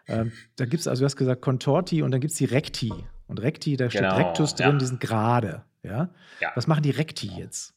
Ähm, 0.08 0.32
da 0.56 0.66
gibt 0.66 0.82
es, 0.82 0.88
also 0.88 1.02
du 1.02 1.06
hast 1.06 1.16
gesagt 1.16 1.42
Contorti 1.42 2.02
und 2.02 2.12
dann 2.12 2.22
gibt 2.22 2.32
es 2.32 2.38
die 2.38 2.46
Recti. 2.46 2.92
Und 3.28 3.42
Recti, 3.42 3.78
da 3.78 3.90
steht 3.90 4.02
genau, 4.02 4.18
Rectus 4.18 4.56
drin, 4.56 4.74
ja. 4.74 4.78
die 4.78 4.86
sind 4.86 5.00
gerade. 5.00 5.64
Ja? 5.84 6.10
ja? 6.40 6.52
Was 6.56 6.68
machen 6.68 6.84
die 6.84 6.92
Recti 6.92 7.28
jetzt? 7.28 7.74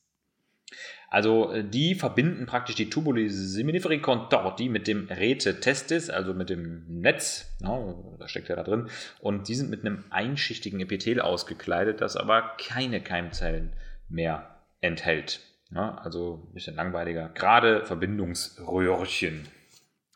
Also 1.08 1.52
äh, 1.52 1.64
die 1.64 1.94
verbinden 1.94 2.46
praktisch 2.46 2.74
die 2.74 2.90
Tubuli 2.90 3.28
seminiferi 3.28 4.00
contorti 4.00 4.68
mit 4.68 4.86
dem 4.86 5.06
Rete 5.08 5.60
testis, 5.60 6.10
also 6.10 6.34
mit 6.34 6.50
dem 6.50 6.84
Netz, 7.00 7.56
ja, 7.60 7.94
da 8.18 8.28
steckt 8.28 8.48
ja 8.48 8.56
da 8.56 8.64
drin, 8.64 8.88
und 9.20 9.48
die 9.48 9.54
sind 9.54 9.70
mit 9.70 9.84
einem 9.84 10.04
einschichtigen 10.10 10.80
Epithel 10.80 11.20
ausgekleidet, 11.20 12.00
das 12.00 12.16
aber 12.16 12.56
keine 12.58 13.00
Keimzellen 13.00 13.72
mehr 14.08 14.60
enthält. 14.80 15.40
Ja, 15.70 15.96
also 15.96 16.46
ein 16.48 16.54
bisschen 16.54 16.76
langweiliger, 16.76 17.28
gerade 17.28 17.84
Verbindungsröhrchen. 17.84 19.46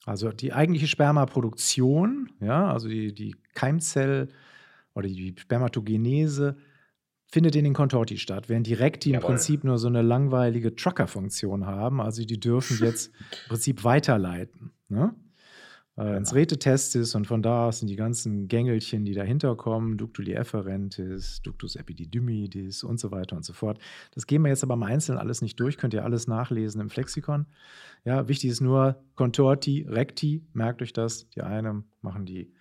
Also 0.07 0.31
die 0.31 0.53
eigentliche 0.53 0.87
Spermaproduktion, 0.87 2.31
ja, 2.41 2.71
also 2.73 2.89
die, 2.89 3.13
die 3.15 3.37
Keimzell- 3.55 4.29
oder 4.95 5.09
die 5.09 5.35
Spermatogenese 5.39 6.57
findet 7.27 7.55
in 7.55 7.65
den 7.65 7.75
Contorti 7.75 8.19
statt, 8.19 8.49
während 8.49 8.67
die 8.67 8.75
Recti 8.75 9.13
im 9.13 9.21
Prinzip 9.21 9.63
nur 9.63 9.79
so 9.79 9.87
eine 9.87 10.03
langweilige 10.03 10.75
Trucker-Funktion 10.75 11.67
haben. 11.67 12.01
Also 12.01 12.25
die 12.25 12.41
dürfen 12.41 12.79
jetzt 12.85 13.13
im 13.45 13.49
Prinzip 13.49 13.85
weiterleiten. 13.85 14.73
Ne? 14.89 15.15
Äh, 16.01 16.05
genau. 16.05 16.17
ins 16.17 16.35
Retetestis 16.35 17.15
und 17.15 17.27
von 17.27 17.43
da 17.43 17.67
aus 17.67 17.81
sind 17.81 17.89
die 17.89 17.97
ganzen 17.97 18.49
Gängelchen, 18.49 19.05
die 19.05 19.13
dahinter 19.13 19.55
kommen, 19.55 19.99
Ductuli 19.99 20.33
efferentis, 20.33 21.43
Ductus 21.43 21.77
epididymidis 21.77 22.85
und 22.85 22.99
so 22.99 23.11
weiter 23.11 23.37
und 23.37 23.45
so 23.45 23.53
fort. 23.53 23.79
Das 24.13 24.27
gehen 24.27 24.41
wir 24.43 24.49
jetzt 24.49 24.63
aber 24.63 24.75
im 24.75 24.83
Einzelnen 24.83 25.19
alles 25.19 25.43
nicht 25.43 25.61
durch, 25.61 25.77
könnt 25.77 25.93
ihr 25.93 26.05
alles 26.05 26.27
nachlesen 26.27 26.81
im 26.81 26.89
Flexikon. 26.89 27.47
Ja, 28.05 28.29
wichtig 28.29 28.51
ist 28.51 28.63
nur 28.63 29.03
Contorti, 29.15 29.87
Recti, 29.89 30.43
merkt 30.55 30.81
euch 30.81 30.95
das. 30.95 31.29
Die 31.31 31.43
einen 31.43 31.85
machen 32.01 32.25
die, 32.25 32.53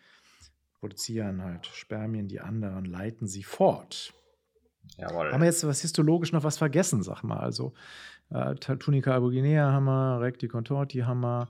produzieren 0.79 1.43
halt 1.43 1.67
Spermien, 1.67 2.27
die 2.27 2.39
anderen 2.39 2.85
leiten 2.85 3.27
sie 3.27 3.43
fort. 3.43 4.13
Jawohl. 4.97 5.31
Haben 5.31 5.41
wir 5.41 5.47
jetzt 5.47 5.65
was 5.67 5.81
histologisch 5.81 6.31
noch 6.31 6.43
was 6.43 6.57
vergessen, 6.57 7.03
sag 7.03 7.23
mal. 7.23 7.37
Also 7.37 7.73
äh, 8.31 8.55
Tunica 8.55 9.13
albuginea 9.13 9.71
haben 9.71 9.85
wir, 9.85 10.21
Recti 10.21 10.47
contorti 10.47 10.99
haben 10.99 11.21
wir. 11.21 11.49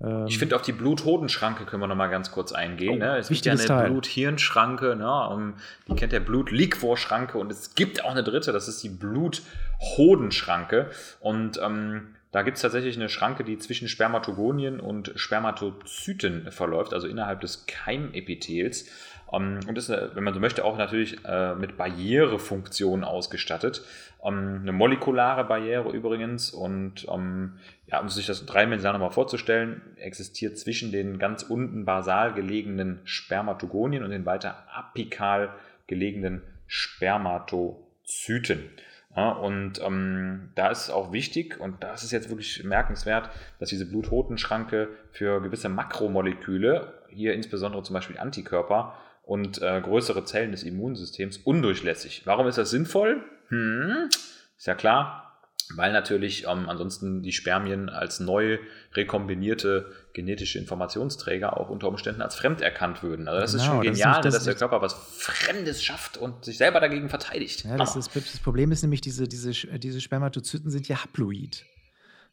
Ähm, 0.00 0.26
ich 0.26 0.38
finde, 0.38 0.56
auf 0.56 0.62
die 0.62 0.72
Blut-Hodenschranke 0.72 1.64
können 1.64 1.82
wir 1.82 1.86
noch 1.86 1.96
mal 1.96 2.08
ganz 2.08 2.30
kurz 2.30 2.52
eingehen. 2.52 2.96
Oh, 2.96 3.04
ne? 3.04 3.18
Es 3.18 3.28
gibt 3.28 3.46
ja 3.46 3.52
eine 3.52 3.88
Blut-Hirn-Schranke, 3.88 4.96
ne? 4.96 5.54
die 5.88 5.94
kennt 5.94 6.12
der 6.12 6.20
Blut-Liquor-Schranke 6.20 7.38
und 7.38 7.50
es 7.50 7.74
gibt 7.74 8.04
auch 8.04 8.10
eine 8.10 8.24
dritte, 8.24 8.52
das 8.52 8.68
ist 8.68 8.82
die 8.82 8.90
Blut-Hodenschranke. 8.90 10.90
Und 11.20 11.58
ähm, 11.62 12.15
da 12.32 12.42
gibt 12.42 12.56
es 12.56 12.62
tatsächlich 12.62 12.96
eine 12.96 13.08
Schranke, 13.08 13.44
die 13.44 13.58
zwischen 13.58 13.88
Spermatogonien 13.88 14.80
und 14.80 15.12
Spermatozyten 15.16 16.50
verläuft, 16.50 16.92
also 16.92 17.06
innerhalb 17.06 17.40
des 17.40 17.66
Keimepithels. 17.66 18.90
Ähm, 19.32 19.60
und 19.66 19.78
ist, 19.78 19.88
wenn 19.88 20.24
man 20.24 20.34
so 20.34 20.40
möchte, 20.40 20.64
auch 20.64 20.76
natürlich 20.76 21.24
äh, 21.24 21.54
mit 21.54 21.76
Barrierefunktion 21.76 23.04
ausgestattet. 23.04 23.82
Ähm, 24.24 24.60
eine 24.62 24.72
molekulare 24.72 25.44
Barriere 25.44 25.90
übrigens. 25.90 26.50
Und 26.50 27.04
um, 27.06 27.20
ähm, 27.20 27.58
ja, 27.86 28.00
um 28.00 28.08
sich 28.08 28.26
das 28.26 28.44
dreidimensional 28.44 28.94
nochmal 28.94 29.12
vorzustellen, 29.12 29.80
existiert 29.96 30.58
zwischen 30.58 30.92
den 30.92 31.18
ganz 31.18 31.42
unten 31.42 31.84
basal 31.84 32.34
gelegenen 32.34 33.00
Spermatogonien 33.04 34.02
und 34.02 34.10
den 34.10 34.26
weiter 34.26 34.64
apikal 34.74 35.50
gelegenen 35.86 36.42
Spermatozyten. 36.66 38.70
Ja, 39.16 39.30
und 39.30 39.80
ähm, 39.82 40.50
da 40.54 40.68
ist 40.68 40.82
es 40.82 40.90
auch 40.90 41.10
wichtig, 41.10 41.58
und 41.58 41.82
das 41.82 42.04
ist 42.04 42.12
jetzt 42.12 42.28
wirklich 42.28 42.62
merkenswert, 42.64 43.30
dass 43.58 43.70
diese 43.70 43.86
Blutrotenschranke 43.86 44.90
für 45.10 45.40
gewisse 45.40 45.70
Makromoleküle, 45.70 46.92
hier 47.08 47.32
insbesondere 47.32 47.82
zum 47.82 47.94
Beispiel 47.94 48.18
Antikörper, 48.18 48.94
und 49.22 49.60
äh, 49.60 49.80
größere 49.80 50.24
Zellen 50.24 50.52
des 50.52 50.62
Immunsystems 50.62 51.38
undurchlässig. 51.38 52.22
Warum 52.26 52.46
ist 52.46 52.58
das 52.58 52.70
sinnvoll? 52.70 53.24
Hm, 53.48 54.08
ist 54.56 54.66
ja 54.66 54.74
klar, 54.74 55.25
weil 55.74 55.92
natürlich 55.92 56.44
ähm, 56.44 56.68
ansonsten 56.68 57.22
die 57.22 57.32
Spermien 57.32 57.88
als 57.88 58.20
neu 58.20 58.58
rekombinierte 58.94 59.92
genetische 60.12 60.58
Informationsträger 60.58 61.58
auch 61.58 61.70
unter 61.70 61.88
Umständen 61.88 62.22
als 62.22 62.36
fremd 62.36 62.60
erkannt 62.60 63.02
würden. 63.02 63.26
Also 63.28 63.40
das 63.40 63.52
genau, 63.52 63.62
ist 63.62 63.66
schon 63.66 63.80
genial, 63.82 64.14
das 64.14 64.18
ist 64.18 64.24
das 64.24 64.34
dass 64.34 64.44
der 64.44 64.54
Körper 64.54 64.80
was 64.80 64.94
Fremdes 64.94 65.82
schafft 65.82 66.18
und 66.18 66.44
sich 66.44 66.56
selber 66.56 66.80
dagegen 66.80 67.08
verteidigt. 67.08 67.64
Ja, 67.64 67.76
das, 67.76 67.96
ist, 67.96 68.14
das, 68.14 68.38
Problem 68.38 68.70
ist 68.70 68.82
nämlich, 68.82 69.00
diese, 69.00 69.26
diese, 69.26 69.50
diese 69.50 70.00
Spermatozyten 70.00 70.70
sind 70.70 70.86
ja 70.88 71.02
haploid. 71.02 71.64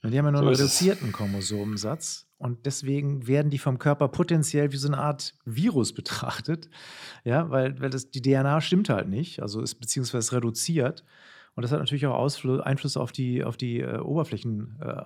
Und 0.03 0.11
die 0.11 0.19
haben 0.19 0.25
ja 0.25 0.31
nur 0.31 0.41
so 0.41 0.47
einen 0.47 0.55
reduzierten 0.55 1.11
Chromosomensatz. 1.11 2.27
Und 2.37 2.65
deswegen 2.65 3.25
werden 3.25 3.49
die 3.49 3.57
vom 3.57 3.79
Körper 3.79 4.09
potenziell 4.09 4.73
wie 4.73 4.77
so 4.77 4.89
eine 4.89 4.97
Art 4.97 5.33
Virus 5.45 5.93
betrachtet. 5.93 6.69
Ja, 7.23 7.49
weil, 7.49 7.79
weil 7.79 7.89
das, 7.89 8.11
die 8.11 8.21
DNA 8.21 8.59
stimmt 8.59 8.89
halt 8.89 9.07
nicht, 9.07 9.41
also 9.41 9.61
ist 9.61 9.75
beziehungsweise 9.75 10.33
reduziert. 10.33 11.05
Und 11.55 11.63
das 11.63 11.71
hat 11.71 11.79
natürlich 11.79 12.05
auch 12.07 12.39
Einfluss 12.63 12.97
auf 12.97 13.11
die, 13.11 13.43
auf 13.43 13.57
die 13.57 13.79
äh, 13.79 13.99
Oberflächen, 13.99 14.77
äh, 14.81 15.03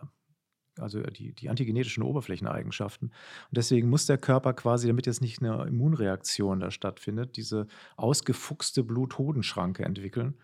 also 0.79 1.01
die, 1.01 1.33
die 1.33 1.49
antigenetischen 1.49 2.03
Oberflächeneigenschaften. 2.03 3.09
Und 3.09 3.57
deswegen 3.57 3.89
muss 3.89 4.05
der 4.05 4.17
Körper 4.17 4.53
quasi, 4.53 4.87
damit 4.87 5.07
jetzt 5.07 5.21
nicht 5.21 5.41
eine 5.41 5.65
Immunreaktion 5.67 6.59
da 6.59 6.71
stattfindet, 6.71 7.35
diese 7.35 7.67
ausgefuchste 7.95 8.83
Blut-Hodenschranke 8.83 9.83
entwickeln, 9.83 10.35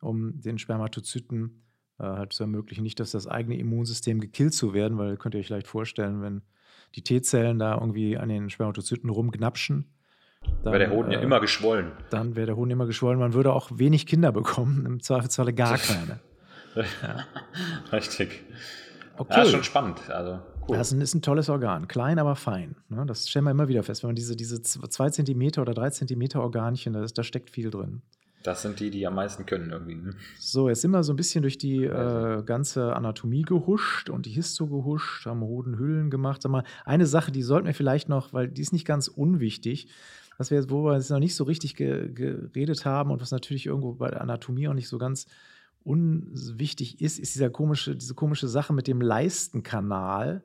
um 0.00 0.40
den 0.40 0.58
Spermatozyten 0.58 1.62
äh, 1.98 2.04
halt 2.04 2.32
zu 2.32 2.42
ermöglichen, 2.42 2.82
nicht, 2.82 2.98
dass 2.98 3.12
das 3.12 3.26
eigene 3.26 3.58
Immunsystem 3.58 4.20
gekillt 4.20 4.54
zu 4.54 4.74
werden, 4.74 4.98
weil 4.98 5.16
könnt 5.16 5.34
ihr 5.34 5.40
euch 5.40 5.46
vielleicht 5.46 5.68
vorstellen, 5.68 6.22
wenn 6.22 6.42
die 6.94 7.02
T-Zellen 7.02 7.58
da 7.58 7.74
irgendwie 7.74 8.16
an 8.16 8.28
den 8.28 8.50
Spermatozyten 8.50 9.10
rumgnapschen. 9.10 9.93
Wäre 10.62 10.78
der 10.78 10.90
Hoden 10.90 11.10
äh, 11.10 11.14
ja 11.14 11.20
immer 11.20 11.40
geschwollen. 11.40 11.92
Dann 12.10 12.36
wäre 12.36 12.46
der 12.46 12.56
Hoden 12.56 12.70
immer 12.70 12.86
geschwollen. 12.86 13.18
Man 13.18 13.34
würde 13.34 13.52
auch 13.52 13.70
wenig 13.74 14.06
Kinder 14.06 14.32
bekommen, 14.32 14.86
im 14.86 15.00
Zweifelsfalle 15.00 15.52
gar 15.52 15.78
keine. 15.78 16.20
ja. 16.74 17.26
Richtig. 17.92 18.42
Okay. 19.16 19.34
Ja, 19.36 19.44
schon 19.44 19.62
spannend. 19.62 20.10
Also, 20.10 20.40
cool. 20.68 20.76
Das 20.76 20.92
ist 20.92 21.14
ein 21.14 21.22
tolles 21.22 21.48
Organ. 21.48 21.86
Klein, 21.86 22.18
aber 22.18 22.34
fein. 22.34 22.76
Ne? 22.88 23.04
Das 23.06 23.28
stellen 23.28 23.44
wir 23.44 23.52
immer 23.52 23.68
wieder 23.68 23.82
fest. 23.82 24.02
Wenn 24.02 24.08
man 24.08 24.16
diese, 24.16 24.34
diese 24.36 24.60
2 24.62 25.10
cm 25.10 25.60
oder 25.60 25.74
3 25.74 25.90
cm 25.90 26.36
Organchen, 26.36 26.94
da, 26.94 27.04
ist, 27.04 27.16
da 27.16 27.22
steckt 27.22 27.50
viel 27.50 27.70
drin. 27.70 28.02
Das 28.42 28.60
sind 28.60 28.78
die, 28.78 28.90
die 28.90 29.06
am 29.06 29.14
meisten 29.14 29.46
können 29.46 29.70
irgendwie. 29.70 29.94
Ne? 29.94 30.14
So, 30.38 30.68
jetzt 30.68 30.82
sind 30.82 30.90
wir 30.90 31.02
so 31.02 31.14
ein 31.14 31.16
bisschen 31.16 31.40
durch 31.40 31.56
die 31.56 31.84
äh, 31.84 32.42
ganze 32.44 32.94
Anatomie 32.94 33.42
gehuscht 33.42 34.10
und 34.10 34.26
die 34.26 34.32
Histo 34.32 34.66
gehuscht, 34.66 35.24
haben 35.24 35.40
Hodenhüllen 35.40 36.10
gemacht. 36.10 36.42
Sag 36.42 36.52
mal, 36.52 36.64
eine 36.84 37.06
Sache, 37.06 37.32
die 37.32 37.42
sollten 37.42 37.66
wir 37.66 37.74
vielleicht 37.74 38.10
noch, 38.10 38.34
weil 38.34 38.48
die 38.48 38.60
ist 38.60 38.74
nicht 38.74 38.86
ganz 38.86 39.08
unwichtig, 39.08 39.88
was 40.38 40.50
wir, 40.50 40.68
wo 40.70 40.84
wir 40.84 40.94
jetzt 40.94 41.10
noch 41.10 41.18
nicht 41.18 41.34
so 41.34 41.44
richtig 41.44 41.76
ge 41.76 42.12
geredet 42.12 42.84
haben 42.84 43.10
und 43.10 43.20
was 43.20 43.30
natürlich 43.30 43.66
irgendwo 43.66 43.92
bei 43.92 44.10
der 44.10 44.20
Anatomie 44.20 44.68
auch 44.68 44.74
nicht 44.74 44.88
so 44.88 44.98
ganz 44.98 45.26
unwichtig 45.84 47.00
ist, 47.00 47.18
ist 47.18 47.34
dieser 47.34 47.50
komische, 47.50 47.94
diese 47.94 48.14
komische 48.14 48.48
Sache 48.48 48.72
mit 48.72 48.86
dem 48.86 49.00
Leistenkanal. 49.00 50.42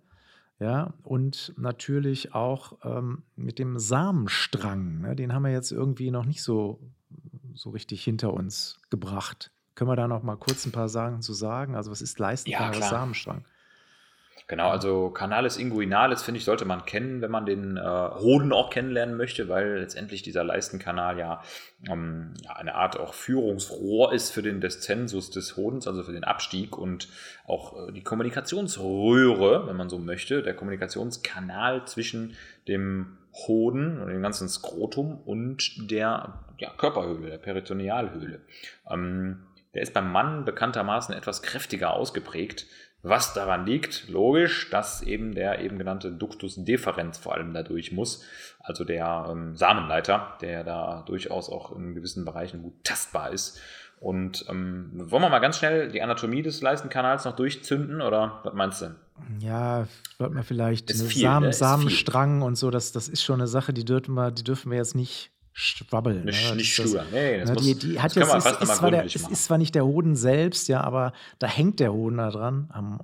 Ja, 0.62 0.94
und 1.04 1.54
natürlich 1.56 2.36
auch 2.36 2.74
ähm, 2.84 3.24
mit 3.38 3.60
dem 3.60 3.80
Samenstrang. 3.80 5.00
Ne? 5.00 5.16
Den 5.16 5.34
haben 5.34 5.44
wir 5.44 5.54
jetzt 5.54 5.72
irgendwie 5.72 6.12
noch 6.12 6.26
nicht 6.26 6.44
so 6.44 6.82
so 7.60 7.70
richtig 7.70 8.04
hinter 8.04 8.34
uns 8.34 8.80
gebracht. 8.90 9.52
Können 9.76 9.90
wir 9.90 9.96
da 9.96 10.08
noch 10.08 10.24
mal 10.24 10.36
kurz 10.36 10.66
ein 10.66 10.72
paar 10.72 10.90
Sachen 10.90 11.22
zu 11.22 11.34
sagen? 11.34 11.76
Also 11.76 11.92
was 11.92 12.02
ist 12.02 12.20
Leistenkanal, 12.20 12.80
ja, 12.80 12.90
Samenstrang? 12.90 13.44
Genau, 14.50 14.72
also 14.72 15.12
Canalis 15.12 15.58
inguinalis, 15.58 16.24
finde 16.24 16.40
ich, 16.40 16.44
sollte 16.44 16.66
man 16.66 16.84
kennen, 16.84 17.22
wenn 17.22 17.30
man 17.30 17.46
den 17.46 17.78
äh, 17.78 17.82
Hoden 17.82 18.52
auch 18.52 18.72
kennenlernen 18.72 19.16
möchte, 19.16 19.48
weil 19.48 19.78
letztendlich 19.78 20.24
dieser 20.24 20.44
Leistenkanal 20.44 21.20
ja, 21.20 21.44
ähm, 21.88 22.34
ja, 22.44 22.54
eine 22.54 22.74
Art 22.74 23.00
auch 23.00 23.14
Führungsrohr 23.14 24.12
ist 24.12 24.32
für 24.32 24.42
den 24.42 24.60
Descensus 24.60 25.30
des 25.30 25.56
Hodens, 25.56 25.88
also 25.88 26.02
für 26.02 26.14
den 26.14 26.24
Abstieg 26.24 26.80
und 26.80 27.10
auch 27.46 27.90
äh, 27.90 27.92
die 27.92 28.02
Kommunikationsröhre, 28.02 29.68
wenn 29.68 29.78
man 29.78 29.88
so 29.88 30.00
möchte, 30.00 30.42
der 30.42 30.56
Kommunikationskanal 30.56 31.86
zwischen 31.86 32.36
dem 32.68 33.20
Hoden 33.48 34.02
und 34.02 34.10
dem 34.10 34.24
ganzen 34.24 34.50
Skrotum 34.50 35.22
und 35.26 35.92
der 35.92 36.40
ja, 36.58 36.72
Körperhöhle, 36.76 37.30
der 37.30 37.38
Peritonealhöhle. 37.38 38.42
Ähm, 38.90 39.44
der 39.76 39.84
ist 39.84 39.94
beim 39.94 40.12
Mann 40.12 40.46
bekanntermaßen 40.46 41.14
etwas 41.14 41.44
kräftiger 41.44 41.94
ausgeprägt, 41.94 42.66
was 43.02 43.34
daran 43.34 43.66
liegt, 43.66 44.10
logisch, 44.10 44.70
dass 44.70 45.02
eben 45.02 45.34
der 45.34 45.62
eben 45.62 45.78
genannte 45.78 46.12
Ductus 46.12 46.56
deferens 46.58 47.18
vor 47.18 47.34
allem 47.34 47.54
dadurch 47.54 47.92
muss, 47.92 48.26
also 48.60 48.84
der 48.84 49.28
ähm, 49.30 49.56
Samenleiter, 49.56 50.38
der 50.42 50.64
da 50.64 51.04
durchaus 51.06 51.50
auch 51.50 51.76
in 51.76 51.96
gewissen 51.96 52.26
Bereichen 52.26 52.62
gut 52.62 52.84
tastbar 52.84 53.32
ist. 53.32 53.60
Und 54.00 54.46
ähm, 54.50 54.92
wollen 54.94 55.24
wir 55.24 55.30
mal 55.30 55.40
ganz 55.40 55.58
schnell 55.58 55.92
die 55.92 56.02
Anatomie 56.02 56.42
des 56.42 56.62
Leistenkanals 56.62 57.26
noch 57.26 57.36
durchzünden 57.36 58.02
oder 58.02 58.40
was 58.44 58.54
meinst 58.54 58.82
du? 58.82 58.96
Ja, 59.40 59.88
sollte 60.18 60.36
man 60.36 60.44
vielleicht 60.44 60.92
viel, 60.92 61.24
Samen, 61.24 61.48
ne? 61.48 61.54
Samenstrang 61.54 62.42
und 62.42 62.58
so, 62.58 62.72
das, 62.72 62.94
das 62.94 63.10
ist 63.10 63.24
schon 63.24 63.42
eine 63.42 63.48
Sache, 63.48 63.74
die 63.74 63.84
dürfen 63.84 64.14
wir, 64.16 64.32
die 64.32 64.44
dürfen 64.44 64.72
wir 64.72 64.78
jetzt 64.78 64.96
nicht 64.96 65.32
schwabbeln. 65.60 66.26
Nicht, 66.26 66.50
ne? 66.50 66.56
nicht 66.56 66.74
stur. 66.74 67.06
Nee, 67.12 67.40
das, 67.40 67.50
ne, 67.50 67.56
die, 67.58 67.76
die 67.76 68.00
hat 68.00 68.16
jetzt, 68.16 68.34
ist, 68.34 68.62
ist, 68.62 68.76
zwar 68.76 68.92
der, 68.92 69.06
es 69.06 69.16
ist 69.16 69.44
zwar 69.46 69.58
nicht 69.58 69.76
der 69.76 69.86
Hoden 69.86 70.16
selbst, 70.16 70.68
ja, 70.68 70.82
aber 70.82 71.14
da 71.38 71.48
hängt 71.48 71.80
der 71.80 71.94
Hoden 71.94 72.18
da 72.18 72.30
dran. 72.32 73.00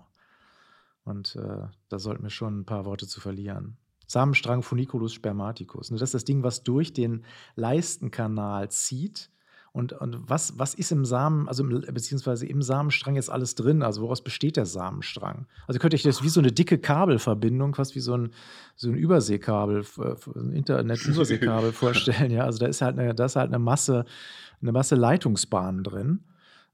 und 1.04 1.36
äh, 1.36 1.68
da 1.90 2.00
sollten 2.00 2.24
wir 2.24 2.30
schon 2.30 2.62
ein 2.62 2.66
paar 2.66 2.86
Worte 2.86 3.08
zu 3.08 3.20
verlieren. 3.20 3.78
Samenstrang 4.08 4.62
Funiculus 4.62 5.14
spermaticus. 5.14 5.92
Ne, 5.92 5.98
das 5.98 6.10
ist 6.10 6.14
das 6.14 6.26
Ding, 6.26 6.44
was 6.44 6.64
durch 6.64 6.94
den 6.94 7.26
Leistenkanal 7.56 8.70
zieht 8.70 9.30
und, 9.76 9.92
und 9.92 10.30
was, 10.30 10.58
was 10.58 10.74
ist 10.74 10.94
im 10.94 11.04
Samen, 11.04 11.50
also 11.50 11.62
im, 11.62 11.82
beziehungsweise 11.82 12.46
im 12.46 12.62
Samenstrang 12.62 13.16
jetzt 13.16 13.30
alles 13.30 13.56
drin? 13.56 13.84
Also 13.84 14.04
woraus 14.04 14.24
besteht 14.24 14.56
der 14.56 14.66
Samenstrang? 14.66 15.48
Also 15.68 15.82
könnte 15.82 15.98
ich 15.98 16.04
das 16.04 16.24
wie 16.24 16.30
so 16.30 16.40
eine 16.40 16.54
dicke 16.54 16.78
Kabelverbindung, 16.78 17.76
fast 17.76 17.94
wie 17.94 18.00
so 18.00 18.16
ein, 18.16 18.30
so 18.78 18.88
ein 18.88 18.96
Überseekabel, 18.96 19.84
ein 20.34 20.54
Internet-Überseekabel 20.54 21.72
vorstellen. 21.74 22.32
Ja, 22.32 22.46
also 22.46 22.58
da 22.58 22.68
ist 22.68 22.82
halt 22.82 22.98
eine, 22.98 23.14
da 23.14 23.26
ist 23.26 23.36
halt 23.36 23.50
eine 23.50 23.60
Masse, 23.60 24.06
eine 24.62 24.72
Masse 24.72 24.96
Leitungsbahnen 24.96 25.84
drin. 25.84 26.22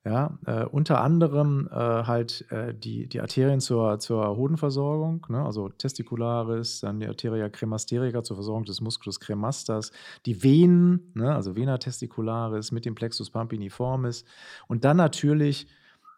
Ja, 0.04 0.40
äh, 0.48 0.66
unter 0.66 1.02
anderem 1.02 1.70
äh, 1.72 1.76
halt 1.76 2.50
äh, 2.50 2.74
die, 2.74 3.08
die 3.08 3.22
Arterien 3.22 3.60
zur, 3.60 4.00
zur 4.00 4.36
Hodenversorgung, 4.36 5.28
ne, 5.30 5.46
also 5.46 5.70
Testicularis, 5.70 6.80
dann 6.80 7.00
die 7.00 7.06
Arteria 7.06 7.50
cremasterica 7.50 8.24
zur 8.24 8.36
Versorgung 8.36 8.66
des 8.66 8.82
Musculus 8.82 9.20
cremastas, 9.20 9.92
die 10.26 10.42
Venen, 10.42 11.12
ne, 11.14 11.36
also 11.36 11.56
Vena 11.56 11.78
testicularis 11.78 12.72
mit 12.72 12.86
dem 12.86 12.96
Plexus 12.96 13.30
pampiniformis 13.30 14.26
und 14.68 14.86
dann 14.86 14.98
natürlich 14.98 15.68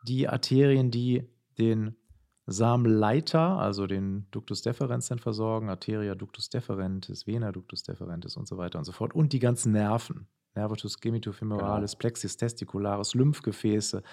die 0.08 0.30
Arterien, 0.30 0.90
die 0.90 1.28
den 1.58 1.98
Samenleiter, 2.46 3.58
also 3.58 3.88
den 3.88 4.28
Ductus 4.32 4.62
deferens 4.62 5.08
dann 5.08 5.20
versorgen, 5.20 5.70
Arteria 5.70 6.16
ductus 6.16 6.50
deferentis, 6.50 7.26
Vena 7.26 7.52
ductus 7.52 7.84
deferentis 7.84 8.36
und 8.36 8.48
so 8.48 8.58
weiter 8.58 8.80
und 8.80 8.86
so 8.86 8.92
fort. 8.92 9.14
Und 9.14 9.32
die 9.34 9.40
ganzen 9.40 9.72
Nerven, 9.72 10.28
Nervatus 10.56 11.00
gemitofemoralis, 11.00 11.92
genau. 11.92 12.00
Plexus 12.00 12.38
testicularis, 12.38 13.16
Lymphgefäße 13.16 14.04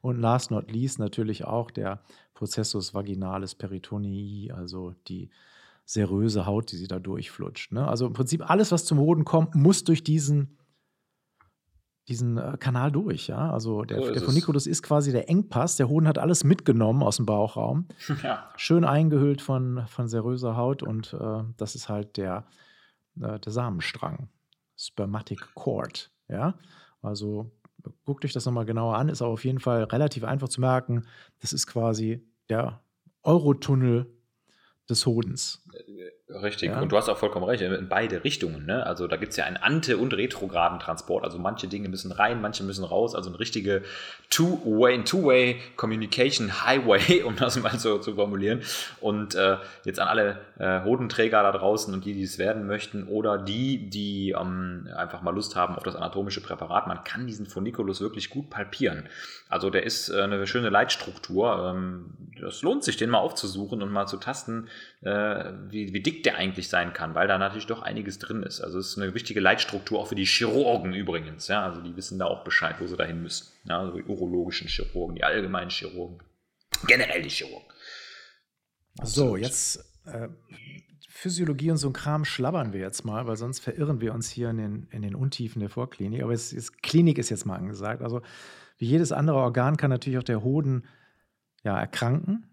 und 0.00 0.20
last 0.20 0.50
not 0.50 0.70
least 0.70 0.98
natürlich 0.98 1.44
auch 1.44 1.70
der 1.70 2.00
Prozessus 2.34 2.94
vaginalis 2.94 3.54
peritonei, 3.54 4.52
also 4.54 4.94
die 5.08 5.30
seröse 5.84 6.46
Haut, 6.46 6.70
die 6.70 6.76
sie 6.76 6.86
da 6.86 6.98
durchflutscht. 6.98 7.72
Ne? 7.72 7.88
Also 7.88 8.06
im 8.06 8.12
Prinzip 8.12 8.48
alles, 8.48 8.70
was 8.72 8.84
zum 8.84 8.98
Hoden 8.98 9.24
kommt, 9.24 9.54
muss 9.54 9.84
durch 9.84 10.04
diesen, 10.04 10.58
diesen 12.08 12.36
äh, 12.36 12.58
Kanal 12.60 12.92
durch, 12.92 13.28
ja. 13.28 13.50
Also 13.50 13.82
der, 13.84 13.96
So 13.96 14.08
ist 14.08 14.14
der. 14.16 14.22
Funiculus 14.22 14.66
ist 14.66 14.82
quasi 14.82 15.12
der 15.12 15.30
Engpass. 15.30 15.76
Der 15.76 15.88
Hoden 15.88 16.06
hat 16.06 16.18
alles 16.18 16.44
mitgenommen 16.44 17.02
aus 17.02 17.16
dem 17.16 17.26
Bauchraum. 17.26 17.88
Ja. 18.22 18.50
Schön 18.56 18.84
eingehüllt 18.84 19.40
von, 19.40 19.86
von 19.86 20.08
seröser 20.08 20.56
Haut 20.56 20.82
und 20.82 21.14
äh, 21.14 21.42
das 21.56 21.74
ist 21.74 21.88
halt 21.88 22.18
der, 22.18 22.44
äh, 23.20 23.38
der 23.40 23.52
Samenstrang. 23.52 24.28
Spermatic 24.78 25.54
Cord, 25.54 26.10
ja. 26.28 26.54
Also 27.02 27.50
guckt 28.04 28.24
euch 28.24 28.32
das 28.32 28.46
nochmal 28.46 28.64
genauer 28.64 28.96
an. 28.96 29.08
Ist 29.08 29.22
aber 29.22 29.32
auf 29.32 29.44
jeden 29.44 29.60
Fall 29.60 29.84
relativ 29.84 30.24
einfach 30.24 30.48
zu 30.48 30.60
merken. 30.60 31.06
Das 31.40 31.52
ist 31.52 31.66
quasi 31.66 32.24
der 32.48 32.80
Eurotunnel 33.22 34.06
des 34.88 35.04
Hodens. 35.06 35.62
Richtig, 36.30 36.68
Ja. 36.70 36.80
und 36.80 36.92
du 36.92 36.96
hast 36.98 37.08
auch 37.08 37.16
vollkommen 37.16 37.46
recht, 37.46 37.62
in 37.62 37.88
beide 37.88 38.22
Richtungen. 38.22 38.66
Ne? 38.66 38.84
Also 38.84 39.06
da 39.06 39.16
gibt 39.16 39.30
es 39.30 39.36
ja 39.38 39.44
einen 39.44 39.56
ante- 39.56 39.96
und 39.96 40.12
retrograden 40.12 40.78
Transport. 40.78 41.24
Also 41.24 41.38
manche 41.38 41.68
Dinge 41.68 41.88
müssen 41.88 42.12
rein, 42.12 42.42
manche 42.42 42.62
müssen 42.64 42.84
raus. 42.84 43.14
Also 43.14 43.30
eine 43.30 43.40
richtige 43.40 43.82
Two-Way, 44.28 45.04
Two-Way 45.04 45.56
Communication 45.76 46.66
Highway, 46.66 47.22
um 47.26 47.36
das 47.36 47.58
mal 47.62 47.78
so 47.78 47.98
zu 47.98 48.14
formulieren. 48.14 48.60
Und 49.00 49.36
äh, 49.36 49.56
jetzt 49.84 50.00
an 50.00 50.08
alle 50.08 50.38
äh, 50.58 50.84
Hodenträger 50.84 51.42
da 51.42 51.50
draußen 51.52 51.94
und 51.94 52.04
die, 52.04 52.12
die 52.12 52.24
es 52.24 52.38
werden 52.38 52.66
möchten 52.66 53.04
oder 53.08 53.38
die, 53.38 53.88
die 53.88 54.34
ähm, 54.38 54.86
einfach 54.94 55.22
mal 55.22 55.34
Lust 55.34 55.56
haben 55.56 55.76
auf 55.76 55.82
das 55.82 55.96
anatomische 55.96 56.42
Präparat, 56.42 56.86
man 56.88 57.04
kann 57.04 57.26
diesen 57.26 57.46
Funiculus 57.46 58.02
wirklich 58.02 58.28
gut 58.28 58.50
palpieren. 58.50 59.08
Also 59.48 59.70
der 59.70 59.84
ist 59.84 60.10
äh, 60.10 60.20
eine 60.20 60.46
schöne 60.46 60.68
Leitstruktur. 60.68 61.72
Ähm, 61.74 62.10
das 62.38 62.60
lohnt 62.62 62.84
sich, 62.84 62.98
den 62.98 63.08
mal 63.08 63.18
aufzusuchen 63.18 63.82
und 63.82 63.90
mal 63.90 64.06
zu 64.06 64.18
tasten, 64.18 64.68
äh, 65.00 65.44
wie, 65.70 65.94
wie 65.94 66.00
dick 66.00 66.17
der 66.26 66.36
eigentlich 66.36 66.68
sein 66.68 66.92
kann, 66.92 67.14
weil 67.14 67.28
da 67.28 67.38
natürlich 67.38 67.66
doch 67.66 67.82
einiges 67.82 68.18
drin 68.18 68.42
ist. 68.42 68.60
Also 68.60 68.78
es 68.78 68.88
ist 68.88 68.98
eine 68.98 69.14
wichtige 69.14 69.40
Leitstruktur 69.40 70.00
auch 70.00 70.08
für 70.08 70.14
die 70.14 70.24
Chirurgen 70.24 70.92
übrigens. 70.92 71.48
Ja? 71.48 71.64
Also 71.64 71.80
die 71.80 71.96
wissen 71.96 72.18
da 72.18 72.26
auch 72.26 72.44
Bescheid, 72.44 72.76
wo 72.78 72.86
sie 72.86 72.96
dahin 72.96 73.22
müssen. 73.22 73.48
Ja? 73.64 73.80
Also 73.80 73.96
die 73.96 74.04
urologischen 74.04 74.68
Chirurgen, 74.68 75.16
die 75.16 75.24
allgemeinen 75.24 75.70
Chirurgen, 75.70 76.18
generell 76.86 77.22
die 77.22 77.30
Chirurgen. 77.30 77.66
So, 79.02 79.36
jetzt 79.36 79.84
äh, 80.06 80.28
Physiologie 81.08 81.70
und 81.70 81.78
so 81.78 81.88
ein 81.88 81.92
Kram 81.92 82.24
schlabbern 82.24 82.72
wir 82.72 82.80
jetzt 82.80 83.04
mal, 83.04 83.26
weil 83.26 83.36
sonst 83.36 83.60
verirren 83.60 84.00
wir 84.00 84.14
uns 84.14 84.30
hier 84.30 84.50
in 84.50 84.56
den, 84.56 84.88
in 84.90 85.02
den 85.02 85.14
Untiefen 85.14 85.60
der 85.60 85.68
Vorklinik. 85.68 86.22
Aber 86.22 86.32
es 86.32 86.52
ist, 86.52 86.82
Klinik 86.82 87.18
ist 87.18 87.30
jetzt 87.30 87.44
mal 87.44 87.56
angesagt. 87.56 88.02
Also 88.02 88.22
wie 88.78 88.86
jedes 88.86 89.12
andere 89.12 89.38
Organ 89.38 89.76
kann 89.76 89.90
natürlich 89.90 90.18
auch 90.18 90.24
der 90.24 90.42
Hoden 90.42 90.84
ja, 91.64 91.78
erkranken. 91.78 92.46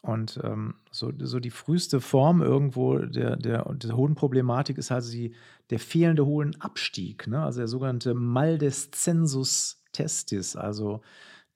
Und 0.00 0.40
ähm, 0.44 0.74
so, 0.90 1.12
so 1.18 1.40
die 1.40 1.50
früheste 1.50 2.00
Form 2.00 2.40
irgendwo 2.40 2.98
der, 2.98 3.36
der, 3.36 3.64
der 3.74 3.96
Hodenproblematik 3.96 4.78
ist 4.78 4.92
also 4.92 5.10
die, 5.10 5.34
der 5.70 5.80
fehlende 5.80 6.24
Hodenabstieg, 6.24 7.26
ne? 7.26 7.42
also 7.42 7.60
der 7.60 7.68
sogenannte 7.68 8.14
Maldescensus 8.14 9.82
testis. 9.92 10.54
Also 10.56 11.02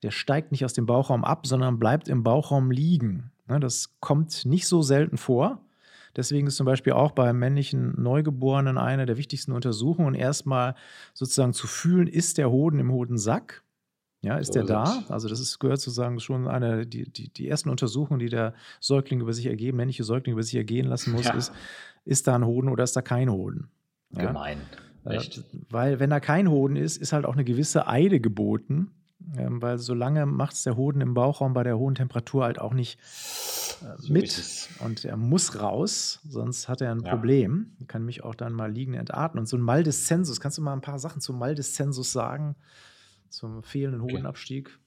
der 0.03 0.11
steigt 0.11 0.51
nicht 0.51 0.65
aus 0.65 0.73
dem 0.73 0.85
Bauchraum 0.85 1.23
ab, 1.23 1.47
sondern 1.47 1.79
bleibt 1.79 2.09
im 2.09 2.23
Bauchraum 2.23 2.69
liegen. 2.69 3.31
Ne? 3.47 3.59
Das 3.59 3.95
kommt 4.01 4.45
nicht 4.45 4.67
so 4.67 4.81
selten 4.81 5.17
vor. 5.17 5.61
Deswegen 6.15 6.47
ist 6.47 6.57
zum 6.57 6.65
Beispiel 6.65 6.93
auch 6.93 7.11
beim 7.11 7.39
männlichen 7.39 7.99
Neugeborenen 7.99 8.77
eine 8.77 9.05
der 9.05 9.17
wichtigsten 9.17 9.51
Untersuchungen, 9.51 10.13
erstmal 10.13 10.75
sozusagen 11.13 11.53
zu 11.53 11.65
fühlen, 11.65 12.07
ist 12.07 12.37
der 12.37 12.51
Hoden 12.51 12.79
im 12.79 12.91
Hodensack? 12.91 13.63
Ja, 14.23 14.37
ist 14.37 14.47
So 14.47 14.53
der 14.53 14.63
da? 14.63 15.03
Also 15.09 15.27
das 15.27 15.39
ist, 15.41 15.59
gehört 15.59 15.81
sozusagen 15.81 16.19
schon 16.21 16.47
eine, 16.47 16.87
die, 16.87 17.03
die, 17.11 17.27
die 17.27 17.47
ersten 17.49 17.69
Untersuchungen, 17.69 18.19
die 18.19 18.29
der 18.29 18.53
Säugling 18.79 19.19
über 19.19 19.33
sich 19.33 19.45
ergeben, 19.47 19.77
männliche 19.77 20.05
Säugling 20.05 20.33
über 20.33 20.43
sich 20.43 20.55
ergehen 20.55 20.87
lassen 20.87 21.11
muss, 21.11 21.25
Ja. 21.25 21.33
ist, 21.33 21.51
ist 22.05 22.25
da 22.27 22.35
ein 22.35 22.45
Hoden 22.45 22.69
oder 22.69 22.85
ist 22.85 22.95
da 22.95 23.01
kein 23.01 23.29
Hoden? 23.29 23.69
Ja? 24.11 24.27
Gemein. 24.27 24.61
Äh, 25.05 25.17
Echt? 25.17 25.43
Weil, 25.69 25.99
wenn 25.99 26.09
da 26.09 26.21
kein 26.21 26.49
Hoden 26.49 26.77
ist, 26.77 26.97
ist 26.97 27.11
halt 27.11 27.25
auch 27.25 27.33
eine 27.33 27.43
gewisse 27.43 27.87
Eide 27.87 28.19
geboten. 28.21 28.91
Ähm, 29.37 29.61
weil 29.61 29.77
solange 29.77 30.25
macht 30.25 30.53
es 30.53 30.63
der 30.63 30.75
Hoden 30.75 31.01
im 31.01 31.13
Bauchraum 31.13 31.53
bei 31.53 31.63
der 31.63 31.77
hohen 31.77 31.95
Temperatur 31.95 32.43
halt 32.43 32.59
auch 32.59 32.73
nicht 32.73 32.99
äh, 33.81 33.95
So 33.97 34.11
mit. 34.13 34.69
Und 34.79 35.05
er 35.05 35.17
muss 35.17 35.59
raus, 35.59 36.19
sonst 36.27 36.67
hat 36.69 36.81
er 36.81 36.91
ein 36.91 37.01
Ja. 37.01 37.09
Problem. 37.09 37.71
Kann 37.87 38.05
mich 38.05 38.23
auch 38.23 38.35
dann 38.35 38.53
mal 38.53 38.71
liegen 38.71 38.93
entatmen. 38.93 39.41
Und 39.41 39.47
so 39.47 39.57
ein 39.57 39.61
Maldeszensus, 39.61 40.39
kannst 40.39 40.57
du 40.57 40.61
mal 40.61 40.73
ein 40.73 40.81
paar 40.81 40.99
Sachen 40.99 41.21
zum 41.21 41.39
Maldeszensus 41.39 42.11
sagen? 42.11 42.55
Zum 43.33 43.63
fehlenden 43.63 44.01
Okay. 44.01 44.13
Hodenabstieg? 44.13 44.77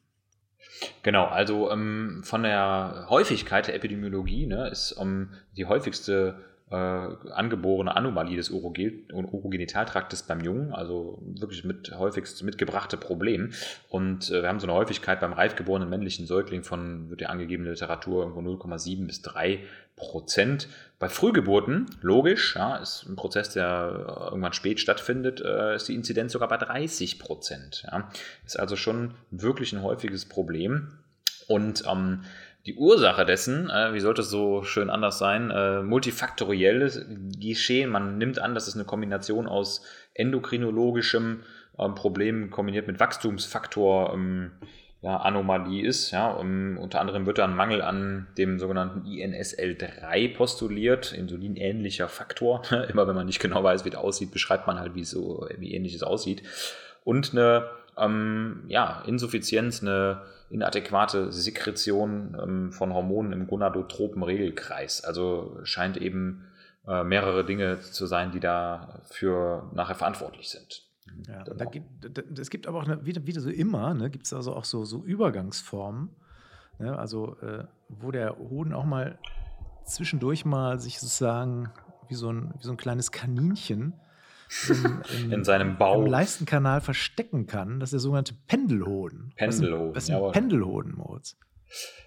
Genau, 1.03 1.25
also 1.25 1.69
ähm, 1.73 2.23
von 2.23 2.45
der 2.45 3.07
Häufigkeit 3.11 3.67
der 3.67 3.75
Epidemiologie 3.75 4.47
ne, 4.47 4.69
ist 4.69 4.97
ähm, 5.01 5.33
die 5.57 5.67
häufigste 5.67 6.45
äh, 6.71 6.75
angeborene 6.75 7.95
Anomalie 7.95 8.37
des 8.37 8.51
Urogenitaltraktes 8.51 10.25
beim 10.25 10.41
Jungen, 10.41 10.73
also 10.73 11.23
wirklich 11.23 11.64
mit 11.64 11.97
häufigst 11.97 12.43
mitgebrachte 12.43 12.97
Problem. 12.97 13.53
Und 13.89 14.31
äh, 14.31 14.43
wir 14.43 14.49
haben 14.49 14.59
so 14.59 14.67
eine 14.67 14.75
Häufigkeit 14.75 15.21
beim 15.21 15.33
reif 15.33 15.55
geborenen 15.55 15.89
männlichen 15.89 16.27
Säugling 16.27 16.64
von, 16.64 17.09
wird 17.09 17.21
ja 17.21 17.29
angegeben 17.29 17.62
in 17.62 17.67
der 17.67 17.75
Literatur, 17.75 18.25
irgendwo 18.25 18.41
0,7 18.41 19.07
bis 19.07 19.23
3 19.23 19.61
Prozent. 19.95 20.69
Bei 20.99 21.09
Frühgeburten, 21.09 21.87
logisch, 22.03 22.57
ja, 22.57 22.77
ist 22.77 23.07
ein 23.09 23.17
Prozess, 23.17 23.51
der 23.51 24.29
irgendwann 24.31 24.53
spät 24.53 24.81
stattfindet, 24.81 25.41
äh, 25.41 25.77
ist 25.77 25.87
die 25.89 25.95
Inzidenz 25.95 26.33
sogar 26.33 26.49
bei 26.49 26.57
30 26.57 27.21
Prozent. 27.21 27.85
Ja. 27.91 28.11
Ist 28.45 28.59
also 28.59 28.75
schon 28.75 29.14
wirklich 29.31 29.73
ein 29.73 29.83
häufiges 29.83 30.25
Problem. 30.25 30.99
Und 31.49 31.85
ähm, 31.87 32.23
die 32.67 32.75
Ursache 32.75 33.25
dessen, 33.25 33.71
äh, 33.71 33.95
wie 33.95 34.01
sollte 34.01 34.23
es 34.23 34.31
so 34.31 34.64
schön 34.64 34.91
anders 34.91 35.19
sein, 35.19 35.51
äh, 35.51 35.83
multifaktorielles 35.83 37.07
Geschehen. 37.41 37.91
Man 37.91 38.19
nimmt 38.19 38.41
an, 38.41 38.55
dass 38.55 38.67
es 38.67 38.75
eine 38.75 38.85
Kombination 38.85 39.47
aus 39.47 39.83
endokrinologischem 40.14 41.43
ähm, 41.79 41.95
Problem 41.95 42.51
kombiniert 42.51 42.89
mit 42.89 42.99
Wachstumsfaktor 42.99 44.12
ähm, 44.14 44.51
ja, 45.01 45.19
Anomalie 45.19 45.87
ist. 45.87 46.11
Ja, 46.11 46.39
ähm, 46.41 46.79
unter 46.81 47.01
anderem 47.01 47.27
wird 47.27 47.39
da 47.39 47.45
ein 47.45 47.55
Mangel 47.55 47.83
an 47.83 48.27
dem 48.37 48.59
sogenannten 48.59 49.07
INSL3 49.07 50.35
postuliert, 50.35 51.12
insulinähnlicher 51.12 52.09
Faktor. 52.09 52.62
Immer 52.91 53.07
wenn 53.07 53.14
man 53.14 53.27
nicht 53.27 53.41
genau 53.41 53.62
weiß, 53.62 53.85
wie 53.85 53.91
das 53.91 54.01
aussieht, 54.01 54.33
beschreibt 54.33 54.67
man 54.67 54.81
halt, 54.81 54.97
wie, 54.97 55.05
so, 55.05 55.49
wie 55.59 55.75
ähnlich 55.75 55.95
es 55.95 56.03
aussieht. 56.03 56.43
Und 57.05 57.31
eine 57.33 57.71
ähm, 57.99 58.65
ja, 58.69 59.03
Insuffizienz, 59.07 59.83
eine 59.83 60.23
inadäquate 60.51 61.33
Sekretion 61.33 62.37
ähm, 62.41 62.73
von 62.73 62.93
Hormonen 62.93 63.33
im 63.33 63.47
gonadotropen 63.47 64.23
Regelkreis. 64.23 65.03
Also 65.05 65.59
scheint 65.65 65.97
eben 65.97 66.45
äh, 66.87 67.03
mehrere 67.03 67.45
Dinge 67.45 67.81
zu 67.81 68.07
sein, 68.07 68.31
die 68.31 68.41
dafür 68.41 69.71
nachher 69.75 69.97
verantwortlich 69.97 70.51
sind. 70.51 70.83
Ja, 71.29 71.43
Genau. 71.43 71.57
da 71.57 71.65
gibt, 71.65 71.87
da, 72.19 72.23
es 72.41 72.51
gibt 72.51 72.67
aber 72.67 72.79
auch, 72.79 72.85
eine, 72.85 73.05
wieder, 73.07 73.27
wieder 73.27 73.41
so 73.41 73.51
immer, 73.51 73.95
ne, 73.95 74.11
gibt 74.11 74.27
es 74.27 74.33
also 74.33 74.55
auch 74.55 74.65
so, 74.65 74.85
so 74.85 75.05
Übergangsformen, 75.05 76.11
ne, 76.79 76.99
also 76.99 77.37
äh, 77.41 77.65
wo 77.89 78.11
der 78.11 78.37
Hoden 78.39 78.73
auch 78.73 78.85
mal 78.85 79.19
zwischendurch 79.85 80.45
mal 80.45 80.81
sich 80.81 80.99
sozusagen 80.99 81.71
wie 82.09 82.15
so 82.15 82.31
ein, 82.31 82.53
wie 82.59 82.65
so 82.65 82.73
ein 82.73 82.77
kleines 82.77 83.13
Kaninchen 83.13 83.95
im, 84.69 85.33
In 85.33 85.45
seinem 85.45 85.77
Bau. 85.77 86.05
im 86.05 86.11
Leistenkanal 86.11 86.81
verstecken 86.81 87.47
kann. 87.47 87.81
Das 87.81 87.89
ist 87.89 87.93
der 87.93 88.01
sogenannte 88.01 88.35
Pendelhoden. 88.47 89.33
Pendelhoden, 89.37 89.95
Was 89.95 90.05
ist 90.05 90.11
ein, 90.11 90.17
jawohl. 90.17 90.33
Pendelhoden, 90.33 90.95
Moritz? 90.97 91.37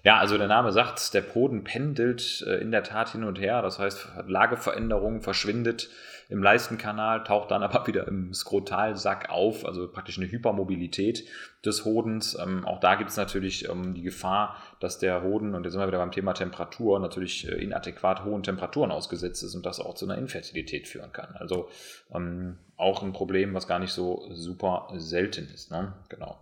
Ja, 0.02 0.18
also 0.18 0.38
der 0.38 0.48
Name 0.48 0.72
sagt, 0.72 1.12
der 1.12 1.20
Boden 1.20 1.64
pendelt 1.64 2.42
äh, 2.46 2.56
in 2.56 2.70
der 2.70 2.82
Tat 2.82 3.10
hin 3.10 3.24
und 3.24 3.38
her. 3.38 3.60
Das 3.62 3.78
heißt, 3.78 4.08
Lageveränderung 4.26 5.20
verschwindet 5.20 5.90
im 6.30 6.42
Leistenkanal, 6.42 7.24
taucht 7.24 7.50
dann 7.50 7.62
aber 7.62 7.86
wieder 7.86 8.08
im 8.08 8.32
Skrotalsack 8.32 9.28
auf, 9.28 9.66
also 9.66 9.90
praktisch 9.90 10.16
eine 10.16 10.30
Hypermobilität 10.30 11.26
des 11.64 11.84
Hodens. 11.84 12.38
Ähm, 12.40 12.64
auch 12.64 12.80
da 12.80 12.94
gibt 12.94 13.10
es 13.10 13.16
natürlich 13.16 13.68
ähm, 13.68 13.94
die 13.94 14.02
Gefahr, 14.02 14.56
dass 14.78 14.98
der 14.98 15.22
Hoden, 15.22 15.54
und 15.54 15.64
jetzt 15.64 15.72
sind 15.72 15.82
wir 15.82 15.88
wieder 15.88 15.98
beim 15.98 16.12
Thema 16.12 16.32
Temperatur, 16.32 16.98
natürlich 16.98 17.46
äh, 17.46 17.62
inadäquat 17.62 18.24
hohen 18.24 18.42
Temperaturen 18.42 18.90
ausgesetzt 18.90 19.42
ist 19.42 19.54
und 19.54 19.66
das 19.66 19.80
auch 19.80 19.94
zu 19.94 20.06
einer 20.06 20.16
Infertilität 20.16 20.88
führen 20.88 21.12
kann. 21.12 21.36
Also 21.36 21.68
ähm, 22.14 22.56
auch 22.76 23.02
ein 23.02 23.12
Problem, 23.12 23.52
was 23.52 23.68
gar 23.68 23.78
nicht 23.78 23.92
so 23.92 24.26
super 24.30 24.88
selten 24.96 25.50
ist. 25.52 25.70
Ne? 25.70 25.92
Genau. 26.08 26.40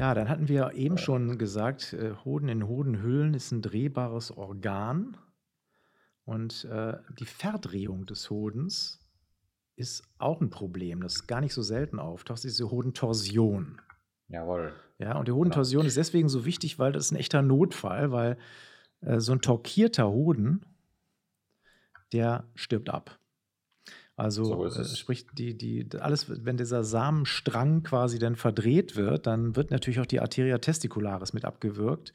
Ja, 0.00 0.14
dann 0.14 0.30
hatten 0.30 0.48
wir 0.48 0.72
eben 0.72 0.96
schon 0.96 1.36
gesagt, 1.36 1.92
äh, 1.92 2.14
Hoden 2.24 2.48
in 2.48 2.66
Hodenhüllen 2.66 3.34
ist 3.34 3.52
ein 3.52 3.60
drehbares 3.60 4.34
Organ. 4.34 5.18
Und 6.24 6.64
äh, 6.64 6.96
die 7.18 7.26
Verdrehung 7.26 8.06
des 8.06 8.30
Hodens 8.30 8.98
ist 9.76 10.02
auch 10.16 10.40
ein 10.40 10.48
Problem, 10.48 11.02
das 11.02 11.26
gar 11.26 11.42
nicht 11.42 11.52
so 11.52 11.60
selten 11.60 11.98
auftaucht, 11.98 12.42
diese 12.44 12.70
Hodentorsion. 12.70 13.78
Jawohl. 14.28 14.72
Ja, 14.98 15.18
und 15.18 15.28
die 15.28 15.32
Hodentorsion 15.32 15.84
ist 15.84 15.98
deswegen 15.98 16.30
so 16.30 16.46
wichtig, 16.46 16.78
weil 16.78 16.92
das 16.92 17.04
ist 17.04 17.12
ein 17.12 17.16
echter 17.16 17.42
Notfall, 17.42 18.10
weil 18.10 18.38
äh, 19.02 19.20
so 19.20 19.32
ein 19.32 19.42
torkierter 19.42 20.08
Hoden, 20.08 20.64
der 22.14 22.44
stirbt 22.54 22.88
ab. 22.88 23.18
Also 24.20 24.44
So 24.44 24.66
äh, 24.66 24.84
sprich, 24.84 25.26
die, 25.32 25.56
die, 25.56 25.86
alles, 25.98 26.26
wenn 26.44 26.58
dieser 26.58 26.84
Samenstrang 26.84 27.82
quasi 27.82 28.18
dann 28.18 28.36
verdreht 28.36 28.94
wird, 28.94 29.26
dann 29.26 29.56
wird 29.56 29.70
natürlich 29.70 29.98
auch 29.98 30.06
die 30.06 30.20
Arteria 30.20 30.58
testicularis 30.58 31.32
mit 31.32 31.46
abgewürgt. 31.46 32.12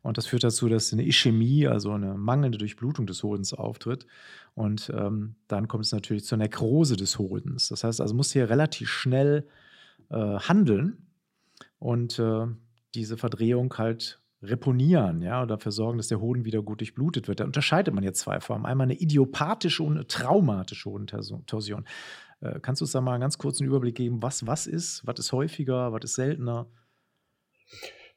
Und 0.00 0.16
das 0.16 0.26
führt 0.26 0.44
dazu, 0.44 0.70
dass 0.70 0.94
eine 0.94 1.06
Ischämie, 1.06 1.68
also 1.68 1.92
eine 1.92 2.14
mangelnde 2.14 2.56
Durchblutung 2.56 3.06
des 3.06 3.22
Hodens 3.22 3.52
auftritt. 3.52 4.06
Und 4.54 4.90
ähm, 4.96 5.34
dann 5.46 5.68
kommt 5.68 5.84
es 5.84 5.92
natürlich 5.92 6.24
zur 6.24 6.38
Nekrose 6.38 6.96
des 6.96 7.18
Hodens. 7.18 7.68
Das 7.68 7.84
heißt 7.84 8.00
also, 8.00 8.14
muss 8.14 8.32
hier 8.32 8.48
relativ 8.48 8.88
schnell 8.88 9.46
äh, 10.08 10.16
handeln 10.16 11.06
und 11.78 12.18
äh, 12.18 12.46
diese 12.94 13.18
Verdrehung 13.18 13.74
halt 13.76 14.21
reponieren, 14.42 15.22
ja, 15.22 15.42
und 15.42 15.48
dafür 15.48 15.72
sorgen, 15.72 15.98
dass 15.98 16.08
der 16.08 16.20
Hoden 16.20 16.44
wieder 16.44 16.62
gut 16.62 16.80
durchblutet 16.80 17.28
wird. 17.28 17.40
Da 17.40 17.44
unterscheidet 17.44 17.94
man 17.94 18.02
jetzt 18.02 18.20
zwei 18.20 18.40
Formen. 18.40 18.66
Einmal 18.66 18.86
eine 18.86 19.00
idiopathische 19.00 19.82
und 19.82 19.92
eine 19.92 20.06
traumatische 20.06 20.90
Hodentorsion. 20.90 21.86
Äh, 22.40 22.58
kannst 22.60 22.80
du 22.80 22.84
uns 22.84 22.92
da 22.92 23.00
mal 23.00 23.12
einen 23.12 23.20
ganz 23.20 23.38
kurzen 23.38 23.64
Überblick 23.64 23.94
geben, 23.94 24.22
was 24.22 24.46
was 24.46 24.66
ist, 24.66 25.06
was 25.06 25.18
ist 25.18 25.32
häufiger, 25.32 25.92
was 25.92 26.04
ist 26.04 26.14
seltener? 26.14 26.66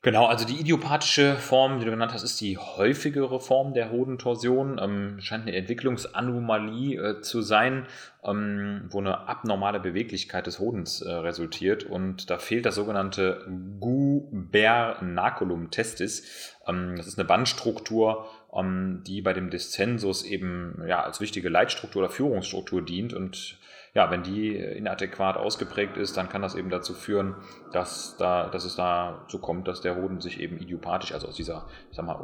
Genau, 0.05 0.27
also 0.27 0.45
die 0.45 0.59
idiopathische 0.59 1.35
Form, 1.35 1.79
die 1.79 1.85
du 1.85 1.89
genannt 1.89 2.13
hast, 2.13 2.21
ist 2.21 2.39
die 2.39 2.59
häufigere 2.59 3.39
Form 3.39 3.73
der 3.73 3.89
Hodentorsion. 3.89 4.79
Ähm, 4.79 5.19
scheint 5.19 5.47
eine 5.47 5.55
Entwicklungsanomalie 5.55 7.01
äh, 7.01 7.21
zu 7.21 7.41
sein, 7.41 7.87
ähm, 8.23 8.85
wo 8.91 8.99
eine 8.99 9.27
abnormale 9.27 9.79
Beweglichkeit 9.79 10.45
des 10.45 10.59
Hodens 10.59 11.01
äh, 11.01 11.11
resultiert. 11.11 11.85
Und 11.85 12.29
da 12.29 12.37
fehlt 12.37 12.67
das 12.67 12.75
sogenannte 12.75 13.47
Gubernaculum 13.79 15.71
testis. 15.71 16.53
Ähm, 16.67 16.97
das 16.97 17.07
ist 17.07 17.17
eine 17.17 17.27
Bandstruktur, 17.27 18.27
ähm, 18.53 19.01
die 19.07 19.23
bei 19.23 19.33
dem 19.33 19.49
Descensus 19.49 20.21
eben 20.21 20.83
ja, 20.87 21.01
als 21.01 21.19
wichtige 21.19 21.49
Leitstruktur 21.49 22.03
oder 22.03 22.11
Führungsstruktur 22.11 22.85
dient 22.85 23.15
und 23.15 23.57
ja, 23.95 24.11
wenn 24.11 24.23
die 24.23 24.55
inadäquat 24.55 25.37
ausgeprägt 25.37 25.95
ist, 25.95 26.17
dann 26.17 26.27
kann 26.27 26.41
das 26.41 26.53
eben 26.53 26.69
dazu 26.69 26.93
führen, 26.93 27.33
dass, 27.71 28.17
da, 28.17 28.49
dass 28.49 28.65
es 28.65 28.75
dazu 28.75 29.39
kommt, 29.39 29.69
dass 29.69 29.79
der 29.79 29.95
Hoden 29.95 30.19
sich 30.19 30.41
eben 30.41 30.59
idiopathisch, 30.59 31.13
also 31.13 31.27
aus 31.27 31.35
dieser, 31.35 31.65
ich 31.89 31.95
sag 31.95 32.05
mal, 32.05 32.19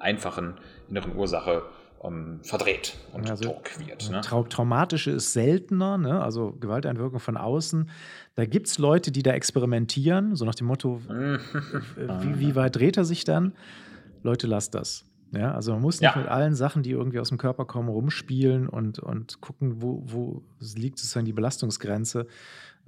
einfachen 0.00 0.54
inneren 0.88 1.14
Ursache 1.14 1.62
ähm, 2.02 2.40
verdreht 2.42 2.96
und 3.12 3.30
also, 3.30 3.44
torquiert. 3.44 4.10
Ne? 4.10 4.20
Trau 4.22 4.42
traumatische 4.42 5.12
ist 5.12 5.32
seltener, 5.32 5.96
ne? 5.96 6.20
also 6.20 6.56
Gewalteinwirkung 6.58 7.20
von 7.20 7.36
außen. 7.36 7.88
Da 8.34 8.44
gibt 8.44 8.66
es 8.66 8.78
Leute, 8.78 9.12
die 9.12 9.22
da 9.22 9.30
experimentieren, 9.30 10.34
so 10.34 10.44
nach 10.44 10.56
dem 10.56 10.66
Motto, 10.66 11.00
wie, 11.06 12.40
wie 12.40 12.56
weit 12.56 12.74
dreht 12.74 12.96
er 12.96 13.04
sich 13.04 13.22
dann? 13.22 13.54
Leute, 14.24 14.48
lasst 14.48 14.74
das. 14.74 15.04
Ja, 15.32 15.54
also 15.54 15.72
man 15.72 15.80
muss 15.80 16.00
nicht 16.00 16.14
ja. 16.14 16.20
mit 16.20 16.28
allen 16.28 16.54
Sachen, 16.54 16.82
die 16.82 16.90
irgendwie 16.90 17.18
aus 17.18 17.30
dem 17.30 17.38
Körper 17.38 17.64
kommen, 17.64 17.88
rumspielen 17.88 18.68
und, 18.68 18.98
und 18.98 19.40
gucken, 19.40 19.80
wo, 19.80 20.02
wo 20.04 20.42
liegt 20.60 20.98
sozusagen 20.98 21.24
die 21.24 21.32
Belastungsgrenze, 21.32 22.26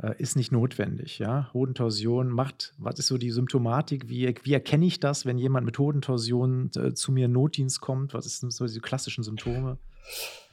äh, 0.03 0.14
ist 0.18 0.36
nicht 0.36 0.53
notwendig. 0.53 1.18
Ja? 1.18 1.51
Hodentorsion 1.55 2.28
macht, 2.28 2.74
was 2.78 2.99
ist 2.99 3.07
so 3.07 3.16
die 3.16 3.30
Symptomatik? 3.30 4.09
Wie, 4.09 4.34
wie 4.42 4.53
erkenne 4.53 4.84
ich 4.84 5.01
das, 5.01 5.24
wenn 5.24 5.38
jemand 5.38 5.64
mit 5.64 5.78
Hodentorsion 5.78 6.70
äh, 6.76 6.92
zu 6.92 7.12
mir 7.12 7.26
in 7.26 7.32
Notdienst 7.32 7.80
kommt? 7.80 8.12
Was 8.12 8.24
sind 8.24 8.53
so 8.53 8.66
diese 8.66 8.80
klassischen 8.80 9.24
Symptome? 9.24 9.78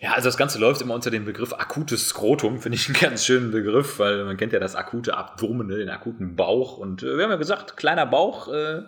Ja, 0.01 0.13
also 0.13 0.29
das 0.29 0.35
Ganze 0.35 0.57
läuft 0.57 0.81
immer 0.81 0.95
unter 0.95 1.11
dem 1.11 1.25
Begriff 1.25 1.53
akutes 1.53 2.07
Skrotum, 2.07 2.59
finde 2.59 2.75
ich 2.75 2.87
einen 2.87 2.97
ganz 2.99 3.23
schönen 3.23 3.51
Begriff, 3.51 3.99
weil 3.99 4.25
man 4.25 4.35
kennt 4.35 4.51
ja 4.51 4.59
das 4.59 4.75
akute 4.75 5.15
Abdomen, 5.15 5.67
ne, 5.67 5.77
den 5.77 5.89
akuten 5.89 6.35
Bauch. 6.35 6.77
Und 6.77 7.03
äh, 7.03 7.17
wir 7.17 7.23
haben 7.23 7.29
ja 7.29 7.35
gesagt, 7.35 7.77
kleiner 7.77 8.07
Bauch, 8.07 8.51
äh, 8.51 8.81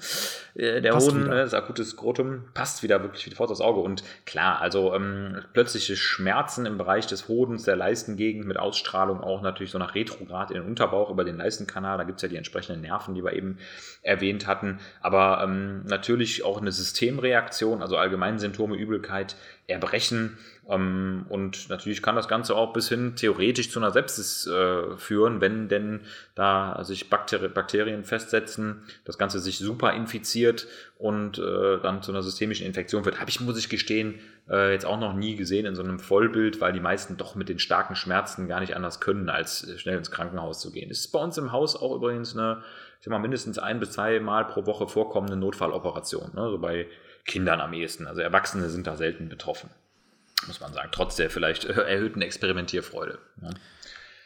äh 0.55 0.81
der 0.81 0.91
passt 0.91 1.11
Hoden, 1.11 1.27
äh, 1.27 1.35
das 1.35 1.53
akute 1.53 1.85
Skrotum, 1.85 2.45
passt 2.55 2.81
wieder 2.81 3.03
wirklich 3.03 3.29
wie 3.29 3.37
aufs 3.37 3.61
Auge. 3.61 3.81
Und 3.81 4.03
klar, 4.25 4.59
also 4.59 4.95
ähm, 4.95 5.43
plötzliche 5.53 5.95
Schmerzen 5.97 6.65
im 6.65 6.79
Bereich 6.79 7.05
des 7.05 7.27
Hodens, 7.27 7.61
der 7.61 7.75
Leistengegend 7.75 8.47
mit 8.47 8.57
Ausstrahlung 8.57 9.21
auch 9.21 9.43
natürlich 9.43 9.69
so 9.69 9.77
nach 9.77 9.93
Retrograd 9.93 10.49
in 10.49 10.61
den 10.61 10.65
Unterbauch 10.65 11.11
über 11.11 11.23
den 11.23 11.37
Leistenkanal. 11.37 11.99
Da 11.99 12.05
gibt's 12.05 12.23
ja 12.23 12.27
die 12.27 12.37
entsprechenden 12.37 12.81
Nerven, 12.81 13.13
die 13.13 13.23
wir 13.23 13.33
eben 13.33 13.59
erwähnt 14.01 14.47
hatten. 14.47 14.79
Aber 14.99 15.43
ähm, 15.43 15.83
natürlich 15.85 16.43
auch 16.43 16.59
eine 16.59 16.71
Systemreaktion, 16.71 17.83
also 17.83 17.97
allgemeine 17.97 18.39
Symptome, 18.39 18.77
Übelkeit, 18.77 19.35
Erbrechen, 19.67 20.39
ähm, 20.69 21.25
und 21.29 21.69
natürlich 21.69 22.01
kann 22.01 22.15
das 22.15 22.27
Ganze 22.27 22.55
auch 22.55 22.71
bis 22.71 22.87
hin 22.87 23.15
theoretisch 23.15 23.69
zu 23.69 23.79
einer 23.79 23.91
Sepsis 23.91 24.47
äh, 24.47 24.95
führen, 24.95 25.41
wenn 25.41 25.67
denn 25.67 26.01
da 26.35 26.83
sich 26.83 27.09
Bakteri 27.09 27.49
Bakterien 27.49 28.03
festsetzen, 28.05 28.83
das 29.03 29.17
Ganze 29.17 29.39
sich 29.39 29.57
super 29.57 29.93
infiziert 29.93 30.67
und 30.97 31.37
äh, 31.37 31.79
dann 31.81 32.01
zu 32.01 32.11
einer 32.11 32.23
systemischen 32.23 32.65
Infektion 32.65 33.03
wird. 33.03 33.19
Habe 33.19 33.29
ich, 33.29 33.41
muss 33.41 33.57
ich 33.57 33.67
gestehen, 33.67 34.19
äh, 34.49 34.71
jetzt 34.71 34.85
auch 34.85 34.99
noch 34.99 35.13
nie 35.13 35.35
gesehen 35.35 35.65
in 35.65 35.75
so 35.75 35.83
einem 35.83 35.99
Vollbild, 35.99 36.61
weil 36.61 36.71
die 36.71 36.79
meisten 36.79 37.17
doch 37.17 37.35
mit 37.35 37.49
den 37.49 37.59
starken 37.59 37.95
Schmerzen 37.95 38.47
gar 38.47 38.61
nicht 38.61 38.75
anders 38.75 39.01
können, 39.01 39.29
als 39.29 39.67
schnell 39.77 39.97
ins 39.97 40.11
Krankenhaus 40.11 40.61
zu 40.61 40.71
gehen. 40.71 40.89
Ist 40.89 41.11
bei 41.11 41.19
uns 41.19 41.37
im 41.37 41.51
Haus 41.51 41.75
auch 41.75 41.93
übrigens 41.93 42.37
eine, 42.37 42.63
ich 42.99 43.05
sag 43.05 43.11
mal, 43.11 43.19
mindestens 43.19 43.59
ein 43.59 43.81
bis 43.81 43.91
zwei 43.91 44.21
Mal 44.21 44.45
pro 44.45 44.65
Woche 44.65 44.87
vorkommende 44.87 45.35
Notfalloperation. 45.35 46.31
Ne? 46.33 46.49
So 46.49 46.57
bei 46.57 46.87
Kindern 47.25 47.59
am 47.59 47.73
ehesten. 47.73 48.07
Also 48.07 48.21
Erwachsene 48.21 48.69
sind 48.69 48.87
da 48.87 48.95
selten 48.95 49.27
betroffen 49.27 49.69
muss 50.47 50.59
man 50.59 50.73
sagen, 50.73 50.89
trotz 50.91 51.15
der 51.15 51.29
vielleicht 51.29 51.65
erhöhten 51.65 52.21
Experimentierfreude. 52.21 53.19
Ja. 53.41 53.49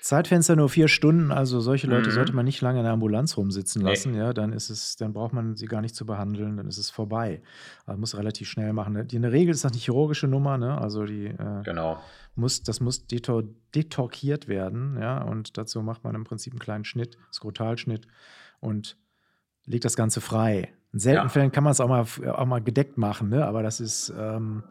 Zeitfenster 0.08 0.56
nur 0.56 0.70
vier 0.70 0.88
Stunden, 0.88 1.32
also 1.32 1.60
solche 1.60 1.88
Leute 1.88 2.10
mhm. 2.10 2.14
sollte 2.14 2.34
man 2.34 2.46
nicht 2.46 2.62
lange 2.62 2.80
in 2.80 2.86
der 2.86 2.94
Ambulanz 2.94 3.36
rumsitzen 3.36 3.82
lassen, 3.82 4.14
nee. 4.14 4.20
ja, 4.20 4.32
dann 4.32 4.54
ist 4.54 4.70
es, 4.70 4.96
dann 4.96 5.12
braucht 5.12 5.34
man 5.34 5.58
sie 5.58 5.66
gar 5.66 5.82
nicht 5.82 5.96
zu 5.96 6.06
behandeln, 6.06 6.56
dann 6.56 6.68
ist 6.68 6.78
es 6.78 6.90
vorbei. 6.90 7.42
Man 7.88 8.00
muss 8.00 8.16
relativ 8.16 8.48
schnell 8.48 8.72
machen. 8.72 8.94
Ne? 8.94 9.06
Die, 9.06 9.18
in 9.18 9.24
der 9.24 9.34
Regel 9.34 9.54
ist 9.54 9.66
das 9.66 9.74
eine 9.74 9.82
chirurgische 9.82 10.28
Nummer, 10.28 10.58
ne? 10.58 10.78
Also 10.80 11.04
die 11.04 11.26
äh, 11.26 11.64
genau. 11.64 12.00
muss, 12.36 12.64
das 12.64 12.80
muss 12.80 13.08
detor 13.08 13.44
detorkiert 13.76 14.48
werden, 14.48 14.98
ja, 14.98 15.22
und 15.22 15.58
dazu 15.58 15.82
macht 15.82 16.06
man 16.06 16.16
im 16.16 16.24
Prinzip 16.24 16.54
einen 16.54 16.60
kleinen 16.60 16.86
Schnitt, 16.86 17.18
Skrotalschnitt 17.34 18.08
und 18.62 18.96
legt 19.66 19.84
das 19.84 19.98
Ganze 19.98 20.22
frei. 20.22 20.74
In 20.94 21.00
seltenen 21.00 21.28
ja. 21.28 21.30
Fällen 21.30 21.52
kann 21.52 21.66
man 21.66 21.72
es 21.72 21.82
auch 21.82 21.90
mal, 21.90 22.06
auch 22.32 22.46
mal 22.46 22.62
gedeckt 22.62 22.98
machen, 22.98 23.28
ne? 23.28 23.46
aber 23.46 23.62
das 23.62 23.82
ist 23.82 24.14
ähm, 24.18 24.64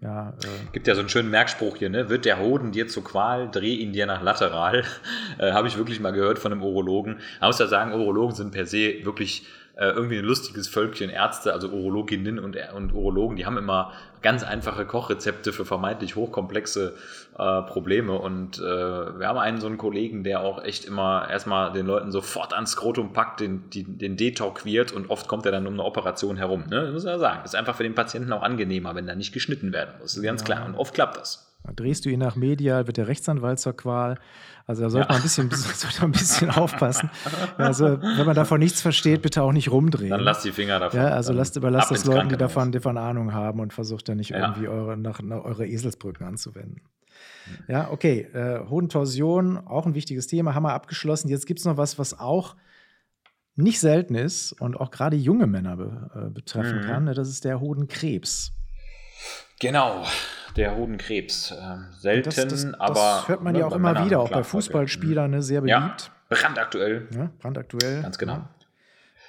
ja, 0.00 0.30
äh 0.30 0.72
Gibt 0.72 0.86
ja 0.86 0.94
so 0.94 1.00
einen 1.00 1.08
schönen 1.08 1.30
Merkspruch 1.30 1.76
hier, 1.76 1.88
ne? 1.88 2.08
Wird 2.08 2.24
der 2.24 2.38
Hoden 2.38 2.72
dir 2.72 2.86
zur 2.88 3.02
Qual, 3.02 3.50
dreh 3.50 3.74
ihn 3.74 3.92
dir 3.92 4.06
nach 4.06 4.22
lateral. 4.22 4.84
äh, 5.38 5.52
Habe 5.52 5.68
ich 5.68 5.78
wirklich 5.78 6.00
mal 6.00 6.12
gehört 6.12 6.38
von 6.38 6.52
einem 6.52 6.62
Urologen. 6.62 7.20
Man 7.40 7.48
muss 7.48 7.58
ja 7.58 7.66
sagen, 7.66 7.92
Urologen 7.92 8.34
sind 8.34 8.52
per 8.52 8.66
se 8.66 9.04
wirklich 9.04 9.46
äh, 9.76 9.88
irgendwie 9.88 10.18
ein 10.18 10.24
lustiges 10.24 10.68
Völkchen 10.68 11.10
Ärzte, 11.10 11.52
also 11.52 11.68
Urologinnen 11.68 12.38
und, 12.38 12.56
und 12.74 12.94
Urologen, 12.94 13.36
die 13.36 13.44
haben 13.44 13.58
immer 13.58 13.92
ganz 14.22 14.42
einfache 14.42 14.86
Kochrezepte 14.86 15.52
für 15.52 15.64
vermeintlich 15.64 16.16
hochkomplexe 16.16 16.94
äh, 17.38 17.62
Probleme. 17.62 18.18
Und 18.18 18.58
äh, 18.58 18.62
wir 18.62 19.28
haben 19.28 19.38
einen 19.38 19.60
so 19.60 19.66
einen 19.66 19.76
Kollegen, 19.76 20.24
der 20.24 20.40
auch 20.40 20.64
echt 20.64 20.86
immer 20.86 21.28
erstmal 21.30 21.72
den 21.72 21.86
Leuten 21.86 22.10
sofort 22.10 22.54
ans 22.54 22.72
Skrotum 22.72 23.12
packt, 23.12 23.40
den, 23.40 23.68
die, 23.70 23.84
den 23.84 24.16
detorquiert 24.16 24.92
und 24.92 25.10
oft 25.10 25.28
kommt 25.28 25.44
er 25.46 25.52
dann 25.52 25.66
um 25.66 25.74
eine 25.74 25.84
Operation 25.84 26.36
herum. 26.36 26.64
Ne? 26.70 26.80
Das 26.80 26.92
muss 26.92 27.04
man 27.04 27.18
sagen. 27.20 27.40
Das 27.42 27.52
ist 27.52 27.58
einfach 27.58 27.76
für 27.76 27.82
den 27.82 27.94
Patienten 27.94 28.32
auch 28.32 28.42
angenehmer, 28.42 28.94
wenn 28.94 29.06
da 29.06 29.14
nicht 29.14 29.32
geschnitten 29.32 29.72
werden 29.72 29.90
muss. 30.00 30.12
Das 30.12 30.16
ist 30.16 30.22
ganz 30.22 30.40
ja. 30.40 30.46
klar. 30.46 30.66
Und 30.66 30.74
oft 30.74 30.94
klappt 30.94 31.18
das. 31.18 31.54
Drehst 31.74 32.04
du 32.04 32.08
ihn 32.08 32.20
nach 32.20 32.36
medial, 32.36 32.86
wird 32.86 32.96
der 32.96 33.08
Rechtsanwalt 33.08 33.58
zur 33.58 33.76
Qual. 33.76 34.18
Also 34.66 34.82
da 34.82 34.90
sollte 34.90 35.08
ja. 35.08 35.12
man 35.12 35.20
ein 35.20 35.22
bisschen, 35.22 35.50
sollte 35.52 36.00
man 36.00 36.10
ein 36.10 36.12
bisschen 36.12 36.50
aufpassen. 36.50 37.10
Also 37.58 38.00
wenn 38.00 38.26
man 38.26 38.36
davon 38.36 38.60
nichts 38.60 38.82
versteht, 38.82 39.22
bitte 39.22 39.42
auch 39.42 39.52
nicht 39.52 39.70
rumdrehen. 39.70 40.10
Dann 40.10 40.20
lasst 40.20 40.44
die 40.44 40.52
Finger 40.52 40.78
davon. 40.78 41.00
Ja, 41.00 41.08
also 41.08 41.32
lasst, 41.32 41.56
überlasst 41.56 41.90
das 41.90 42.04
Leuten, 42.04 42.28
die 42.28 42.36
davon, 42.36 42.70
davon 42.70 42.98
Ahnung 42.98 43.32
haben 43.32 43.60
und 43.60 43.72
versucht 43.72 44.08
dann 44.08 44.18
nicht 44.18 44.30
ja. 44.30 44.40
irgendwie 44.40 44.68
eure, 44.68 44.96
nach, 44.96 45.20
nach 45.20 45.44
eure 45.44 45.66
Eselsbrücken 45.66 46.26
anzuwenden. 46.26 46.82
Ja, 47.68 47.90
okay. 47.90 48.28
Äh, 48.32 48.68
Hodentorsion, 48.68 49.58
auch 49.58 49.86
ein 49.86 49.94
wichtiges 49.94 50.26
Thema, 50.26 50.54
haben 50.54 50.64
wir 50.64 50.74
abgeschlossen. 50.74 51.28
Jetzt 51.28 51.46
gibt 51.46 51.60
es 51.60 51.64
noch 51.64 51.76
was, 51.76 51.98
was 51.98 52.18
auch 52.18 52.56
nicht 53.56 53.80
selten 53.80 54.14
ist 54.14 54.52
und 54.52 54.78
auch 54.78 54.90
gerade 54.90 55.16
junge 55.16 55.46
Männer 55.46 55.76
be, 55.76 56.10
äh, 56.14 56.30
betreffen 56.30 56.80
mhm. 56.80 56.82
kann. 56.82 57.04
Ne? 57.04 57.14
Das 57.14 57.28
ist 57.28 57.44
der 57.44 57.60
Hodenkrebs. 57.60 58.55
Genau, 59.60 60.04
der 60.56 60.76
Hodenkrebs. 60.76 61.52
Ähm, 61.58 61.86
selten, 61.92 62.24
das, 62.24 62.46
das, 62.46 62.74
aber. 62.74 62.94
Das 62.94 63.28
hört 63.28 63.42
man 63.42 63.54
ne, 63.54 63.60
ja 63.60 63.66
auch 63.66 63.74
immer 63.74 63.92
Männern 63.92 64.06
wieder, 64.06 64.20
auch 64.20 64.30
bei 64.30 64.44
Fußballspielern, 64.44 65.30
ne, 65.30 65.42
sehr 65.42 65.60
beliebt. 65.60 65.78
Ja, 65.78 65.96
brandaktuell. 66.28 67.08
Ja, 67.14 67.30
brandaktuell. 67.38 68.02
Ganz 68.02 68.18
genau. 68.18 68.46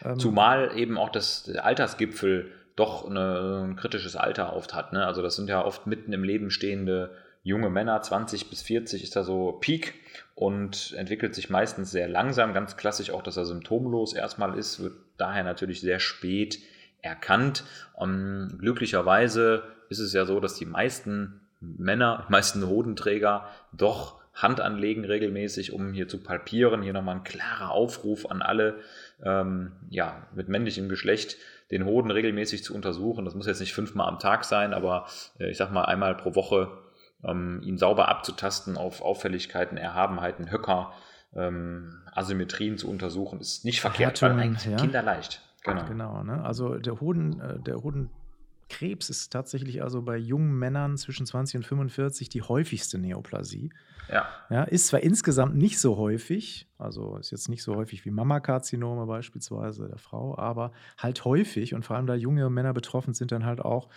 Ja. 0.02 0.12
Ähm, 0.12 0.20
Zumal 0.20 0.78
eben 0.78 0.98
auch 0.98 1.10
das 1.10 1.50
Altersgipfel 1.50 2.52
doch 2.76 3.10
eine, 3.10 3.66
ein 3.66 3.76
kritisches 3.76 4.16
Alter 4.16 4.56
oft 4.56 4.74
hat. 4.74 4.94
Ne? 4.94 5.06
Also, 5.06 5.22
das 5.22 5.36
sind 5.36 5.50
ja 5.50 5.64
oft 5.64 5.88
mitten 5.88 6.14
im 6.14 6.24
Leben 6.24 6.52
stehende 6.52 7.16
junge 7.44 7.70
Männer, 7.70 8.02
20 8.02 8.50
bis 8.50 8.62
40 8.62 9.04
ist 9.04 9.16
da 9.16 9.24
so 9.24 9.54
Peak 9.54 9.94
und 10.36 10.94
entwickelt 10.98 11.34
sich 11.34 11.50
meistens 11.50 11.92
sehr 11.92 12.10
langsam. 12.10 12.54
Ganz 12.54 12.76
klassisch 12.76 13.10
auch, 13.12 13.22
dass 13.22 13.38
er 13.38 13.46
symptomlos 13.46 14.14
erstmal 14.14 14.58
ist, 14.58 14.82
wird 14.82 14.94
daher 15.16 15.44
natürlich 15.44 15.80
sehr 15.80 16.00
spät 16.00 16.60
erkannt. 17.02 17.64
Um, 17.94 18.10
ähm, 18.10 18.58
glücklicherweise 18.60 19.64
ist 19.90 20.00
es 20.00 20.14
ja 20.14 20.26
so, 20.26 20.40
dass 20.40 20.56
die 20.56 20.66
meisten 20.66 21.42
Männer, 21.60 22.26
die 22.28 22.32
meisten 22.32 22.68
Hodenträger 22.68 23.48
doch 23.72 24.18
Hand 24.34 24.62
anlegen 24.62 25.04
regelmäßig, 25.04 25.74
um 25.74 25.94
hier 25.94 26.08
zu 26.08 26.20
palpieren. 26.22 26.84
Hier 26.84 26.94
nochmal 26.94 27.16
ein 27.16 27.24
klarer 27.24 27.72
Aufruf 27.72 28.30
an 28.30 28.44
alle, 28.44 28.80
ähm, 29.24 29.72
ja, 29.90 30.28
mit 30.36 30.48
männlichem 30.48 30.90
Geschlecht 30.90 31.38
den 31.72 31.86
Hoden 31.86 32.12
regelmäßig 32.12 32.64
zu 32.64 32.76
untersuchen. 32.76 33.26
Das 33.26 33.34
muss 33.34 33.48
jetzt 33.48 33.60
nicht 33.60 33.74
fünfmal 33.74 34.08
am 34.08 34.20
Tag 34.20 34.46
sein, 34.46 34.74
aber 34.74 35.08
äh, 35.40 35.50
ich 35.50 35.58
sag 35.58 35.72
mal 35.72 35.86
einmal 35.86 36.16
pro 36.16 36.36
Woche 36.36 36.78
ähm, 37.24 37.62
ihn 37.64 37.78
sauber 37.78 38.10
abzutasten 38.10 38.78
auf 38.78 39.02
Auffälligkeiten, 39.02 39.76
Erhabenheiten, 39.78 40.52
Höcker, 40.52 40.94
ähm, 41.36 42.04
Asymmetrien 42.14 42.78
zu 42.78 42.90
untersuchen, 42.90 43.40
ist 43.40 43.66
nicht 43.66 43.82
verkehrt, 43.82 44.22
Härtungen, 44.22 44.38
weil 44.38 44.44
eigentlich 44.46 44.72
ja. 44.72 44.78
kinderleicht. 44.78 45.42
Genau. 45.68 45.86
genau 45.86 46.24
ne? 46.24 46.44
Also 46.44 46.78
der 46.78 47.00
Hoden, 47.00 47.40
äh, 47.40 47.60
der 47.60 47.84
Hodenkrebs 47.84 49.10
ist 49.10 49.32
tatsächlich 49.32 49.84
also 49.84 50.02
bei 50.02 50.18
jungen 50.18 50.58
Männern 50.58 50.98
zwischen 50.98 51.26
20 51.26 51.58
und 51.58 51.64
45 51.64 52.30
die 52.30 52.42
häufigste 52.42 52.98
Neoplasie. 52.98 53.72
Ja. 54.10 54.28
ja. 54.50 54.64
Ist 54.64 54.88
zwar 54.88 55.02
insgesamt 55.02 55.56
nicht 55.56 55.80
so 55.80 55.98
häufig, 55.98 56.68
also 56.78 57.18
ist 57.18 57.32
jetzt 57.32 57.50
nicht 57.50 57.64
so 57.64 57.76
häufig 57.76 58.06
wie 58.06 58.12
Mammakarzinome 58.12 59.06
beispielsweise 59.06 59.88
der 59.88 59.98
Frau, 59.98 60.38
aber 60.38 60.72
halt 60.98 61.26
häufig 61.26 61.74
und 61.74 61.86
vor 61.86 61.96
allem 61.96 62.08
da 62.08 62.16
junge 62.16 62.50
Männer 62.50 62.74
betroffen 62.74 63.14
sind, 63.14 63.32
dann 63.32 63.46
halt 63.46 63.62
auch 63.62 63.90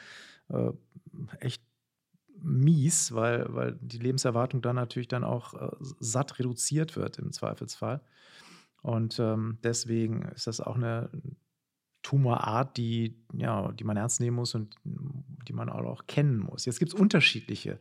äh, 0.48 0.70
echt 1.38 1.62
mies, 2.42 3.14
weil, 3.14 3.46
weil 3.48 3.78
die 3.80 3.98
Lebenserwartung 3.98 4.62
dann 4.62 4.76
natürlich 4.76 5.08
dann 5.08 5.24
auch 5.24 5.54
äh, 5.54 5.70
satt 6.00 6.38
reduziert 6.38 6.96
wird 6.96 7.18
im 7.18 7.32
Zweifelsfall. 7.32 8.00
Und 8.82 9.18
ähm, 9.18 9.58
deswegen 9.62 10.22
ist 10.22 10.46
das 10.46 10.60
auch 10.60 10.76
eine 10.76 11.10
Tumorart, 12.02 12.76
die, 12.76 13.16
ja, 13.32 13.72
die 13.72 13.84
man 13.84 13.96
ernst 13.96 14.20
nehmen 14.20 14.36
muss 14.36 14.54
und 14.54 14.76
die 14.84 15.52
man 15.52 15.68
auch 15.68 16.06
kennen 16.06 16.38
muss. 16.38 16.64
Jetzt 16.64 16.78
gibt 16.78 16.92
es 16.92 16.98
unterschiedliche 16.98 17.78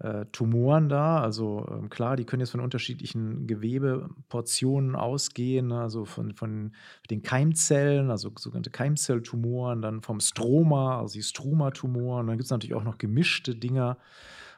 äh, 0.00 0.26
Tumoren 0.32 0.88
da. 0.88 1.20
Also 1.20 1.66
ähm, 1.70 1.90
klar, 1.90 2.16
die 2.16 2.24
können 2.24 2.40
jetzt 2.40 2.50
von 2.50 2.60
unterschiedlichen 2.60 3.46
Gewebeportionen 3.46 4.96
ausgehen, 4.96 5.68
ne? 5.68 5.80
also 5.80 6.04
von, 6.04 6.34
von 6.34 6.72
den 7.10 7.22
Keimzellen, 7.22 8.10
also 8.10 8.32
sogenannte 8.38 8.70
Keimzelltumoren, 8.70 9.82
dann 9.82 10.02
vom 10.02 10.20
Stroma, 10.20 11.00
also 11.00 11.14
die 11.14 11.22
Struma-Tumoren. 11.22 12.26
Dann 12.26 12.36
gibt 12.36 12.46
es 12.46 12.50
natürlich 12.50 12.74
auch 12.74 12.84
noch 12.84 12.98
gemischte 12.98 13.54
Dinger. 13.54 13.98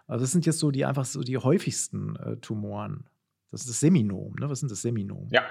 Also 0.07 0.25
das 0.25 0.33
sind 0.33 0.47
jetzt 0.47 0.59
so 0.59 0.71
die 0.71 0.85
einfach 0.85 1.05
so 1.05 1.23
die 1.23 1.39
häufigsten 1.39 2.17
äh, 2.17 2.37
Tumoren. 2.37 3.05
Das 3.51 3.63
ist 3.63 3.71
das 3.71 3.81
Seminom, 3.81 4.35
ne? 4.39 4.49
Was 4.49 4.61
sind 4.61 4.71
das 4.71 4.81
Seminom? 4.81 5.29
Ja, 5.31 5.43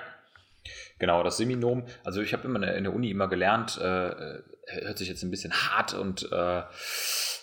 Genau, 1.00 1.24
das 1.24 1.38
Seminom. 1.38 1.84
Also 2.04 2.22
ich 2.22 2.34
habe 2.34 2.48
immer 2.48 2.62
in 2.62 2.84
der 2.84 2.94
Uni 2.94 3.10
immer 3.10 3.28
gelernt, 3.28 3.80
äh, 3.82 4.10
äh, 4.10 4.42
hört 4.68 4.98
sich 4.98 5.10
jetzt 5.10 5.24
ein 5.24 5.32
bisschen 5.32 5.54
hart 5.54 5.94
und 5.94 6.32
äh, 6.32 6.62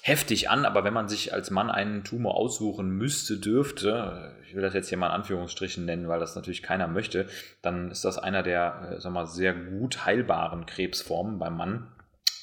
heftig 0.02 0.48
an, 0.48 0.64
aber 0.64 0.84
wenn 0.84 0.94
man 0.94 1.08
sich 1.08 1.34
als 1.34 1.50
Mann 1.50 1.70
einen 1.70 2.04
Tumor 2.04 2.36
aussuchen 2.36 2.90
müsste, 2.90 3.38
dürfte, 3.38 4.34
ich 4.46 4.54
will 4.54 4.62
das 4.62 4.74
jetzt 4.74 4.88
hier 4.88 4.98
mal 4.98 5.08
in 5.08 5.12
Anführungsstrichen 5.12 5.84
nennen, 5.84 6.08
weil 6.08 6.20
das 6.20 6.36
natürlich 6.36 6.62
keiner 6.62 6.86
möchte, 6.86 7.26
dann 7.60 7.90
ist 7.90 8.04
das 8.04 8.18
einer 8.18 8.42
der, 8.42 8.92
äh, 8.92 9.00
sag 9.00 9.12
mal, 9.12 9.26
sehr 9.26 9.52
gut 9.52 10.06
heilbaren 10.06 10.66
Krebsformen 10.66 11.38
beim 11.38 11.56
Mann. 11.56 11.88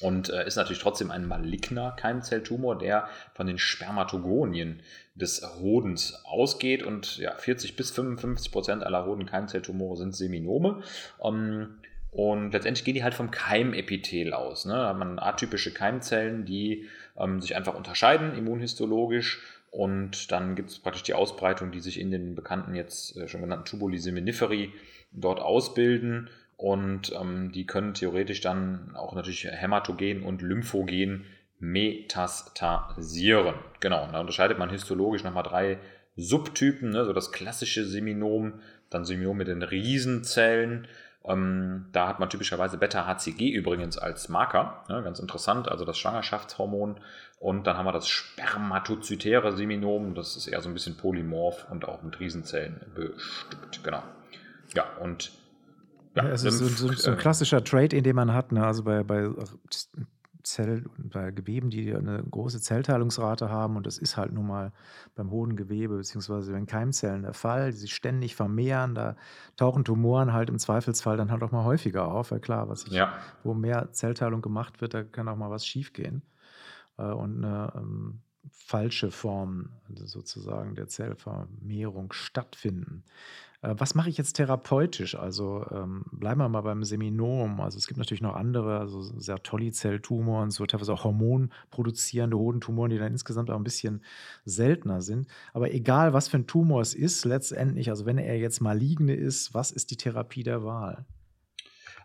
Und 0.00 0.28
äh, 0.28 0.46
ist 0.46 0.56
natürlich 0.56 0.82
trotzdem 0.82 1.10
ein 1.10 1.26
maligner 1.26 1.92
Keimzelltumor, 1.92 2.76
der 2.76 3.08
von 3.34 3.46
den 3.46 3.58
Spermatogonien 3.58 4.82
des 5.14 5.42
Hodens 5.60 6.22
ausgeht. 6.24 6.82
Und 6.82 7.18
ja, 7.18 7.34
40 7.34 7.76
bis 7.76 7.90
55 7.90 8.52
Prozent 8.52 8.84
aller 8.84 9.06
Hodenkeimzelltumore 9.06 9.96
sind 9.96 10.14
Seminome. 10.14 10.82
Ähm, 11.22 11.76
und 12.10 12.52
letztendlich 12.52 12.84
gehen 12.84 12.94
die 12.94 13.04
halt 13.04 13.14
vom 13.14 13.30
Keimepithel 13.30 14.32
aus. 14.32 14.64
Ne? 14.64 14.72
Da 14.72 14.88
hat 14.88 14.98
man 14.98 15.18
atypische 15.18 15.72
Keimzellen, 15.72 16.46
die 16.46 16.86
ähm, 17.18 17.40
sich 17.40 17.56
einfach 17.56 17.74
unterscheiden 17.74 18.34
immunhistologisch. 18.36 19.42
Und 19.70 20.32
dann 20.32 20.54
gibt 20.54 20.70
es 20.70 20.78
praktisch 20.78 21.02
die 21.02 21.12
Ausbreitung, 21.12 21.72
die 21.72 21.80
sich 21.80 22.00
in 22.00 22.10
den 22.10 22.34
bekannten 22.34 22.74
jetzt 22.74 23.16
äh, 23.18 23.28
schon 23.28 23.42
genannten 23.42 23.66
Tubuli 23.66 23.98
seminiferi 23.98 24.72
dort 25.12 25.40
ausbilden. 25.40 26.30
Und 26.56 27.12
ähm, 27.12 27.52
die 27.52 27.66
können 27.66 27.94
theoretisch 27.94 28.40
dann 28.40 28.94
auch 28.96 29.14
natürlich 29.14 29.44
hämatogen 29.44 30.22
und 30.22 30.40
lymphogen 30.42 31.26
metastasieren. 31.58 33.54
Genau, 33.80 34.08
da 34.10 34.20
unterscheidet 34.20 34.58
man 34.58 34.70
histologisch 34.70 35.24
nochmal 35.24 35.42
drei 35.42 35.78
Subtypen, 36.16 36.90
ne? 36.90 37.04
so 37.04 37.12
das 37.12 37.32
klassische 37.32 37.84
Seminom, 37.84 38.60
dann 38.90 39.04
Seminom 39.04 39.36
mit 39.36 39.48
den 39.48 39.62
Riesenzellen. 39.62 40.88
Ähm, 41.24 41.86
da 41.92 42.08
hat 42.08 42.20
man 42.20 42.30
typischerweise 42.30 42.78
Beta-HCG 42.78 43.50
übrigens 43.50 43.98
als 43.98 44.28
Marker, 44.28 44.84
ne? 44.88 45.02
ganz 45.02 45.18
interessant, 45.18 45.68
also 45.68 45.84
das 45.84 45.98
Schwangerschaftshormon. 45.98 47.00
Und 47.38 47.66
dann 47.66 47.76
haben 47.76 47.86
wir 47.86 47.92
das 47.92 48.08
spermatozytäre 48.08 49.54
Seminom, 49.54 50.14
das 50.14 50.36
ist 50.36 50.46
eher 50.46 50.62
so 50.62 50.70
ein 50.70 50.74
bisschen 50.74 50.96
polymorph 50.96 51.66
und 51.70 51.86
auch 51.86 52.02
mit 52.02 52.18
Riesenzellen 52.18 52.80
bestückt. 52.94 53.82
Genau. 53.82 54.02
Ja, 54.74 54.84
und 55.00 55.32
ja, 56.16 56.28
es 56.28 56.44
ist 56.44 56.58
so, 56.58 56.66
so, 56.66 56.92
so, 56.92 57.10
ein 57.10 57.18
klassischer 57.18 57.62
Trade, 57.62 57.94
in 57.94 58.04
dem 58.04 58.16
man 58.16 58.32
hat. 58.32 58.50
Ne? 58.50 58.66
Also 58.66 58.82
bei, 58.82 59.02
bei 59.02 59.28
Zell, 60.42 60.84
bei 60.96 61.30
Geweben, 61.30 61.70
die 61.70 61.94
eine 61.94 62.22
große 62.22 62.60
Zellteilungsrate 62.60 63.50
haben, 63.50 63.76
und 63.76 63.86
das 63.86 63.98
ist 63.98 64.16
halt 64.16 64.32
nun 64.32 64.46
mal 64.46 64.72
beim 65.14 65.30
Hodengewebe 65.30 65.96
beziehungsweise 65.96 66.52
bei 66.52 66.64
Keimzellen 66.64 67.22
der 67.22 67.34
Fall, 67.34 67.72
die 67.72 67.78
sich 67.78 67.94
ständig 67.94 68.36
vermehren, 68.36 68.94
da 68.94 69.16
tauchen 69.56 69.84
Tumoren 69.84 70.32
halt 70.32 70.48
im 70.48 70.58
Zweifelsfall 70.58 71.16
dann 71.16 71.30
halt 71.30 71.42
auch 71.42 71.52
mal 71.52 71.64
häufiger 71.64 72.06
auf, 72.06 72.30
weil 72.30 72.40
klar, 72.40 72.68
was 72.68 72.86
ich, 72.86 72.92
ja. 72.92 73.12
wo 73.42 73.54
mehr 73.54 73.92
Zellteilung 73.92 74.40
gemacht 74.40 74.80
wird, 74.80 74.94
da 74.94 75.02
kann 75.02 75.28
auch 75.28 75.36
mal 75.36 75.50
was 75.50 75.66
schiefgehen. 75.66 76.22
Äh, 76.96 77.10
und 77.10 77.44
eine 77.44 77.72
ähm, 77.76 78.20
falsche 78.50 79.10
Form 79.10 79.70
also 79.88 80.06
sozusagen 80.06 80.74
der 80.74 80.88
Zellvermehrung 80.88 82.12
stattfinden. 82.12 83.04
Äh, 83.66 83.74
was 83.78 83.94
mache 83.94 84.08
ich 84.08 84.16
jetzt 84.16 84.34
therapeutisch? 84.34 85.14
Also 85.16 85.66
ähm, 85.70 86.04
bleiben 86.12 86.40
wir 86.40 86.48
mal 86.48 86.60
beim 86.60 86.84
Seminom. 86.84 87.60
Also 87.60 87.78
es 87.78 87.86
gibt 87.86 87.98
natürlich 87.98 88.22
noch 88.22 88.36
andere, 88.36 88.78
also 88.78 89.02
Sertoli-Zelltumoren, 89.02 90.50
so 90.50 90.64
teilweise 90.66 90.92
auch 90.92 91.04
hormonproduzierende 91.04 92.38
Hodentumoren, 92.38 92.90
die 92.90 92.98
dann 92.98 93.12
insgesamt 93.12 93.50
auch 93.50 93.56
ein 93.56 93.64
bisschen 93.64 94.02
seltener 94.44 95.02
sind. 95.02 95.26
Aber 95.52 95.72
egal, 95.72 96.12
was 96.12 96.28
für 96.28 96.38
ein 96.38 96.46
Tumor 96.46 96.80
es 96.80 96.94
ist, 96.94 97.24
letztendlich, 97.24 97.90
also 97.90 98.06
wenn 98.06 98.18
er 98.18 98.38
jetzt 98.38 98.60
maligne 98.60 99.14
ist, 99.14 99.54
was 99.54 99.72
ist 99.72 99.90
die 99.90 99.96
Therapie 99.96 100.42
der 100.42 100.64
Wahl? 100.64 101.04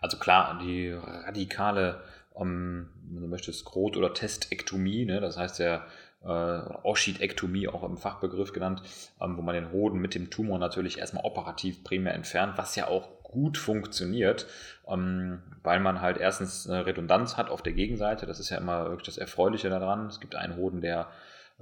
Also 0.01 0.17
klar, 0.17 0.57
die 0.59 0.89
radikale, 0.89 2.01
um, 2.31 2.87
wenn 3.03 3.21
du 3.21 3.27
möchtest, 3.27 3.65
Grot- 3.65 3.97
oder 3.97 4.13
Testektomie, 4.15 5.05
ne? 5.05 5.21
das 5.21 5.37
heißt 5.37 5.59
der 5.59 5.85
äh, 6.23 6.27
Oschidektomie 6.27 7.67
auch 7.67 7.83
im 7.83 7.97
Fachbegriff 7.97 8.53
genannt, 8.53 8.83
ähm, 9.21 9.37
wo 9.37 9.41
man 9.41 9.55
den 9.55 9.71
Hoden 9.71 9.99
mit 9.99 10.15
dem 10.15 10.29
Tumor 10.29 10.59
natürlich 10.59 10.99
erstmal 10.99 11.25
operativ 11.25 11.83
primär 11.83 12.13
entfernt, 12.13 12.53
was 12.57 12.75
ja 12.75 12.87
auch 12.87 13.21
gut 13.23 13.57
funktioniert, 13.57 14.45
ähm, 14.87 15.41
weil 15.63 15.79
man 15.79 16.01
halt 16.01 16.17
erstens 16.17 16.69
eine 16.69 16.85
Redundanz 16.85 17.37
hat 17.37 17.49
auf 17.49 17.61
der 17.61 17.73
Gegenseite. 17.73 18.25
Das 18.25 18.39
ist 18.39 18.49
ja 18.49 18.57
immer 18.57 18.85
wirklich 18.85 19.05
das 19.05 19.17
Erfreuliche 19.17 19.69
daran. 19.69 20.07
Es 20.07 20.19
gibt 20.19 20.35
einen 20.35 20.57
Hoden, 20.57 20.81
der 20.81 21.07